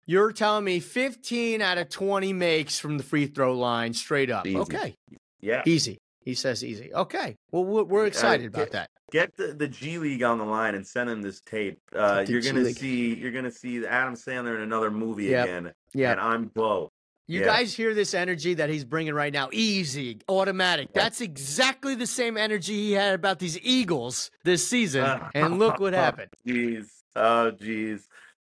You're 0.05 0.31
telling 0.31 0.63
me 0.65 0.79
15 0.79 1.61
out 1.61 1.77
of 1.77 1.89
20 1.89 2.33
makes 2.33 2.79
from 2.79 2.97
the 2.97 3.03
free 3.03 3.25
throw 3.27 3.53
line 3.57 3.93
straight 3.93 4.29
up. 4.29 4.45
Easy. 4.45 4.57
Okay. 4.57 4.95
Yeah. 5.41 5.63
Easy. 5.65 5.97
He 6.21 6.33
says 6.33 6.63
easy. 6.63 6.93
Okay. 6.93 7.35
Well, 7.51 7.65
we're, 7.65 7.83
we're 7.83 8.05
excited 8.05 8.47
about 8.47 8.59
get- 8.65 8.71
that. 8.73 8.89
Get 9.11 9.37
the, 9.37 9.53
the 9.53 9.67
G 9.67 9.99
League 9.99 10.23
on 10.23 10.39
the 10.39 10.43
line 10.45 10.73
and 10.73 10.85
send 10.85 11.11
him 11.11 11.21
this 11.21 11.39
tape. 11.39 11.79
Uh, 11.95 12.25
you're 12.27 12.41
G 12.41 12.49
gonna 12.49 12.61
League. 12.63 12.75
see 12.75 13.13
you're 13.13 13.31
gonna 13.31 13.51
see 13.51 13.85
Adam 13.85 14.15
Sandler 14.15 14.55
in 14.55 14.61
another 14.61 14.89
movie 14.89 15.25
Yep. 15.25 15.45
again, 15.45 15.73
Yeah. 15.93 16.11
and 16.13 16.19
I'm 16.19 16.45
Bo. 16.45 16.91
You 17.27 17.41
Yeah. 17.41 17.45
guys 17.45 17.73
hear 17.75 17.93
this 17.93 18.15
energy 18.15 18.55
that 18.55 18.69
he's 18.71 18.83
bringing 18.83 19.13
right 19.13 19.31
now? 19.31 19.49
Easy, 19.53 20.17
automatic. 20.27 20.91
That's 20.93 21.21
exactly 21.21 21.93
the 21.93 22.07
same 22.07 22.35
energy 22.35 22.73
he 22.73 22.91
had 22.93 23.13
about 23.13 23.37
these 23.37 23.59
Eagles 23.61 24.31
this 24.43 24.67
season. 24.67 25.21
and 25.35 25.59
look 25.59 25.79
what 25.79 25.93
happened. 25.93 26.31
Jeez, 26.45 26.87
oh 27.15 27.51
jeez. 27.55 28.01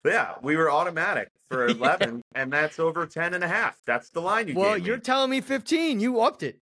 Yeah, 0.07 0.35
we 0.41 0.57
were 0.57 0.71
automatic 0.71 1.31
for 1.55 1.69
Yeah. 1.69 1.75
11, 1.77 2.23
and 2.35 2.53
that's 2.53 2.79
over 2.79 3.07
10 3.07 3.35
and 3.35 3.45
a 3.45 3.49
half. 3.49 3.79
That's 3.87 4.11
the 4.11 4.21
line 4.21 4.49
you 4.49 4.55
Well, 4.55 4.75
gave 4.75 4.83
me. 4.83 4.89
you're 4.89 4.99
telling 4.99 5.31
me 5.31 5.41
15. 5.41 6.01
You 6.01 6.21
upped 6.21 6.43
it. 6.43 6.59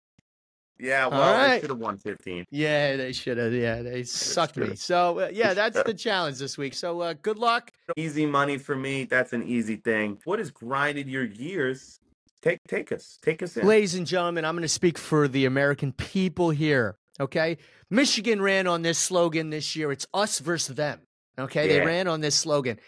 Yeah, 0.79 1.07
well, 1.07 1.23
I 1.23 1.47
right. 1.47 1.61
should 1.61 1.71
have 1.71 1.79
won 1.79 1.97
15. 1.99 2.45
Yeah, 2.51 2.97
they 2.97 3.13
should 3.13 3.39
have. 3.39 3.53
Yeah, 3.53 3.83
they 3.83 4.03
sucked 4.03 4.57
me. 4.57 4.75
So, 4.75 5.21
uh, 5.21 5.31
yeah, 5.33 5.55
that's 5.55 5.81
the 5.81 5.95
challenge 5.95 6.39
this 6.39 6.59
week. 6.59 6.75
So, 6.75 7.01
uh, 7.01 7.15
good 7.23 7.39
luck. 7.39 7.71
Easy 7.97 8.27
money 8.27 8.59
for 8.59 8.75
me. 8.75 9.05
That's 9.05 9.33
an 9.33 9.45
easy 9.45 9.77
thing. 9.77 10.19
What 10.25 10.41
has 10.41 10.51
grinded 10.51 11.09
your 11.09 11.27
gears? 11.27 12.01
Take 12.41 12.59
take 12.67 12.91
us. 12.91 13.19
Take 13.23 13.43
us 13.45 13.57
in. 13.57 13.65
Ladies 13.65 13.95
and 13.95 14.05
gentlemen, 14.05 14.45
I'm 14.45 14.55
going 14.55 14.63
to 14.63 14.69
speak 14.69 14.99
for 14.99 15.29
the 15.29 15.45
American 15.45 15.93
people 15.93 16.51
here. 16.51 16.97
Okay. 17.21 17.59
Michigan 17.89 18.43
ran 18.43 18.67
on 18.67 18.83
this 18.83 18.99
slogan 18.99 19.51
this 19.51 19.77
year. 19.77 19.93
It's 19.93 20.07
us 20.13 20.41
versus 20.41 20.75
them. 20.75 21.01
Okay. 21.39 21.69
They 21.69 21.81
ran 21.87 22.09
on 22.09 22.21
this 22.21 22.35
slogan. 22.35 22.81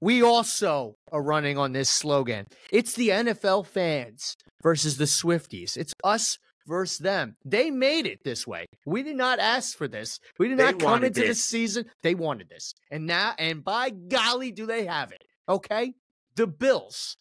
We 0.00 0.22
also 0.22 0.94
are 1.10 1.22
running 1.22 1.58
on 1.58 1.72
this 1.72 1.90
slogan. 1.90 2.46
It's 2.70 2.94
the 2.94 3.08
NFL 3.08 3.66
fans 3.66 4.36
versus 4.62 4.96
the 4.96 5.04
Swifties. 5.06 5.76
It's 5.76 5.92
us 6.04 6.38
versus 6.66 6.98
them. 6.98 7.36
They 7.44 7.70
made 7.70 8.06
it 8.06 8.20
this 8.24 8.46
way. 8.46 8.66
We 8.86 9.02
did 9.02 9.16
not 9.16 9.38
ask 9.38 9.76
for 9.76 9.88
this. 9.88 10.20
We 10.38 10.48
did 10.48 10.58
They 10.58 10.64
not 10.64 10.78
come 10.78 11.04
into 11.04 11.20
this. 11.20 11.42
season. 11.44 11.86
They 12.02 12.14
wanted 12.14 12.48
this. 12.48 12.74
And 12.90 13.06
now, 13.06 13.34
and 13.38 13.64
by 13.64 13.90
golly, 13.90 14.52
do 14.52 14.66
they 14.66 14.84
have 14.86 15.10
it. 15.12 15.24
Okay. 15.48 15.94
The 16.36 16.46
Bills 16.46 17.16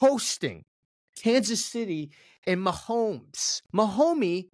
hosting 0.00 0.64
Kansas 1.16 1.64
City 1.64 2.10
and 2.46 2.64
Mahomes. 2.64 3.60
Mahomie 3.74 4.48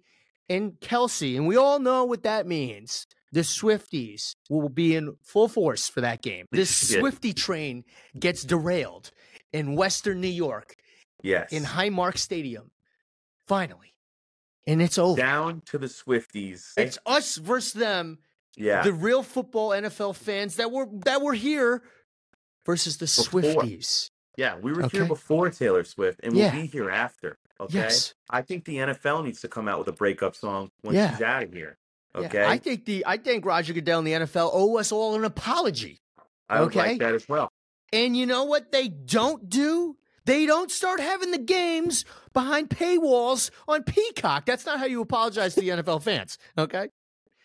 and 0.49 0.73
Kelce. 0.81 1.35
And 1.37 1.47
we 1.47 1.55
all 1.55 1.79
know 1.79 2.03
what 2.03 2.23
that 2.23 2.47
means. 2.47 3.05
The 3.31 3.41
Swifties 3.41 4.35
will 4.49 4.69
be 4.69 4.95
in 4.95 5.15
full 5.23 5.47
force 5.47 5.87
for 5.87 6.01
that 6.01 6.21
game. 6.21 6.45
This 6.51 6.89
Yeah. 6.91 6.99
Swifty 6.99 7.33
train 7.33 7.83
gets 8.19 8.43
derailed 8.43 9.11
in 9.53 9.75
Western 9.75 10.19
New 10.21 10.27
York 10.27 10.75
Yes. 11.21 11.51
in 11.51 11.63
Highmark 11.63 12.17
Stadium. 12.17 12.71
Finally. 13.47 13.93
And 14.67 14.81
it's 14.81 14.97
over. 14.97 15.19
Down 15.19 15.61
to 15.67 15.77
the 15.77 15.87
Swifties. 15.87 16.73
It's 16.77 16.99
us 17.05 17.37
versus 17.37 17.73
them, 17.73 18.19
yeah. 18.55 18.83
the 18.83 18.93
real 18.93 19.23
football 19.23 19.69
NFL 19.71 20.15
fans 20.15 20.57
that 20.57 20.71
were 20.71 20.87
that 21.05 21.21
were 21.21 21.33
here 21.33 21.81
versus 22.65 22.97
the 22.97 23.05
Before. 23.05 23.41
Swifties. 23.63 24.11
Yeah, 24.37 24.57
we 24.57 24.71
were 24.71 24.87
here 24.87 25.05
before 25.05 25.49
Taylor 25.49 25.83
Swift, 25.83 26.19
and 26.23 26.33
we'll 26.33 26.43
Yeah. 26.45 26.51
be 26.55 26.67
here 26.67 26.89
after. 26.89 27.39
Okay. 27.59 27.73
Yes. 27.79 28.13
I 28.29 28.41
think 28.43 28.65
the 28.65 28.77
NFL 28.77 29.23
needs 29.23 29.41
to 29.41 29.47
come 29.47 29.67
out 29.67 29.79
with 29.79 29.87
a 29.87 29.91
breakup 29.93 30.35
song 30.35 30.69
when 30.81 30.93
Yeah. 30.95 31.11
she's 31.11 31.21
out 31.21 31.43
of 31.43 31.51
here. 31.53 31.78
Yeah, 32.15 32.25
Okay. 32.25 32.45
I 32.45 32.57
think 32.57 32.85
the 32.85 33.03
I 33.05 33.17
think 33.17 33.45
Roger 33.45 33.73
Goodell 33.73 33.99
and 33.99 34.07
the 34.07 34.13
NFL 34.13 34.49
owe 34.53 34.77
us 34.77 34.91
all 34.91 35.15
an 35.15 35.23
apology. 35.23 36.01
I 36.49 36.61
would 36.61 36.69
okay. 36.69 36.91
like 36.91 36.99
that 36.99 37.13
as 37.13 37.29
well. 37.29 37.51
And 37.93 38.15
you 38.17 38.25
know 38.25 38.43
what 38.43 38.71
they 38.71 38.87
don't 38.87 39.49
do? 39.49 39.95
They 40.25 40.45
don't 40.45 40.69
start 40.69 40.99
having 40.99 41.31
the 41.31 41.39
games 41.39 42.05
behind 42.33 42.69
paywalls 42.69 43.49
on 43.67 43.83
Peacock. 43.83 44.45
That's 44.45 44.65
not 44.65 44.79
how 44.79 44.85
you 44.85 45.01
apologize 45.01 45.55
to 45.55 45.61
the 45.61 45.69
NFL 45.69 46.03
fans. 46.03 46.37
Okay. 46.57 46.89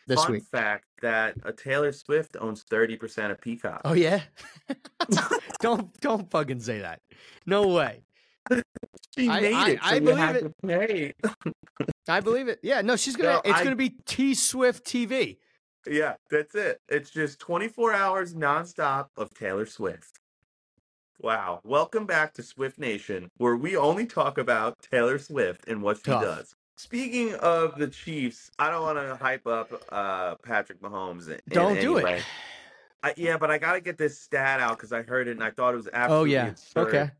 This 0.06 0.22
Fun 0.22 0.32
week. 0.32 0.44
fact 0.44 0.84
that 1.00 1.34
a 1.44 1.52
Taylor 1.52 1.92
Swift 1.92 2.36
owns 2.38 2.62
thirty 2.62 2.96
percent 2.96 3.32
of 3.32 3.40
Peacock. 3.40 3.80
Oh 3.84 3.94
yeah. 3.94 4.20
don't 5.60 5.98
don't 6.00 6.30
fucking 6.30 6.60
say 6.60 6.80
that. 6.80 7.00
No 7.46 7.68
way. 7.68 8.04
she 9.16 9.28
I- 9.28 9.40
made 9.40 9.54
I- 9.54 9.70
it. 9.70 9.78
So 9.82 9.88
I 9.88 9.98
believe 10.00 10.16
had 10.18 10.36
it. 10.36 10.40
to 10.42 10.54
pay. 10.66 11.14
I 12.08 12.20
believe 12.20 12.48
it. 12.48 12.58
Yeah, 12.62 12.80
no, 12.82 12.96
she's 12.96 13.16
gonna 13.16 13.34
No, 13.34 13.42
it's 13.44 13.58
I- 13.60 13.64
gonna 13.64 13.76
be 13.76 13.90
T 14.06 14.34
Swift 14.34 14.84
TV. 14.84 15.38
Yeah, 15.86 16.14
that's 16.30 16.54
it. 16.54 16.80
It's 16.88 17.10
just 17.10 17.38
24 17.40 17.92
hours 17.92 18.34
nonstop 18.34 19.08
of 19.18 19.34
Taylor 19.34 19.66
Swift. 19.66 20.18
Wow. 21.20 21.60
Welcome 21.62 22.06
back 22.06 22.32
to 22.34 22.42
Swift 22.42 22.78
Nation, 22.78 23.30
where 23.36 23.56
we 23.56 23.76
only 23.76 24.06
talk 24.06 24.38
about 24.38 24.78
Taylor 24.90 25.18
Swift 25.18 25.68
and 25.68 25.82
what 25.82 25.98
she 25.98 26.04
Tough. 26.04 26.22
does. 26.22 26.54
Speaking 26.76 27.34
of 27.36 27.78
the 27.78 27.86
Chiefs, 27.86 28.50
I 28.58 28.70
don't 28.70 28.82
want 28.82 28.98
to 28.98 29.14
hype 29.16 29.46
up 29.46 29.70
uh, 29.92 30.34
Patrick 30.36 30.80
Mahomes. 30.80 31.28
In, 31.28 31.38
Don't 31.50 31.76
in 31.76 31.82
do 31.82 31.98
any 31.98 32.00
it. 32.00 32.04
way. 32.16 32.22
I, 33.02 33.14
yeah, 33.16 33.36
but 33.36 33.50
I 33.50 33.58
got 33.58 33.74
to 33.74 33.80
get 33.80 33.96
this 33.98 34.18
stat 34.18 34.60
out 34.60 34.76
because 34.78 34.92
I 34.92 35.02
heard 35.02 35.28
it 35.28 35.32
and 35.32 35.44
I 35.44 35.50
thought 35.50 35.74
it 35.74 35.76
was 35.76 35.88
absolutely 35.92 36.36
Oh 36.36 36.42
yeah. 36.42 36.48
absurd. 36.48 36.88
Okay. 36.88 37.10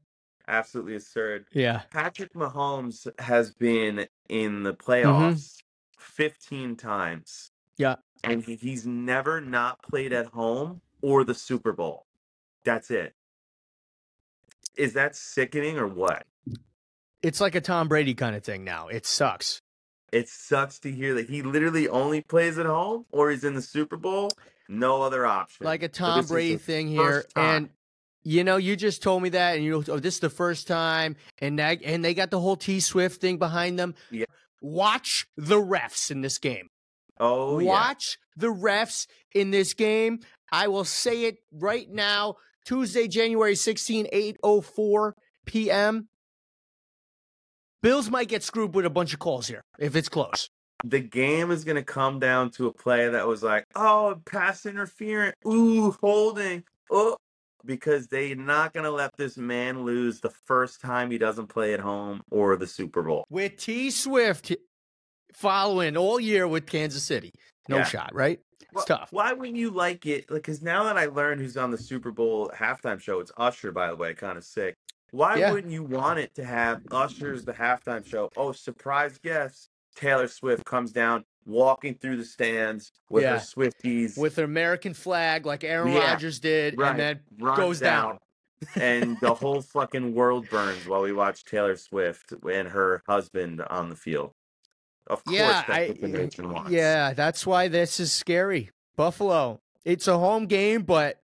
Absolutely 0.47 0.97
absurd. 0.97 1.47
Yeah. 1.53 1.83
Patrick 1.91 2.35
Mahomes 2.35 3.07
has 3.21 3.53
been 3.53 4.07
in 4.29 4.63
the 4.63 4.75
Mm-hmm. 4.75 4.91
playoffs 4.93 5.57
15 5.99 6.77
times. 6.77 7.51
Yeah. 7.77 7.97
And 8.23 8.43
he's 8.45 8.87
never 8.87 9.41
not 9.41 9.83
played 9.83 10.13
at 10.13 10.27
home 10.27 10.81
or 11.03 11.25
the 11.25 11.35
Super 11.35 11.73
Bowl. 11.73 12.07
That's 12.65 12.91
it. 12.91 13.15
Is 14.77 14.95
that 14.95 15.15
sickening 15.15 15.79
or 15.79 15.87
what? 15.87 16.25
It's 17.23 17.41
like 17.41 17.55
a 17.55 17.61
Tom 17.61 17.89
Brady 17.89 18.15
kind 18.15 18.35
of 18.37 18.43
thing 18.43 18.65
now. 18.65 18.89
It 18.89 19.07
sucks. 19.07 19.61
It 20.13 20.29
sucks 20.29 20.79
to 20.81 20.91
hear 20.93 21.15
that 21.15 21.29
he 21.29 21.43
literally 21.43 21.89
only 21.89 22.21
plays 22.23 22.59
at 22.59 22.67
home 22.67 23.05
or 23.11 23.31
he's 23.31 23.45
in 23.45 23.55
the 23.55 23.63
Super 23.63 23.97
Bowl. 23.97 24.31
No 24.69 25.03
other 25.03 25.27
option. 25.27 25.65
like 25.67 25.83
a 25.83 25.89
Tom 25.89 26.25
Brady 26.27 26.57
thing 26.57 26.89
here. 26.89 27.25
And 27.37 27.69
you 28.25 28.43
know, 28.43 28.57
you 28.57 28.75
just 28.75 29.03
told 29.03 29.23
me 29.23 29.29
that, 29.31 29.57
and 29.57 29.65
you 29.65 29.85
oh, 29.89 29.99
this 29.99 30.15
is 30.15 30.21
the 30.21 30.31
first 30.31 30.67
time, 30.67 31.17
and 31.39 31.59
that, 31.59 31.83
and 31.85 32.05
they 32.05 32.15
got 32.15 32.31
the 32.31 32.41
whole 32.41 32.57
T 32.57 32.81
Swift 32.81 33.21
thing 33.21 33.39
behind 33.39 33.79
them. 33.79 33.95
Yeah. 34.11 34.25
Watch 34.61 35.27
the 35.37 35.61
refs 35.61 36.11
in 36.11 36.23
this 36.23 36.39
game. 36.39 36.71
Oh, 37.21 37.59
yeah. 37.59 37.69
Watch 37.69 38.19
the 38.37 38.47
refs 38.49 39.07
in 39.35 39.51
this 39.51 39.75
game. 39.75 40.21
I 40.51 40.69
will 40.69 40.85
say 40.85 41.25
it 41.25 41.37
right 41.53 41.89
now. 41.91 42.37
Tuesday, 42.65 43.07
January 43.09 43.55
16, 43.57 44.07
804 44.11 45.15
p.m. 45.45 46.09
Bills 47.83 48.09
might 48.09 48.29
get 48.29 48.43
screwed 48.43 48.75
with 48.75 48.87
a 48.87 48.91
bunch 48.91 49.13
of 49.13 49.21
calls 49.21 49.47
here 49.47 49.63
if 49.79 49.95
it's 49.95 50.09
close. 50.09 50.49
the 50.85 51.01
game 51.01 51.51
is 51.51 51.65
going 51.65 51.77
to 51.77 51.83
come 51.83 52.19
down 52.19 52.51
to 52.51 52.67
a 52.67 52.73
play 52.73 53.09
that 53.09 53.27
was 53.27 53.43
like, 53.43 53.67
oh, 53.75 54.17
pass 54.25 54.67
interference, 54.67 55.37
ooh, 55.47 55.93
holding, 56.03 56.63
oh, 56.91 57.17
because 57.65 58.07
they're 58.07 58.35
not 58.35 58.73
going 58.73 58.85
to 58.85 58.91
let 58.91 59.17
this 59.17 59.37
man 59.37 59.85
lose 59.85 60.21
the 60.21 60.31
first 60.31 60.81
time 60.81 61.11
he 61.11 61.19
doesn't 61.19 61.47
play 61.49 61.75
at 61.75 61.81
home 61.81 62.23
or 62.31 62.57
the 62.57 62.67
Super 62.67 63.03
Bowl. 63.03 63.25
With 63.31 63.57
T 63.57 63.91
Swift 63.91 64.55
following 65.33 65.97
all 65.97 66.21
year 66.21 66.47
with 66.47 66.67
Kansas 66.67 67.03
City. 67.03 67.33
No 67.69 67.79
Yeah. 67.79 67.85
shot, 67.85 68.15
right? 68.15 68.41
It's 68.61 68.73
Well, 68.73 68.85
tough. 68.85 69.09
Why 69.13 69.33
wouldn't 69.33 69.57
you 69.57 69.71
like 69.71 70.07
it? 70.07 70.27
Because 70.29 70.63
now 70.63 70.85
that 70.85 70.97
I 70.97 71.07
learned 71.07 71.41
who's 71.41 71.57
on 71.57 71.71
the 71.71 71.79
Super 71.79 72.11
Bowl 72.13 72.51
halftime 72.55 73.01
show, 73.01 73.21
it's 73.21 73.33
Usher, 73.37 73.73
by 73.73 73.89
the 73.89 73.97
way, 73.97 74.15
kind 74.15 74.39
of 74.39 74.45
sick. 74.45 74.75
Why 75.11 75.39
Yeah. 75.39 75.53
wouldn't 75.53 75.73
you 75.73 75.85
want 75.85 76.19
it 76.19 76.35
to 76.35 76.45
have 76.45 76.83
Usher's 76.91 77.45
the 77.45 77.53
halftime 77.53 78.05
show? 78.05 78.31
Oh, 78.37 78.53
surprise 78.53 79.19
guest. 79.19 79.69
Taylor 79.95 80.27
Swift 80.27 80.65
comes 80.65 80.91
down, 80.93 81.25
walking 81.47 81.95
through 81.95 82.17
the 82.17 82.25
stands 82.25 82.93
with 83.11 83.23
Yeah. 83.25 83.35
her 83.35 83.39
Swifties. 83.39 84.17
With 84.19 84.39
an 84.39 84.45
American 84.45 84.95
flag 84.95 85.47
like 85.47 85.65
Aaron 85.65 85.93
Yeah, 85.93 86.11
Rodgers 86.13 86.41
did, 86.41 86.79
right. 86.79 86.91
and 86.91 86.99
then 87.01 87.21
runs 87.39 87.57
goes 87.59 87.81
down. 87.81 88.19
and 88.77 89.19
the 89.21 89.35
whole 89.35 89.61
fucking 89.61 90.15
world 90.15 90.49
burns 90.49 90.87
while 90.87 91.03
we 91.03 91.13
watch 91.13 91.45
Taylor 91.45 91.77
Swift 91.77 92.33
and 92.51 92.69
her 92.69 93.03
husband 93.07 93.61
on 93.69 93.91
the 93.91 93.97
field. 93.97 94.33
Of 95.07 95.23
course, 95.25 95.37
Yeah, 95.37 95.49
that's 95.67 95.71
I- 95.71 95.87
what 95.89 96.01
the 96.01 96.09
nation 96.09 96.51
wants. 96.53 96.71
Yeah, 96.71 97.13
that's 97.13 97.47
why 97.47 97.69
this 97.69 98.01
is 98.01 98.11
scary. 98.13 98.71
Buffalo. 98.97 99.61
It's 99.85 100.09
a 100.09 100.17
home 100.19 100.47
game, 100.47 100.83
but 100.83 101.21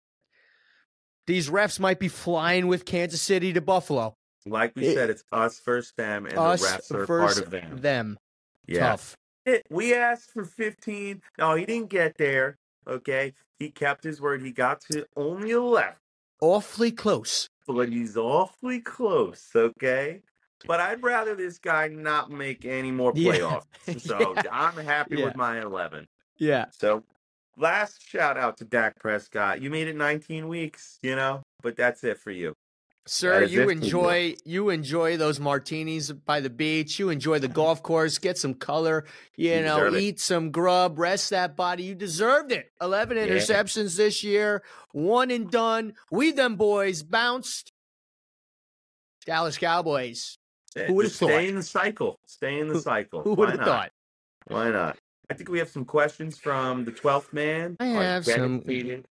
these 1.27 1.49
refs 1.49 1.81
might 1.81 1.99
be 1.99 2.09
flying 2.09 2.67
with 2.67 2.85
Kansas 2.85 3.23
City 3.23 3.53
to 3.55 3.61
Buffalo. 3.61 4.17
like 4.47 4.73
we 4.75 4.87
It- 4.89 4.95
said, 4.95 5.11
it's 5.11 5.23
us 5.31 5.61
versus 5.61 5.93
them, 5.99 6.25
and 6.27 6.37
Us 6.39 6.61
the 6.63 6.95
refs 6.95 6.95
are 6.99 7.07
part 7.07 7.39
of 7.39 7.51
them. 7.51 7.77
them. 7.79 8.19
Yeah, 8.67 8.91
Tough. 8.91 9.15
It- 9.45 9.67
we 9.71 9.95
asked 9.95 10.33
for 10.33 10.45
15. 10.45 11.23
No, 11.39 11.55
he 11.55 11.65
didn't 11.65 11.91
get 11.91 12.17
there. 12.19 12.59
Okay, 12.87 13.35
he 13.59 13.71
kept 13.71 14.03
his 14.05 14.21
word. 14.21 14.43
He 14.43 14.51
got 14.53 14.81
to 14.91 15.07
only 15.17 15.51
11. 15.51 15.95
Awfully 16.41 16.91
close. 16.93 17.49
but 17.67 17.89
he's 17.89 18.17
awfully 18.17 18.81
close, 18.81 19.49
okay? 19.55 20.23
But 20.67 20.81
I'd 20.81 21.03
rather 21.05 21.37
this 21.37 21.59
guy 21.59 21.87
not 21.89 22.31
make 22.31 22.65
any 22.65 22.91
more 22.91 23.13
Yeah. 23.15 23.33
playoffs. 23.33 23.67
So 24.01 24.35
Yeah. 24.35 24.43
I'm 24.51 24.77
happy 24.85 25.19
Yeah. 25.19 25.27
with 25.27 25.37
my 25.37 25.61
11. 25.61 26.09
Yeah. 26.39 26.67
So 26.73 27.05
last 27.57 28.03
shout 28.03 28.37
out 28.37 28.57
to 28.59 28.65
Dak 28.65 28.99
Prescott. 28.99 29.61
You 29.63 29.71
made 29.71 29.87
it 29.87 29.95
19 29.97 30.49
weeks, 30.49 30.99
you 31.03 31.15
know, 31.15 31.43
but 31.63 31.77
that's 31.77 32.03
it 32.03 32.19
for 32.19 32.33
you. 32.33 32.55
Sir, 33.07 33.45
you 33.45 33.63
it 33.63 33.65
for 33.65 33.71
you. 33.73 33.79
enjoy 33.83 34.35
you 34.45 34.69
enjoy 34.71 35.17
those 35.17 35.41
martinis 35.41 36.13
by 36.13 36.41
the 36.41 36.51
beach. 36.51 36.99
You 36.99 37.09
enjoy 37.11 37.39
the 37.39 37.49
golf 37.49 37.83
course. 37.83 38.19
Get 38.19 38.39
some 38.39 38.55
color. 38.55 39.05
You, 39.37 39.55
You 39.55 39.63
know, 39.63 39.77
deserve 39.79 39.95
it. 39.95 40.01
eat 40.03 40.21
some 40.21 40.51
grub. 40.51 40.99
Rest 40.99 41.31
that 41.31 41.57
body. 41.57 41.83
You 41.85 41.95
deserved 41.95 42.53
it. 42.53 42.71
Eleven 42.81 43.17
Yeah. 43.17 43.27
interceptions 43.27 43.97
this 43.97 44.23
year. 44.23 44.63
One 44.93 45.31
and 45.31 45.51
done. 45.51 45.95
We 46.11 46.33
Dem 46.33 46.57
Boyz 46.57 47.03
bounced. 47.09 47.73
Dallas 49.27 49.59
Cowboys. 49.59 50.39
Eh, 50.77 50.87
who 50.87 50.95
would've 50.95 51.13
thought? 51.13 51.29
Stay 51.29 51.49
in 51.49 51.57
the 51.57 51.63
cycle. 51.63 52.21
Stay 52.27 52.61
in 52.61 52.69
the 52.69 52.75
Who- 52.75 52.81
cycle. 52.81 53.23
Who 53.23 53.31
Why 53.31 53.37
would 53.47 53.51
have 53.59 53.67
thought? 53.67 53.93
Why 54.47 54.71
not? 54.71 54.99
I 55.29 55.35
think 55.35 55.49
we 55.49 55.59
have 55.59 55.69
some 55.69 55.85
questions 55.85 56.39
from 56.39 56.85
the 56.85 56.93
12th 56.93 57.33
man. 57.33 57.77
I 57.81 57.87
have 57.87 58.25
some 58.25 58.61
dedicated 58.61 59.07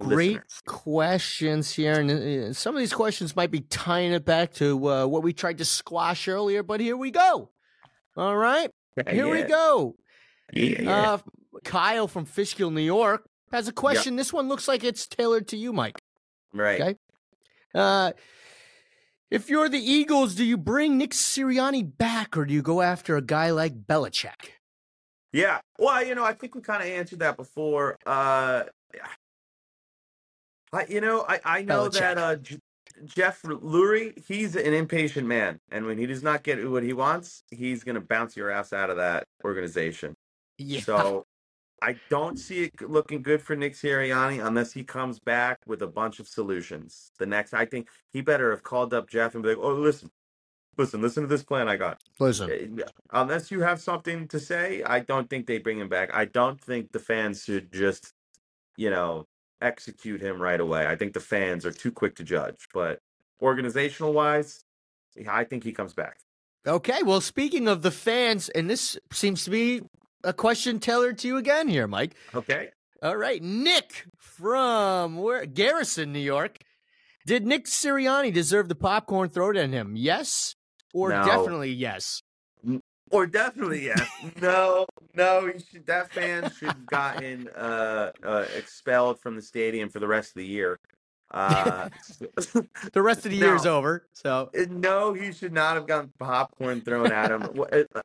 Great 0.00 0.28
listeners. 0.28 0.62
questions 0.66 1.72
here, 1.72 2.00
and 2.00 2.56
some 2.56 2.74
of 2.74 2.80
these 2.80 2.92
questions 2.92 3.36
might 3.36 3.50
be 3.50 3.60
tying 3.60 4.12
it 4.12 4.24
back 4.24 4.54
to 4.54 4.88
uh, 4.88 5.06
what 5.06 5.22
we 5.22 5.32
tried 5.32 5.58
to 5.58 5.64
squash 5.64 6.26
earlier. 6.26 6.62
But 6.62 6.80
here 6.80 6.96
we 6.96 7.10
go. 7.10 7.50
All 8.16 8.36
right, 8.36 8.70
here 9.08 9.28
we 9.28 9.42
go. 9.42 9.96
Yeah, 10.52 10.82
yeah. 10.82 11.12
Uh, 11.12 11.18
Kyle 11.64 12.08
from 12.08 12.24
Fishkill, 12.24 12.70
New 12.70 12.80
York, 12.80 13.28
has 13.52 13.68
a 13.68 13.72
question. 13.72 14.16
This 14.16 14.32
one 14.32 14.48
looks 14.48 14.66
like 14.66 14.84
it's 14.84 15.06
tailored 15.06 15.48
to 15.48 15.56
you, 15.56 15.72
Mike. 15.72 15.98
right. 16.54 16.80
okay. 16.80 16.96
Uh, 17.74 18.12
if 19.30 19.48
you're 19.48 19.68
the 19.68 19.78
Eagles, 19.78 20.34
do 20.34 20.44
you 20.44 20.56
bring 20.56 20.98
Nick 20.98 21.10
Sirianni 21.10 21.96
back, 21.96 22.36
or 22.36 22.44
do 22.44 22.54
you 22.54 22.62
go 22.62 22.80
after 22.80 23.16
a 23.16 23.22
guy 23.22 23.50
like 23.50 23.86
Belichick? 23.86 24.50
Yeah. 25.32 25.60
Well, 25.78 26.04
you 26.04 26.14
know, 26.14 26.24
I 26.24 26.32
think 26.32 26.54
we 26.54 26.62
kind 26.62 26.82
of 26.82 26.88
answered 26.88 27.20
that 27.20 27.36
before. 27.36 27.96
Uh, 28.04 28.64
I, 30.72 30.86
you 30.88 31.00
know, 31.00 31.24
I, 31.28 31.40
I 31.44 31.62
know 31.62 31.88
Belichick. 31.88 31.98
that 32.00 32.18
uh, 32.18 32.36
J- 32.36 32.58
Jeff 33.04 33.42
Lurie, 33.42 34.22
he's 34.26 34.56
an 34.56 34.74
impatient 34.74 35.26
man, 35.26 35.58
and 35.70 35.86
when 35.86 35.98
he 35.98 36.06
does 36.06 36.22
not 36.22 36.42
get 36.42 36.68
what 36.70 36.82
he 36.82 36.92
wants, 36.92 37.42
he's 37.50 37.82
gonna 37.82 38.00
bounce 38.00 38.36
your 38.36 38.50
ass 38.50 38.72
out 38.72 38.90
of 38.90 38.96
that 38.96 39.24
organization. 39.44 40.14
Yeah. 40.58 40.80
So 40.80 41.26
I 41.82 41.96
don't 42.10 42.38
see 42.38 42.64
it 42.64 42.88
looking 42.88 43.22
good 43.22 43.40
for 43.40 43.56
Nick 43.56 43.72
Sirianni 43.72 44.44
unless 44.44 44.72
he 44.72 44.84
comes 44.84 45.18
back 45.18 45.58
with 45.66 45.80
a 45.82 45.86
bunch 45.86 46.20
of 46.20 46.28
solutions. 46.28 47.10
The 47.18 47.26
next, 47.26 47.54
I 47.54 47.64
think 47.64 47.88
he 48.12 48.20
better 48.20 48.50
have 48.50 48.62
called 48.62 48.92
up 48.92 49.08
Jeff 49.08 49.34
and 49.34 49.42
be 49.42 49.50
like, 49.50 49.58
"Oh, 49.58 49.72
listen, 49.72 50.10
listen, 50.76 51.00
listen 51.00 51.22
to 51.22 51.28
this 51.28 51.42
plan 51.42 51.68
I 51.68 51.76
got." 51.76 51.98
Listen, 52.18 52.80
Uh, 52.84 52.90
Unless 53.12 53.50
you 53.50 53.60
have 53.62 53.80
something 53.80 54.28
to 54.28 54.38
say, 54.38 54.82
I 54.82 55.00
don't 55.00 55.28
think 55.30 55.46
they 55.46 55.58
bring 55.58 55.78
him 55.78 55.88
back. 55.88 56.10
I 56.14 56.26
don't 56.26 56.60
think 56.60 56.92
the 56.92 56.98
fans 56.98 57.44
should 57.44 57.72
just, 57.72 58.12
you 58.76 58.90
know, 58.90 59.26
execute 59.60 60.20
him 60.20 60.40
right 60.40 60.60
away. 60.60 60.86
I 60.86 60.96
think 60.96 61.12
the 61.12 61.20
fans 61.20 61.64
are 61.66 61.72
too 61.72 61.92
quick 61.92 62.16
to 62.16 62.24
judge. 62.24 62.68
But 62.72 63.00
organizational 63.42 64.12
wise, 64.12 64.64
I 65.28 65.44
think 65.44 65.64
he 65.64 65.72
comes 65.72 65.94
back. 65.94 66.18
Okay, 66.66 67.02
well, 67.02 67.20
speaking 67.20 67.68
of 67.68 67.82
the 67.82 67.90
fans, 67.90 68.48
and 68.50 68.68
this 68.68 68.98
seems 69.12 69.44
to 69.44 69.50
be 69.50 69.82
a 70.22 70.32
question 70.32 70.78
tailored 70.78 71.18
to 71.18 71.28
you 71.28 71.36
again 71.38 71.68
here, 71.68 71.86
Mike. 71.86 72.14
Okay. 72.34 72.68
All 73.02 73.16
right, 73.16 73.42
Nick 73.42 74.04
from 74.18 75.16
where 75.16 75.46
Garrison, 75.46 76.12
New 76.12 76.18
York. 76.18 76.58
Did 77.26 77.46
Nick 77.46 77.64
Sirianni 77.66 78.32
deserve 78.32 78.68
the 78.68 78.74
popcorn 78.74 79.30
thrown 79.30 79.56
at 79.56 79.70
him? 79.70 79.94
Yes, 79.96 80.54
or 80.92 81.10
No. 81.10 81.24
definitely 81.24 81.70
yes. 81.72 82.22
Or 83.10 83.26
definitely 83.26 83.86
yes. 83.86 84.08
no, 84.40 84.86
no. 85.14 85.52
Should, 85.70 85.86
that 85.86 86.12
fan 86.12 86.50
should 86.52 86.68
have 86.68 86.86
gotten 86.86 87.48
uh, 87.48 88.12
uh, 88.24 88.46
expelled 88.56 89.20
from 89.20 89.34
the 89.36 89.42
stadium 89.42 89.88
for 89.88 89.98
the 89.98 90.06
rest 90.06 90.30
of 90.30 90.34
the 90.36 90.46
year. 90.46 90.78
Uh, 91.32 91.88
The 92.92 93.02
rest 93.02 93.24
of 93.24 93.30
the 93.30 93.36
year's 93.36 93.64
No. 93.64 93.76
over, 93.76 94.06
so 94.12 94.50
Uh, 94.58 94.64
No, 94.68 95.12
he 95.12 95.32
should 95.32 95.52
not 95.52 95.76
have 95.76 95.86
gotten 95.86 96.12
popcorn 96.18 96.80
thrown 96.80 97.12
at 97.12 97.30
him. 97.30 97.42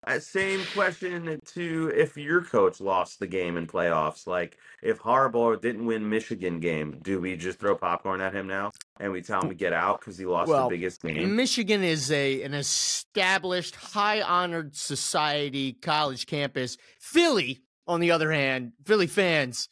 Uh, 0.05 0.19
Same 0.19 0.61
question 0.73 1.39
to 1.53 1.91
if 1.95 2.15
your 2.17 2.43
coach 2.43 2.79
lost 2.79 3.19
the 3.19 3.27
game 3.27 3.57
in 3.57 3.65
playoffs. 3.67 4.27
Like 4.27 4.57
if 4.83 4.99
Harbaugh 4.99 5.59
didn't 5.59 5.85
win 5.85 6.07
Michigan 6.09 6.59
game, 6.59 6.99
do 7.01 7.19
we 7.19 7.35
just 7.35 7.59
throw 7.59 7.75
popcorn 7.75 8.21
at 8.21 8.33
him 8.33 8.47
now 8.47 8.71
and 8.99 9.11
we 9.11 9.21
tell 9.21 9.41
him 9.41 9.49
to 9.49 9.55
get 9.55 9.73
out 9.73 9.99
because 9.99 10.17
he 10.17 10.25
lost 10.25 10.49
Well, 10.49 10.69
the 10.69 10.75
biggest 10.75 11.01
game? 11.01 11.35
Michigan 11.35 11.83
is 11.83 12.11
a 12.11 12.43
an 12.43 12.53
established, 12.53 13.75
high 13.75 14.21
honored 14.21 14.75
society 14.75 15.73
college 15.73 16.27
campus. 16.27 16.77
Philly, 16.99 17.63
on 17.87 17.99
the 18.01 18.11
other 18.11 18.31
hand, 18.31 18.73
Philly 18.85 19.07
fans, 19.07 19.67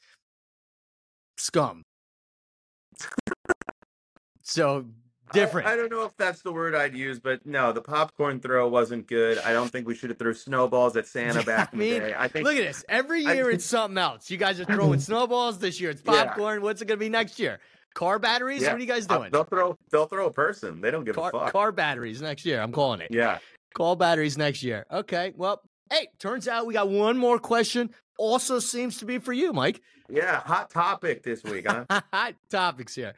scum. 1.38 1.84
So 4.41 4.86
different. 5.32 5.68
I, 5.68 5.74
I 5.74 5.76
don't 5.76 5.91
know 5.91 6.04
if 6.06 6.16
that's 6.18 6.41
the 6.41 6.52
word 6.52 6.76
I'd 6.76 6.94
use, 6.96 7.20
but 7.20 7.46
no, 7.46 7.72
the 7.72 7.82
popcorn 7.82 8.39
throw 8.39 8.68
wasn't 8.68 9.08
good. 9.08 9.38
I 9.39 9.54
don't 9.54 9.70
think 9.70 9.88
we 9.88 9.96
should 9.96 10.10
have 10.10 10.20
threw 10.20 10.34
snowballs 10.34 10.96
at 10.98 11.08
Santa 11.08 11.44
back 11.46 11.70
I 11.72 11.74
in 11.74 11.80
mean, 11.80 11.94
the 11.94 12.00
day. 12.10 12.16
I 12.18 12.28
think 12.28 12.46
Look 12.46 12.56
at 12.56 12.64
this. 12.64 12.86
Every 12.89 13.22
year 13.22 13.46
think- 13.46 13.56
it's 13.56 13.66
something 13.66 13.98
else. 13.98 14.30
You 14.30 14.38
guys 14.38 14.60
are 14.60 14.66
throwing 14.76 15.00
snowballs 15.00 15.60
this 15.60 15.80
year. 15.80 15.91
It's 15.91 16.02
Yeah. 16.06 16.26
popcorn. 16.26 16.62
What's 16.62 16.82
it 16.82 16.86
going 16.86 16.98
to 17.00 17.04
be 17.04 17.10
next 17.10 17.39
year? 17.39 17.60
Car 17.96 18.18
batteries? 18.20 18.62
Yeah. 18.64 18.70
What 18.70 18.78
are 18.78 18.82
you 18.82 18.88
guys 18.88 19.06
uh, 19.10 19.18
doing? 19.18 19.32
they'll 19.32 19.44
throw 19.44 19.78
they'll 19.91 20.08
throw 20.08 20.26
a 20.26 20.32
person. 20.34 20.82
They 20.82 20.89
don't 20.89 21.04
give 21.04 21.16
Car, 21.16 21.30
a 21.30 21.32
fuck. 21.32 21.52
car 21.52 21.72
batteries 21.72 22.22
next 22.24 22.44
year. 22.46 22.60
I'm 22.60 22.72
calling 22.72 23.02
it. 23.02 23.10
yeah. 23.12 23.38
Call 23.76 23.96
batteries 23.96 24.38
next 24.38 24.62
year. 24.64 24.86
Okay. 24.91 25.32
Well, 25.36 25.62
hey, 25.94 26.08
turns 26.20 26.48
out 26.48 26.66
we 26.66 26.74
got 26.74 26.89
one 26.89 27.18
more 27.18 27.39
question. 27.39 27.91
Also 28.18 28.60
seems 28.60 28.98
to 28.98 29.06
be 29.06 29.20
for 29.20 29.34
you, 29.34 29.54
Mike. 29.54 29.82
Yeah, 30.10 30.39
hot 30.41 30.70
topic 30.70 31.24
this 31.24 31.44
week, 31.44 31.66
huh? 31.68 31.86
Hot 32.14 32.36
topics 32.50 32.94
here. 32.94 33.14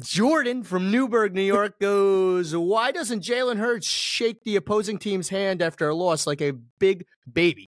Jordan 0.00 0.62
from 0.62 0.90
Newburgh, 0.90 1.34
New 1.34 1.42
York 1.42 1.80
goes, 1.80 2.54
Why 2.54 2.92
doesn't 2.92 3.24
Jalen 3.24 3.56
Hurts 3.56 3.88
shake 3.88 4.44
the 4.44 4.56
opposing 4.56 4.98
team's 4.98 5.30
hand 5.30 5.62
after 5.62 5.88
a 5.88 5.94
loss 5.94 6.26
like 6.26 6.42
a 6.42 6.52
big 6.78 7.06
baby? 7.30 7.70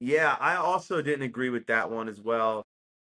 Yeah, 0.00 0.36
I 0.38 0.56
also 0.56 1.00
didn't 1.00 1.22
agree 1.22 1.48
with 1.48 1.68
that 1.68 1.90
one 1.90 2.08
as 2.08 2.20
well. 2.20 2.66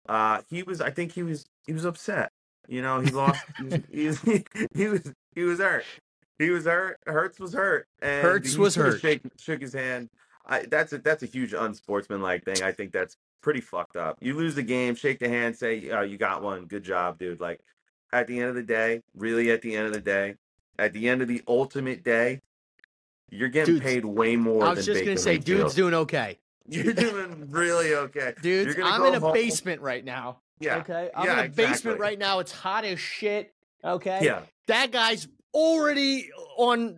Uh, 0.07 0.41
he 0.49 0.61
was, 0.61 0.81
I 0.81 0.91
think 0.91 1.13
he 1.13 1.23
was, 1.23 1.45
he 1.65 1.73
was 1.73 1.85
upset. 1.85 2.31
You 2.67 2.81
know, 2.81 2.99
he 2.99 3.09
lost. 3.11 3.43
he, 3.57 3.63
was, 3.63 3.79
he, 3.91 4.07
was, 4.07 4.45
he 4.75 4.87
was, 4.87 5.13
he 5.33 5.43
was 5.43 5.59
hurt. 5.59 5.85
He 6.39 6.49
was 6.49 6.65
hurt. 6.65 6.99
Hurts 7.05 7.39
was 7.39 7.53
hurt. 7.53 7.87
And 8.01 8.21
Hurts 8.21 8.53
he 8.53 8.59
was 8.59 8.75
hurt. 8.75 8.99
Shake, 8.99 9.21
shook 9.39 9.61
his 9.61 9.73
hand. 9.73 10.09
I, 10.45 10.63
that's 10.69 10.93
a 10.93 10.99
that's 10.99 11.23
a 11.23 11.25
huge 11.25 11.53
unsportsmanlike 11.53 12.43
thing. 12.45 12.61
I 12.63 12.71
think 12.71 12.91
that's 12.91 13.17
pretty 13.41 13.61
fucked 13.61 13.95
up. 13.95 14.17
You 14.21 14.35
lose 14.35 14.55
the 14.55 14.63
game, 14.63 14.95
shake 14.95 15.19
the 15.19 15.29
hand, 15.29 15.55
say, 15.55 15.89
oh, 15.91 16.01
"You 16.01 16.17
got 16.17 16.43
one, 16.43 16.65
good 16.65 16.83
job, 16.83 17.17
dude." 17.17 17.39
Like 17.39 17.61
at 18.13 18.27
the 18.27 18.39
end 18.39 18.49
of 18.49 18.55
the 18.55 18.63
day, 18.63 19.01
really, 19.15 19.49
at 19.51 19.61
the 19.61 19.75
end 19.75 19.87
of 19.87 19.93
the 19.93 20.01
day, 20.01 20.35
at 20.77 20.93
the 20.93 21.09
end 21.09 21.21
of 21.21 21.27
the 21.27 21.41
ultimate 21.47 22.03
day, 22.03 22.41
you're 23.31 23.49
getting 23.49 23.75
Dudes, 23.75 23.85
paid 23.85 24.05
way 24.05 24.35
more. 24.35 24.63
I 24.65 24.73
was 24.73 24.85
just 24.85 25.03
gonna 25.03 25.17
say, 25.17 25.37
Mayfield. 25.37 25.61
dude's 25.61 25.75
doing 25.75 25.93
okay. 25.93 26.39
You're 26.67 26.93
doing 26.93 27.47
really 27.51 27.93
okay. 27.93 28.33
Dudes, 28.41 28.75
I'm 28.83 29.05
in 29.05 29.13
a 29.13 29.19
home- 29.19 29.33
basement 29.33 29.81
right 29.81 30.03
now. 30.03 30.39
Yeah. 30.59 30.77
Okay. 30.77 31.11
I'm 31.15 31.25
Yeah, 31.25 31.39
in 31.41 31.45
a 31.45 31.49
basement 31.49 31.99
right 31.99 32.17
now. 32.17 32.39
It's 32.39 32.51
hot 32.51 32.85
as 32.85 32.99
shit. 32.99 33.53
Okay. 33.83 34.21
Yeah. 34.23 34.41
That 34.65 34.91
guy's 34.91 35.27
already 35.55 36.29
on 36.57 36.97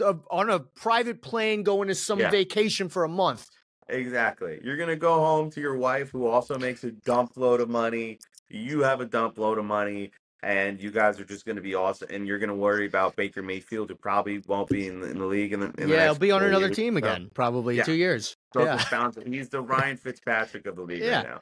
a, 0.00 0.14
on 0.30 0.50
a 0.50 0.60
private 0.60 1.22
plane 1.22 1.62
going 1.62 1.88
to 1.88 1.94
some 1.94 2.20
Yeah. 2.20 2.30
vacation 2.30 2.88
for 2.88 3.04
a 3.04 3.08
month. 3.08 3.48
Exactly. 3.88 4.60
You're 4.62 4.76
gonna 4.76 4.96
go 4.96 5.14
home 5.14 5.50
to 5.50 5.60
your 5.60 5.76
wife 5.76 6.10
who 6.10 6.26
also 6.26 6.58
makes 6.58 6.84
a 6.84 6.90
dump 6.92 7.32
load 7.36 7.60
of 7.60 7.68
money. 7.68 8.18
You 8.48 8.80
have 8.82 9.00
a 9.00 9.04
dump 9.04 9.36
load 9.38 9.58
of 9.58 9.66
money, 9.66 10.10
and 10.42 10.80
you 10.80 10.90
guys 10.90 11.20
are 11.20 11.24
just 11.24 11.44
gonna 11.44 11.60
be 11.60 11.74
awesome. 11.74 12.08
And 12.10 12.26
you're 12.26 12.38
gonna 12.38 12.54
worry 12.54 12.86
about 12.86 13.14
Baker 13.14 13.42
Mayfield, 13.42 13.90
who 13.90 13.94
probably 13.94 14.38
won't 14.46 14.68
be 14.70 14.86
in 14.86 15.00
the, 15.00 15.10
in 15.10 15.18
the 15.18 15.26
league. 15.26 15.52
In 15.52 15.60
the, 15.60 15.66
in 15.76 15.88
the 15.90 15.94
yeah, 15.96 16.04
he'll 16.04 16.14
be 16.14 16.30
on 16.30 16.42
another 16.42 16.66
years. 16.66 16.76
team 16.76 16.94
So- 16.94 16.98
again, 16.98 17.30
probably 17.34 17.74
in 17.74 17.78
Yeah. 17.78 17.84
two 17.84 17.92
years. 17.92 18.36
so 18.54 18.64
Yeah. 18.64 19.10
He's 19.26 19.50
the 19.50 19.60
Ryan 19.74 19.98
Fitzpatrick 19.98 20.66
of 20.66 20.76
the 20.76 20.82
league 20.82 21.02
Yeah. 21.02 21.16
right 21.18 21.26
now. 21.28 21.40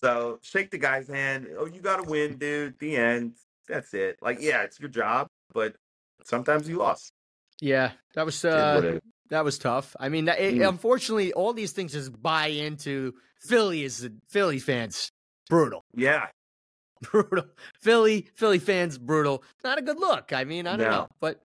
So 0.00 0.38
shake 0.42 0.70
the 0.70 0.78
guy's 0.78 1.06
hand. 1.08 1.48
Oh, 1.58 1.66
you 1.66 1.80
got 1.82 2.02
to 2.02 2.10
win, 2.10 2.36
dude. 2.38 2.78
The 2.78 2.96
end. 2.96 3.34
That's 3.68 3.92
it. 3.94 4.18
Like, 4.22 4.38
yeah, 4.40 4.62
it's 4.62 4.80
your 4.80 4.88
job, 4.90 5.28
but 5.52 5.76
sometimes 6.24 6.68
you 6.68 6.78
lost. 6.78 7.12
Yeah, 7.60 7.92
that 8.14 8.26
was 8.26 8.44
uh, 8.44 8.72
what 8.74 8.84
it 8.84 8.94
is. 8.96 9.00
That 9.30 9.44
was 9.44 9.58
tough. 9.58 9.96
I 9.98 10.08
mean, 10.08 10.28
it, 10.28 10.38
Mm. 10.54 10.68
unfortunately, 10.68 11.32
all 11.32 11.52
these 11.52 11.72
things 11.72 11.92
just 11.92 12.20
buy 12.20 12.48
into 12.48 13.14
Philly 13.40 13.82
is 13.84 14.08
Philly 14.28 14.58
fans 14.58 15.10
brutal, 15.48 15.84
Yeah, 15.94 16.26
brutal. 17.02 17.44
Philly 17.80 18.28
Philly 18.34 18.58
fans 18.58 18.98
brutal. 18.98 19.42
Not 19.62 19.78
a 19.78 19.82
good 19.82 19.98
look. 19.98 20.32
I 20.32 20.44
mean, 20.44 20.66
I 20.66 20.76
don't 20.76 20.86
No. 20.90 20.90
know, 20.90 21.08
but 21.20 21.40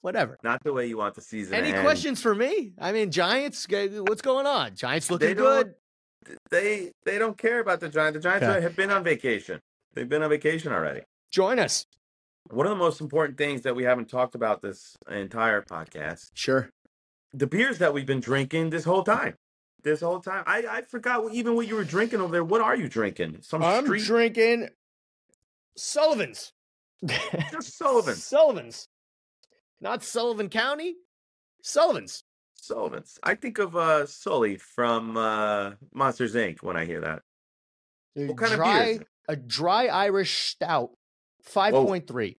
whatever. 0.00 0.38
not 0.42 0.62
the 0.64 0.72
way 0.72 0.86
you 0.86 0.96
want 0.96 1.14
the 1.14 1.20
season. 1.22 1.54
Any 1.54 1.72
questions 1.82 2.20
for 2.20 2.34
me? 2.34 2.72
I 2.78 2.92
mean, 2.92 3.10
Giants. 3.10 3.66
What's 3.70 4.22
going 4.22 4.46
on? 4.46 4.74
Giants 4.74 5.10
looking 5.10 5.34
don't- 5.36 5.64
good. 5.66 5.74
They 6.50 6.92
they 7.04 7.18
don't 7.18 7.38
care 7.38 7.60
about 7.60 7.80
the 7.80 7.88
Giants. 7.88 8.16
The 8.16 8.20
Giants 8.22 8.44
Okay. 8.44 8.60
have 8.60 8.76
been 8.76 8.90
on 8.90 9.02
vacation. 9.04 9.60
They've 9.94 10.08
been 10.08 10.22
on 10.22 10.30
vacation 10.30 10.72
already. 10.72 11.02
Join 11.30 11.58
us. 11.58 11.86
One 12.50 12.66
of 12.66 12.70
the 12.70 12.76
most 12.76 13.00
important 13.00 13.36
things 13.38 13.62
that 13.62 13.76
we 13.76 13.84
haven't 13.84 14.08
talked 14.08 14.34
about 14.34 14.62
this 14.62 14.96
entire 15.10 15.62
podcast, 15.62 16.30
Sure. 16.34 16.70
the 17.32 17.46
beers 17.46 17.78
that 17.78 17.92
we've 17.92 18.06
been 18.06 18.20
drinking 18.20 18.70
this 18.70 18.84
whole 18.84 19.02
time. 19.02 19.34
This 19.82 20.00
whole 20.00 20.20
time, 20.20 20.42
I, 20.46 20.64
I 20.68 20.82
forgot 20.82 21.22
what, 21.22 21.34
even 21.34 21.54
what 21.54 21.68
you 21.68 21.76
were 21.76 21.84
drinking 21.84 22.20
over 22.20 22.32
there. 22.32 22.42
What 22.44 22.60
are 22.60 22.74
you 22.74 22.88
drinking? 22.88 23.38
Some 23.42 23.62
I'm 23.62 23.84
street 23.84 24.04
drinking 24.04 24.68
Sullivan's. 25.76 26.52
just 27.52 27.78
Sullivan's. 27.78 28.24
Sullivan's. 28.24 28.88
Not 29.80 30.02
Sullivan 30.02 30.48
County. 30.48 30.96
Sullivan's. 31.62 32.24
Sullivan's. 32.54 33.20
I 33.22 33.36
think 33.36 33.58
of 33.58 33.76
uh 33.76 34.04
Sully 34.06 34.56
from 34.56 35.16
uh 35.16 35.72
Monsters 35.94 36.34
Inc. 36.34 36.62
when 36.62 36.76
I 36.76 36.84
hear 36.84 37.00
that. 37.02 37.22
What 38.14 38.36
kind 38.36 38.54
of 38.54 38.64
beer? 38.64 39.06
A 39.28 39.36
dry 39.36 39.86
Irish 39.86 40.48
stout, 40.48 40.90
five 41.42 41.74
point 41.74 42.06
three. 42.06 42.36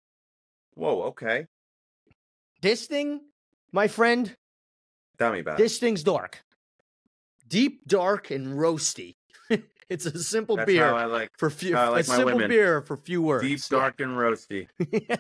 Whoa, 0.76 1.04
okay. 1.10 1.46
This 2.62 2.86
thing, 2.88 3.22
my 3.72 3.88
friend, 3.88 4.36
Tell 5.18 5.32
me 5.32 5.40
about 5.40 5.60
it. 5.60 5.64
this 5.64 5.78
thing's 5.80 6.04
dark, 6.04 6.44
deep, 7.48 7.86
dark, 7.88 8.32
and 8.32 8.48
roasty. 8.48 9.16
it's 9.90 10.06
a 10.06 10.18
simple 10.22 10.56
That's 10.58 10.68
beer 10.68 10.86
how 10.88 10.96
I 10.96 11.06
like 11.06 11.30
for 11.38 11.50
few. 11.50 11.76
I 11.78 11.88
like 11.90 12.06
a 12.06 12.10
my 12.10 12.16
simple 12.18 12.36
women. 12.36 12.50
beer 12.50 12.82
for 12.82 12.98
few 12.98 13.22
words. 13.22 13.44
deep, 13.48 13.60
dark, 13.70 14.00
and 14.00 14.12
roasty. 14.12 14.68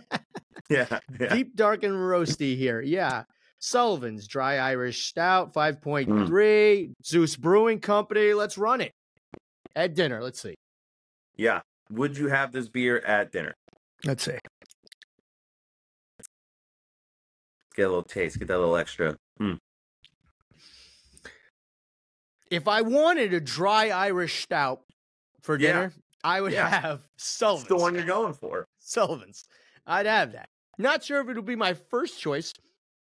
Yeah, 0.70 1.00
yeah. 1.20 1.34
deep, 1.34 1.56
dark, 1.56 1.82
and 1.84 1.94
roasty 1.96 2.56
here. 2.56 2.80
Yeah. 2.80 3.24
Sullivan's 3.58 4.28
Dry 4.28 4.58
Irish 4.60 5.06
Stout, 5.08 5.52
Hmm. 5.54 5.60
5.3. 5.60 6.92
Zeus 7.04 7.36
Brewing 7.36 7.80
Company. 7.80 8.34
Let's 8.34 8.56
run 8.56 8.80
it. 8.82 8.92
At 9.76 9.96
dinner. 9.96 10.22
Let's 10.22 10.40
see. 10.40 10.54
Yeah. 11.36 11.62
Would 11.90 12.18
you 12.20 12.28
have 12.28 12.52
this 12.52 12.70
beer 12.70 13.00
at 13.00 13.32
dinner? 13.32 13.56
Let's 14.06 14.24
see. 14.24 14.38
Get 17.76 17.84
a 17.84 17.88
little 17.90 18.04
taste. 18.04 18.40
Get 18.40 18.48
that 18.48 18.58
little 18.60 18.76
extra. 18.78 19.16
Mm. 19.42 19.58
If 22.50 22.68
I 22.68 22.82
wanted 22.82 23.34
a 23.34 23.40
dry 23.40 23.90
Irish 23.90 24.44
Stout 24.44 24.82
for 25.42 25.58
Yeah. 25.58 25.68
dinner, 25.68 25.94
I 26.24 26.42
would 26.42 26.54
Yeah. 26.54 26.68
have 26.68 27.04
It's 27.16 27.26
Sullivan's. 27.26 27.68
the 27.70 27.78
one 27.78 27.94
you're 27.96 28.06
going 28.06 28.34
for. 28.34 28.66
Sullivan's. 28.80 29.44
I'd 29.86 30.06
have 30.06 30.32
that. 30.34 30.50
Not 30.78 31.04
sure 31.04 31.22
if 31.22 31.30
it'll 31.30 31.44
be 31.44 31.56
my 31.56 31.74
first 31.74 32.20
choice, 32.20 32.54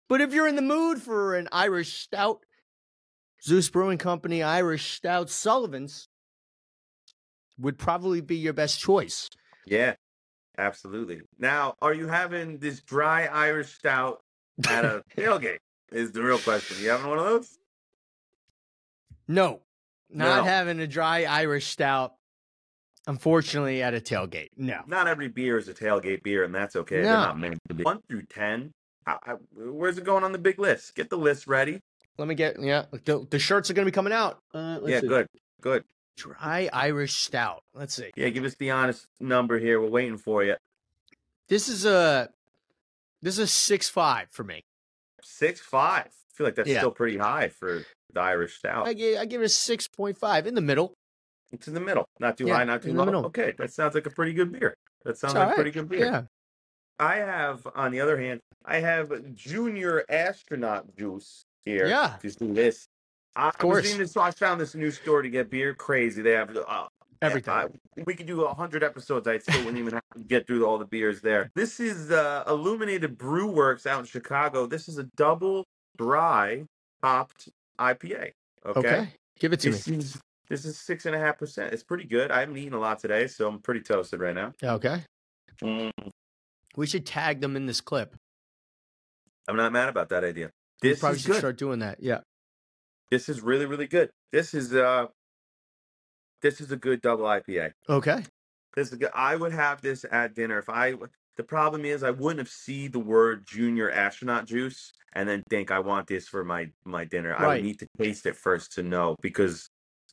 but 0.07 0.19
if 0.21 0.33
you're 0.33 0.47
in 0.47 0.55
the 0.55 0.61
mood 0.61 1.01
for 1.01 1.35
an 1.35 1.47
Irish 1.51 1.93
Stout, 1.99 2.43
Zeus 3.43 3.69
Brewing 3.69 3.97
Company 3.97 4.43
Irish 4.43 4.91
Stout 4.95 5.29
Sullivan's 5.29 6.07
would 7.57 7.77
probably 7.77 8.21
be 8.21 8.35
your 8.35 8.53
best 8.53 8.79
choice. 8.79 9.29
Yeah, 9.65 9.95
absolutely. 10.61 11.21
Now, 11.39 11.75
are 11.81 11.93
you 11.93 12.07
having 12.07 12.57
this 12.59 12.81
dry 12.81 13.25
Irish 13.25 13.73
stout 13.73 14.21
at 14.67 14.85
a 14.85 15.03
tailgate? 15.17 15.57
Is 15.91 16.11
the 16.11 16.21
real 16.23 16.37
question. 16.37 16.77
You 16.81 16.89
having 16.91 17.07
one 17.09 17.17
of 17.19 17.25
those? 17.25 17.57
No, 19.27 19.61
not 20.09 20.37
No. 20.37 20.43
having 20.43 20.79
a 20.79 20.87
dry 20.87 21.23
Irish 21.23 21.67
stout. 21.67 22.13
Unfortunately, 23.07 23.81
at 23.81 23.95
a 23.95 23.99
tailgate. 23.99 24.49
No. 24.55 24.81
Not 24.85 25.07
every 25.07 25.27
beer 25.27 25.57
is 25.57 25.67
a 25.67 25.73
tailgate 25.73 26.21
beer, 26.21 26.43
and 26.43 26.53
that's 26.53 26.75
okay. 26.75 26.97
They're 27.01 27.11
not 27.11 27.39
meant 27.39 27.57
to 27.67 27.73
be. 27.73 27.83
One 27.83 27.99
through 28.07 28.23
ten. 28.23 28.71
I, 29.07 29.17
I, 29.25 29.31
where's 29.55 29.97
it 29.97 30.03
going 30.03 30.23
on 30.23 30.31
the 30.31 30.37
big 30.37 30.59
list? 30.59 30.93
Get 30.95 31.09
the 31.09 31.17
list 31.17 31.47
ready. 31.47 31.79
Let 32.19 32.27
me 32.27 32.35
get 32.35 32.61
yeah. 32.61 32.85
The, 33.05 33.25
the 33.31 33.39
shirts 33.39 33.71
are 33.71 33.73
going 33.73 33.85
to 33.85 33.91
be 33.91 33.95
coming 33.95 34.13
out. 34.13 34.37
Uh, 34.53 34.79
yeah, 34.85 34.99
see. 34.99 35.07
good, 35.07 35.27
good. 35.61 35.83
Dry 36.21 36.69
Irish 36.71 37.13
stout. 37.15 37.63
Let's 37.73 37.95
see. 37.95 38.11
Yeah, 38.15 38.29
give 38.29 38.43
us 38.45 38.55
the 38.55 38.71
honest 38.71 39.07
number 39.19 39.57
here. 39.59 39.81
We're 39.81 39.89
waiting 39.89 40.17
for 40.17 40.43
you. 40.43 40.55
This 41.49 41.67
is 41.67 41.85
a 41.85 42.29
this 43.21 43.35
is 43.35 43.39
a 43.39 43.47
six 43.47 43.89
five 43.89 44.27
for 44.31 44.43
me. 44.43 44.61
Six 45.23 45.59
five. 45.59 46.05
I 46.07 46.31
feel 46.35 46.45
like 46.47 46.55
that's 46.55 46.69
Yeah. 46.69 46.79
still 46.79 46.91
pretty 46.91 47.17
high 47.17 47.49
for 47.49 47.83
the 48.13 48.19
Irish 48.21 48.57
stout. 48.57 48.87
I 48.87 48.93
give 48.93 49.19
I 49.19 49.25
give 49.25 49.41
it 49.41 49.45
a 49.45 49.49
six 49.49 49.87
point 49.87 50.17
five 50.17 50.47
in 50.47 50.55
the 50.55 50.61
middle. 50.61 50.93
It's 51.51 51.67
in 51.67 51.73
the 51.73 51.81
middle. 51.81 52.05
Not 52.19 52.37
too 52.37 52.45
Yeah, 52.47 52.57
high, 52.57 52.63
not 52.63 52.81
too 52.81 52.93
low. 52.93 53.05
middle. 53.05 53.25
Okay, 53.25 53.53
that 53.57 53.73
sounds 53.73 53.95
like 53.95 54.05
a 54.05 54.09
pretty 54.09 54.33
good 54.33 54.51
beer. 54.51 54.73
That 55.03 55.17
sounds 55.17 55.33
like 55.33 55.51
a 55.51 55.55
pretty 55.55 55.71
good 55.71 55.89
beer. 55.89 56.05
Yeah. 56.05 56.21
I 56.99 57.15
have, 57.15 57.67
on 57.75 57.91
the 57.91 57.99
other 57.99 58.17
hand, 58.17 58.39
I 58.63 58.79
have 58.79 59.11
Junior 59.33 60.05
Astronaut 60.07 60.95
Juice 60.95 61.43
here. 61.65 61.87
Yeah. 61.87 62.15
Just 62.21 62.37
do 62.39 62.53
this. 62.53 62.87
I 63.35 63.49
of 63.49 63.57
course. 63.57 63.83
Was 63.89 63.97
this, 63.97 64.11
so 64.11 64.21
I 64.21 64.31
found 64.31 64.59
this 64.59 64.75
new 64.75 64.91
store 64.91 65.21
to 65.21 65.29
get 65.29 65.49
beer. 65.49 65.73
Crazy. 65.73 66.21
They 66.21 66.31
have 66.31 66.55
uh, 66.55 66.87
Everything. 67.21 67.53
I- 67.53 67.67
we 68.05 68.13
could 68.15 68.25
do 68.25 68.43
a 68.43 68.53
hundred 68.53 68.83
episodes. 68.83 69.27
I 69.27 69.37
still 69.37 69.59
wouldn't 69.59 69.77
even 69.77 69.93
have 69.93 70.03
to 70.17 70.23
get 70.23 70.47
through 70.47 70.65
all 70.65 70.77
the 70.77 70.85
beers 70.85 71.21
there. 71.21 71.51
This 71.55 71.79
is 71.79 72.09
uh, 72.09 72.43
Illuminated 72.47 73.17
Brew 73.17 73.47
Works 73.47 73.85
out 73.85 73.99
in 73.99 74.05
Chicago. 74.05 74.65
This 74.65 74.87
is 74.87 74.97
a 74.97 75.03
double 75.15 75.65
dry 75.97 76.63
hopped 77.03 77.49
IPA. 77.79 78.31
Okay. 78.65 78.79
Okay. 78.79 79.07
Give 79.39 79.53
it 79.53 79.59
to 79.61 79.69
me. 79.69 79.73
This 79.73 79.87
is 79.87 80.21
this 80.49 80.65
is 80.65 80.79
six 80.79 81.05
and 81.05 81.15
a 81.15 81.19
half 81.19 81.37
percent. 81.37 81.73
It's 81.73 81.83
pretty 81.83 82.05
good. 82.05 82.31
I 82.31 82.39
haven't 82.41 82.57
eaten 82.57 82.73
a 82.73 82.79
lot 82.79 82.99
today, 82.99 83.27
so 83.27 83.47
I'm 83.47 83.59
pretty 83.59 83.81
toasted 83.81 84.19
right 84.19 84.35
now. 84.35 84.53
Okay. 84.63 85.03
Mm, 85.63 85.91
We 86.75 86.87
should 86.87 87.05
tag 87.05 87.39
them 87.41 87.55
in 87.55 87.65
this 87.67 87.81
clip. 87.81 88.15
I'm 89.47 89.55
not 89.55 89.71
mad 89.71 89.89
about 89.89 90.09
that 90.09 90.23
idea. 90.23 90.49
We 90.81 90.89
This 90.89 90.99
probably 90.99 91.17
is 91.17 91.21
should 91.23 91.31
good. 91.33 91.37
start 91.39 91.57
doing 91.57 91.79
that. 91.79 92.01
Yeah. 92.01 92.21
This 93.11 93.27
is 93.27 93.41
really, 93.41 93.65
really 93.65 93.87
good. 93.87 94.09
This 94.31 94.53
is 94.53 94.73
uh 94.73 95.07
this 96.41 96.61
is 96.61 96.71
a 96.71 96.77
good 96.77 97.01
double 97.01 97.25
IPA. 97.25 97.73
Okay. 97.87 98.23
This 98.75 98.91
is 98.91 98.97
good. 98.97 99.11
I 99.13 99.35
would 99.35 99.51
have 99.51 99.81
this 99.81 100.05
at 100.09 100.33
dinner 100.33 100.57
if 100.57 100.69
I 100.69 100.95
the 101.35 101.43
problem 101.43 101.85
is 101.85 102.03
I 102.03 102.11
wouldn't 102.11 102.39
have 102.39 102.49
seen 102.49 102.91
the 102.91 102.99
word 102.99 103.45
junior 103.45 103.91
astronaut 103.91 104.45
juice 104.45 104.93
and 105.13 105.27
then 105.27 105.43
think 105.49 105.71
I 105.71 105.79
want 105.79 106.07
this 106.07 106.27
for 106.27 106.45
my 106.45 106.71
my 106.85 107.03
dinner. 107.03 107.35
I 107.35 107.43
Right. 107.43 107.57
would 107.57 107.63
need 107.65 107.79
to 107.79 107.87
taste 107.99 108.25
it 108.25 108.37
first 108.37 108.71
to 108.73 108.83
know 108.83 109.17
because 109.21 109.67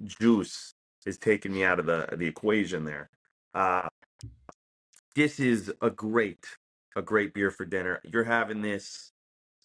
juice 0.04 0.72
is 1.06 1.18
taking 1.18 1.52
me 1.52 1.62
out 1.64 1.78
of 1.78 1.86
the 1.86 2.08
the 2.16 2.26
equation 2.26 2.84
there. 2.84 3.08
Uh 3.54 3.88
this 5.14 5.38
is 5.38 5.72
a 5.82 5.90
great 5.90 6.44
a 6.96 7.02
great 7.02 7.32
beer 7.32 7.52
for 7.52 7.64
dinner. 7.64 8.00
You're 8.04 8.24
having 8.24 8.60
this 8.62 9.12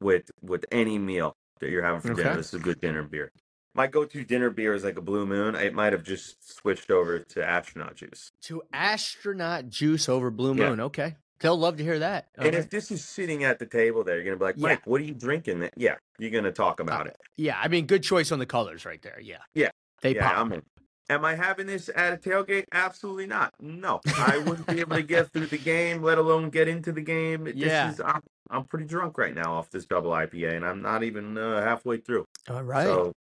with 0.02 0.30
with 0.42 0.66
any 0.72 1.00
meal 1.00 1.34
that 1.64 1.72
you're 1.72 1.84
having 1.84 2.02
for 2.02 2.14
dinner. 2.14 2.36
This 2.36 2.48
is 2.48 2.56
a 2.56 2.64
good 2.64 2.80
dinner 2.82 3.04
beer. 3.04 3.32
My 3.76 3.88
go-to 3.88 4.24
dinner 4.24 4.52
beer 4.52 4.74
is 4.76 4.84
like 4.84 4.98
a 4.98 5.02
Blue 5.02 5.26
Moon. 5.26 5.56
It 5.56 5.74
might 5.74 5.94
have 5.94 6.04
just 6.04 6.56
switched 6.58 6.92
over 6.92 7.20
to 7.20 7.44
astronaut 7.48 7.96
juice. 7.96 8.32
To 8.44 8.62
astronaut 8.72 9.70
juice 9.70 10.08
over 10.08 10.30
Blue 10.30 10.54
Yeah. 10.56 10.70
Moon. 10.70 10.80
Okay. 10.82 11.16
They'll 11.40 11.58
love 11.58 11.78
to 11.78 11.84
hear 11.84 12.00
that. 12.00 12.28
And 12.38 12.56
if 12.56 12.70
this 12.70 12.92
is 12.92 13.04
sitting 13.04 13.44
at 13.44 13.60
the 13.60 13.66
table 13.66 14.04
there, 14.04 14.16
you're 14.16 14.26
gonna 14.26 14.38
be 14.38 14.46
like, 14.46 14.56
Yeah. 14.58 14.68
Mike, 14.70 14.86
what 14.86 15.02
are 15.02 15.04
you 15.04 15.14
drinking? 15.16 15.68
Yeah, 15.76 15.96
you're 16.20 16.30
gonna 16.32 16.52
talk 16.52 16.80
uh, 16.80 16.84
about 16.84 17.08
it. 17.08 17.18
yeah, 17.36 17.58
I 17.60 17.68
mean, 17.68 17.86
good 17.86 18.04
choice 18.04 18.32
on 18.32 18.40
the 18.40 18.46
colors 18.46 18.86
right 18.86 19.02
there. 19.02 19.20
Yeah. 19.22 19.38
Yeah. 19.54 19.72
They 20.02 20.16
yeah, 20.16 20.30
pop. 20.30 20.38
I'm 20.38 20.54
in. 20.54 20.62
Am 21.10 21.26
I 21.26 21.36
having 21.36 21.68
this 21.68 21.90
at 21.96 22.14
a 22.14 22.18
tailgate? 22.18 22.66
Absolutely 22.72 23.28
not. 23.28 23.54
No, 23.60 24.00
I 24.18 24.38
wouldn't 24.38 24.68
be 24.68 24.80
able 24.80 24.96
to 24.96 25.04
get 25.04 25.32
through 25.32 25.48
the 25.48 25.58
game, 25.58 26.02
let 26.02 26.18
alone 26.18 26.50
get 26.50 26.68
into 26.68 26.92
the 26.92 27.02
game. 27.02 27.44
This 27.44 27.56
Yeah. 27.56 27.92
is, 27.92 28.00
I'm, 28.00 28.22
I'm 28.50 28.64
pretty 28.64 28.86
drunk 28.86 29.18
right 29.18 29.36
now 29.36 29.54
off 29.54 29.70
this 29.70 29.86
double 29.86 30.12
IPA, 30.12 30.56
and 30.56 30.66
I'm 30.66 30.82
not 30.82 31.04
even 31.04 31.38
uh, 31.38 31.62
halfway 31.62 31.98
through. 31.98 32.26
All 32.50 32.64
right. 32.64 32.86
So, 32.86 33.12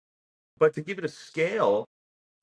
but 0.58 0.74
to 0.74 0.80
give 0.80 0.98
it 0.98 1.04
a 1.04 1.08
scale 1.08 1.86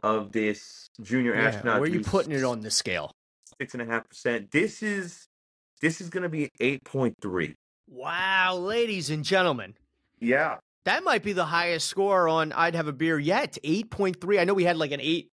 of 0.04 0.34
this 0.34 0.90
junior 1.02 1.36
yeah. 1.36 1.48
astronaut, 1.48 1.80
Where 1.80 1.90
are 1.90 1.94
you 1.94 2.02
putting 2.02 2.34
it 2.34 2.44
on 2.44 2.60
the 2.62 2.72
scale? 2.72 3.12
Six 3.60 3.74
and 3.74 3.82
a 3.82 3.86
half 3.86 4.08
percent. 4.10 4.52
This 4.52 4.84
is 4.84 5.26
this 5.82 6.02
is 6.02 6.10
gonna 6.10 6.30
be 6.30 6.50
eight 6.60 6.84
point 6.84 7.16
three. 7.22 7.56
Wow, 7.90 8.56
ladies 8.56 9.10
and 9.10 9.24
gentlemen. 9.24 9.76
Yeah, 10.20 10.58
That 10.90 11.04
might 11.04 11.22
be 11.22 11.34
the 11.34 11.46
highest 11.46 11.86
score 11.86 12.28
on 12.28 12.52
I'd 12.52 12.74
have 12.74 12.88
a 12.88 12.92
beer 12.92 13.20
yet. 13.20 13.60
8.3. 13.64 14.40
I 14.40 14.44
know 14.44 14.56
we 14.56 14.64
had 14.64 14.76
like 14.76 14.92
an 14.92 15.00
8 15.00 15.30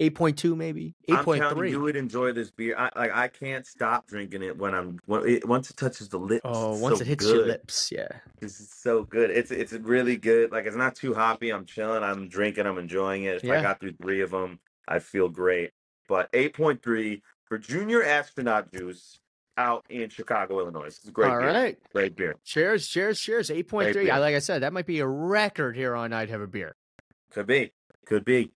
8.2 0.00 0.56
maybe. 0.56 0.96
I'm 1.08 1.18
you, 1.18 1.22
8.3. 1.22 1.70
you 1.70 1.80
would 1.80 1.94
enjoy 1.94 2.32
this 2.32 2.50
beer. 2.50 2.74
I 2.76 2.90
like 2.96 3.12
I 3.14 3.28
can't 3.28 3.64
stop 3.64 4.08
drinking 4.08 4.42
it 4.42 4.58
when 4.58 4.74
I'm 4.74 4.98
when 5.06 5.28
it, 5.28 5.46
once 5.46 5.70
it 5.70 5.76
touches 5.76 6.08
the 6.08 6.18
lips. 6.18 6.40
Oh, 6.44 6.76
once 6.76 6.98
so 6.98 7.02
it 7.02 7.06
hits 7.06 7.24
good. 7.24 7.36
your 7.36 7.46
lips, 7.46 7.92
yeah. 7.92 8.08
This 8.40 8.58
is 8.58 8.68
so 8.68 9.04
good. 9.04 9.30
It's 9.30 9.52
it's 9.52 9.74
really 9.74 10.16
good. 10.16 10.50
Like 10.50 10.66
it's 10.66 10.74
not 10.74 10.96
too 10.96 11.14
hoppy. 11.14 11.50
I'm 11.50 11.64
chilling. 11.64 12.02
I'm 12.02 12.28
drinking. 12.28 12.66
I'm 12.66 12.78
enjoying 12.78 13.22
it. 13.24 13.44
If 13.44 13.48
I 13.48 13.62
got 13.62 13.78
through 13.78 13.92
three 14.02 14.22
of 14.22 14.32
them, 14.32 14.58
I 14.88 14.98
feel 14.98 15.28
great. 15.28 15.70
But 16.08 16.32
8.3 16.32 17.22
for 17.44 17.58
junior 17.58 18.02
astronaut 18.02 18.72
juice. 18.72 19.20
Out 19.56 19.84
in 19.88 20.08
Chicago, 20.08 20.60
Illinois. 20.60 20.86
It's 20.86 21.06
a 21.06 21.10
great 21.10 21.30
All 21.30 21.38
beer. 21.38 21.52
right. 21.52 21.78
Great 21.92 22.16
beer. 22.16 22.34
Cheers, 22.44 22.88
cheers, 22.88 23.20
cheers. 23.20 23.50
8.3. 23.50 24.10
I, 24.10 24.18
like 24.18 24.34
I 24.34 24.38
said, 24.38 24.62
that 24.62 24.72
might 24.72 24.86
be 24.86 25.00
a 25.00 25.06
record 25.06 25.76
here 25.76 25.94
on 25.94 26.12
I'd 26.12 26.30
Have 26.30 26.40
a 26.40 26.46
Beer. 26.46 26.74
Could 27.30 27.46
be. 27.46 27.72
Could 28.06 28.24
be. 28.24 28.50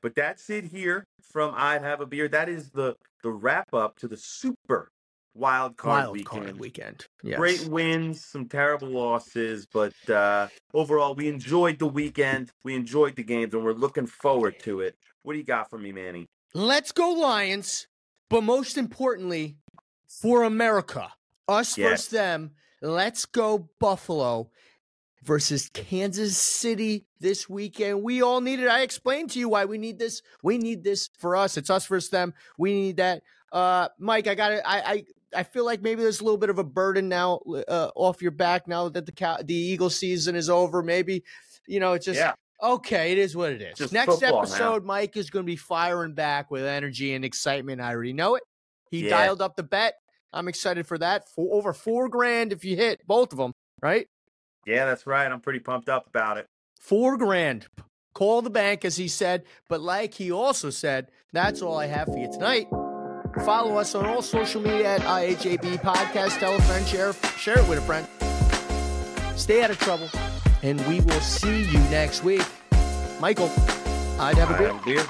But 0.00 0.14
that's 0.14 0.48
it 0.50 0.64
here 0.64 1.04
from 1.32 1.54
I'd 1.56 1.82
Have 1.82 2.00
a 2.00 2.06
Beer. 2.06 2.28
That 2.28 2.48
is 2.48 2.70
the 2.70 2.96
the 3.24 3.30
wrap 3.30 3.74
up 3.74 3.98
to 3.98 4.06
the 4.06 4.16
super 4.16 4.92
wild 5.34 5.76
card 5.76 6.02
Wild 6.04 6.12
weekend. 6.16 6.44
card 6.44 6.60
weekend. 6.60 7.06
Yes. 7.24 7.36
Great 7.36 7.66
wins, 7.66 8.24
some 8.24 8.46
terrible 8.46 8.88
losses, 8.88 9.66
but 9.72 9.92
uh, 10.08 10.46
overall, 10.72 11.16
we 11.16 11.26
enjoyed 11.28 11.80
the 11.80 11.86
weekend. 11.88 12.50
We 12.62 12.76
enjoyed 12.76 13.16
the 13.16 13.24
games, 13.24 13.54
and 13.54 13.64
we're 13.64 13.72
looking 13.72 14.06
forward 14.06 14.60
to 14.60 14.80
it. 14.80 14.94
What 15.24 15.32
do 15.32 15.38
you 15.40 15.44
got 15.44 15.68
for 15.68 15.78
me, 15.78 15.90
Manny? 15.90 16.26
Let's 16.54 16.92
go, 16.92 17.10
Lions. 17.10 17.88
But 18.30 18.42
most 18.44 18.78
importantly, 18.78 19.56
for 20.08 20.42
America, 20.42 21.12
us 21.46 21.76
Yes. 21.78 21.90
versus 21.90 22.08
them, 22.08 22.50
let's 22.82 23.24
go, 23.26 23.68
Buffalo 23.78 24.50
versus 25.24 25.68
Kansas 25.74 26.36
City 26.36 27.06
this 27.20 27.48
weekend. 27.48 28.02
We 28.02 28.22
all 28.22 28.40
need 28.40 28.60
it. 28.60 28.68
I 28.68 28.82
explained 28.82 29.30
to 29.30 29.38
you 29.38 29.48
why 29.48 29.64
we 29.64 29.78
need 29.78 29.98
this. 29.98 30.22
We 30.42 30.58
need 30.58 30.82
this 30.84 31.10
for 31.18 31.36
us. 31.36 31.56
It's 31.56 31.70
us 31.70 31.86
versus 31.86 32.10
them. 32.10 32.34
We 32.56 32.72
need 32.72 32.96
that. 32.98 33.22
Uh, 33.52 33.88
Mike, 33.98 34.26
I 34.26 34.34
got 34.34 34.52
it. 34.52 34.62
I, 34.64 34.80
I, 34.80 35.04
I 35.40 35.42
feel 35.42 35.64
like 35.64 35.82
maybe 35.82 36.02
there's 36.02 36.20
a 36.20 36.24
little 36.24 36.38
bit 36.38 36.50
of 36.50 36.58
a 36.58 36.64
burden 36.64 37.08
now 37.08 37.40
uh, 37.68 37.90
off 37.94 38.22
your 38.22 38.30
back 38.30 38.66
now 38.68 38.88
that 38.88 39.06
the 39.06 39.12
Cow- 39.12 39.42
the 39.42 39.54
Eagle 39.54 39.90
season 39.90 40.36
is 40.36 40.48
over. 40.48 40.82
Maybe, 40.82 41.24
you 41.66 41.80
know, 41.80 41.92
it's 41.94 42.06
just 42.06 42.18
yeah, 42.18 42.32
Okay, 42.62 43.12
it 43.12 43.18
is 43.18 43.36
what 43.36 43.52
it 43.52 43.60
is. 43.62 43.76
Just 43.78 43.92
Next 43.92 44.20
now. 44.22 44.38
episode, 44.38 44.84
Mike 44.84 45.16
is 45.16 45.30
going 45.30 45.44
to 45.44 45.46
be 45.50 45.56
firing 45.56 46.14
back 46.14 46.50
with 46.50 46.64
energy 46.64 47.14
and 47.14 47.24
excitement. 47.24 47.80
I 47.80 47.92
already 47.92 48.12
know 48.12 48.34
it. 48.36 48.42
He 48.90 49.04
Yeah. 49.04 49.10
dialed 49.10 49.42
up 49.42 49.56
the 49.56 49.62
bet. 49.62 49.94
I'm 50.32 50.48
excited 50.48 50.86
for 50.86 50.98
that. 50.98 51.28
For 51.28 51.54
over 51.54 51.72
four 51.72 52.08
grand 52.08 52.52
if 52.52 52.64
you 52.64 52.76
hit 52.76 53.00
both 53.06 53.32
of 53.32 53.38
them, 53.38 53.52
right? 53.82 54.06
yeah, 54.66 54.84
that's 54.84 55.06
right. 55.06 55.30
I'm 55.30 55.40
pretty 55.40 55.60
pumped 55.60 55.88
up 55.88 56.06
about 56.08 56.36
it. 56.36 56.46
Four 56.78 57.16
grand. 57.16 57.66
Call 58.14 58.42
the 58.42 58.50
bank, 58.50 58.84
as 58.84 58.96
he 58.96 59.08
said. 59.08 59.44
But 59.68 59.80
like 59.80 60.12
he 60.14 60.30
also 60.30 60.68
said, 60.70 61.10
that's 61.32 61.62
all 61.62 61.78
I 61.78 61.86
have 61.86 62.06
for 62.08 62.18
you 62.18 62.30
tonight. 62.30 62.66
Follow 63.44 63.76
us 63.78 63.94
on 63.94 64.04
all 64.06 64.20
social 64.22 64.60
media 64.60 64.96
at 64.96 65.00
IHAB 65.02 65.78
Podcast. 65.78 66.38
Tell 66.40 66.54
a 66.56 66.60
friend, 66.62 66.86
share, 66.86 67.12
share 67.38 67.58
it 67.58 67.68
with 67.68 67.78
a 67.78 67.82
friend. 67.82 68.06
Stay 69.38 69.62
out 69.62 69.70
of 69.70 69.78
trouble, 69.78 70.08
and 70.62 70.80
we 70.88 71.00
will 71.00 71.20
see 71.20 71.62
you 71.62 71.78
next 71.90 72.24
week. 72.24 72.42
Michael, 73.20 73.50
I'd 74.18 74.36
have 74.36 74.50
a 74.50 74.54
I 74.54 74.58
beer. 74.58 74.72
have 74.72 74.82
a 74.82 74.84
beer. 74.84 75.06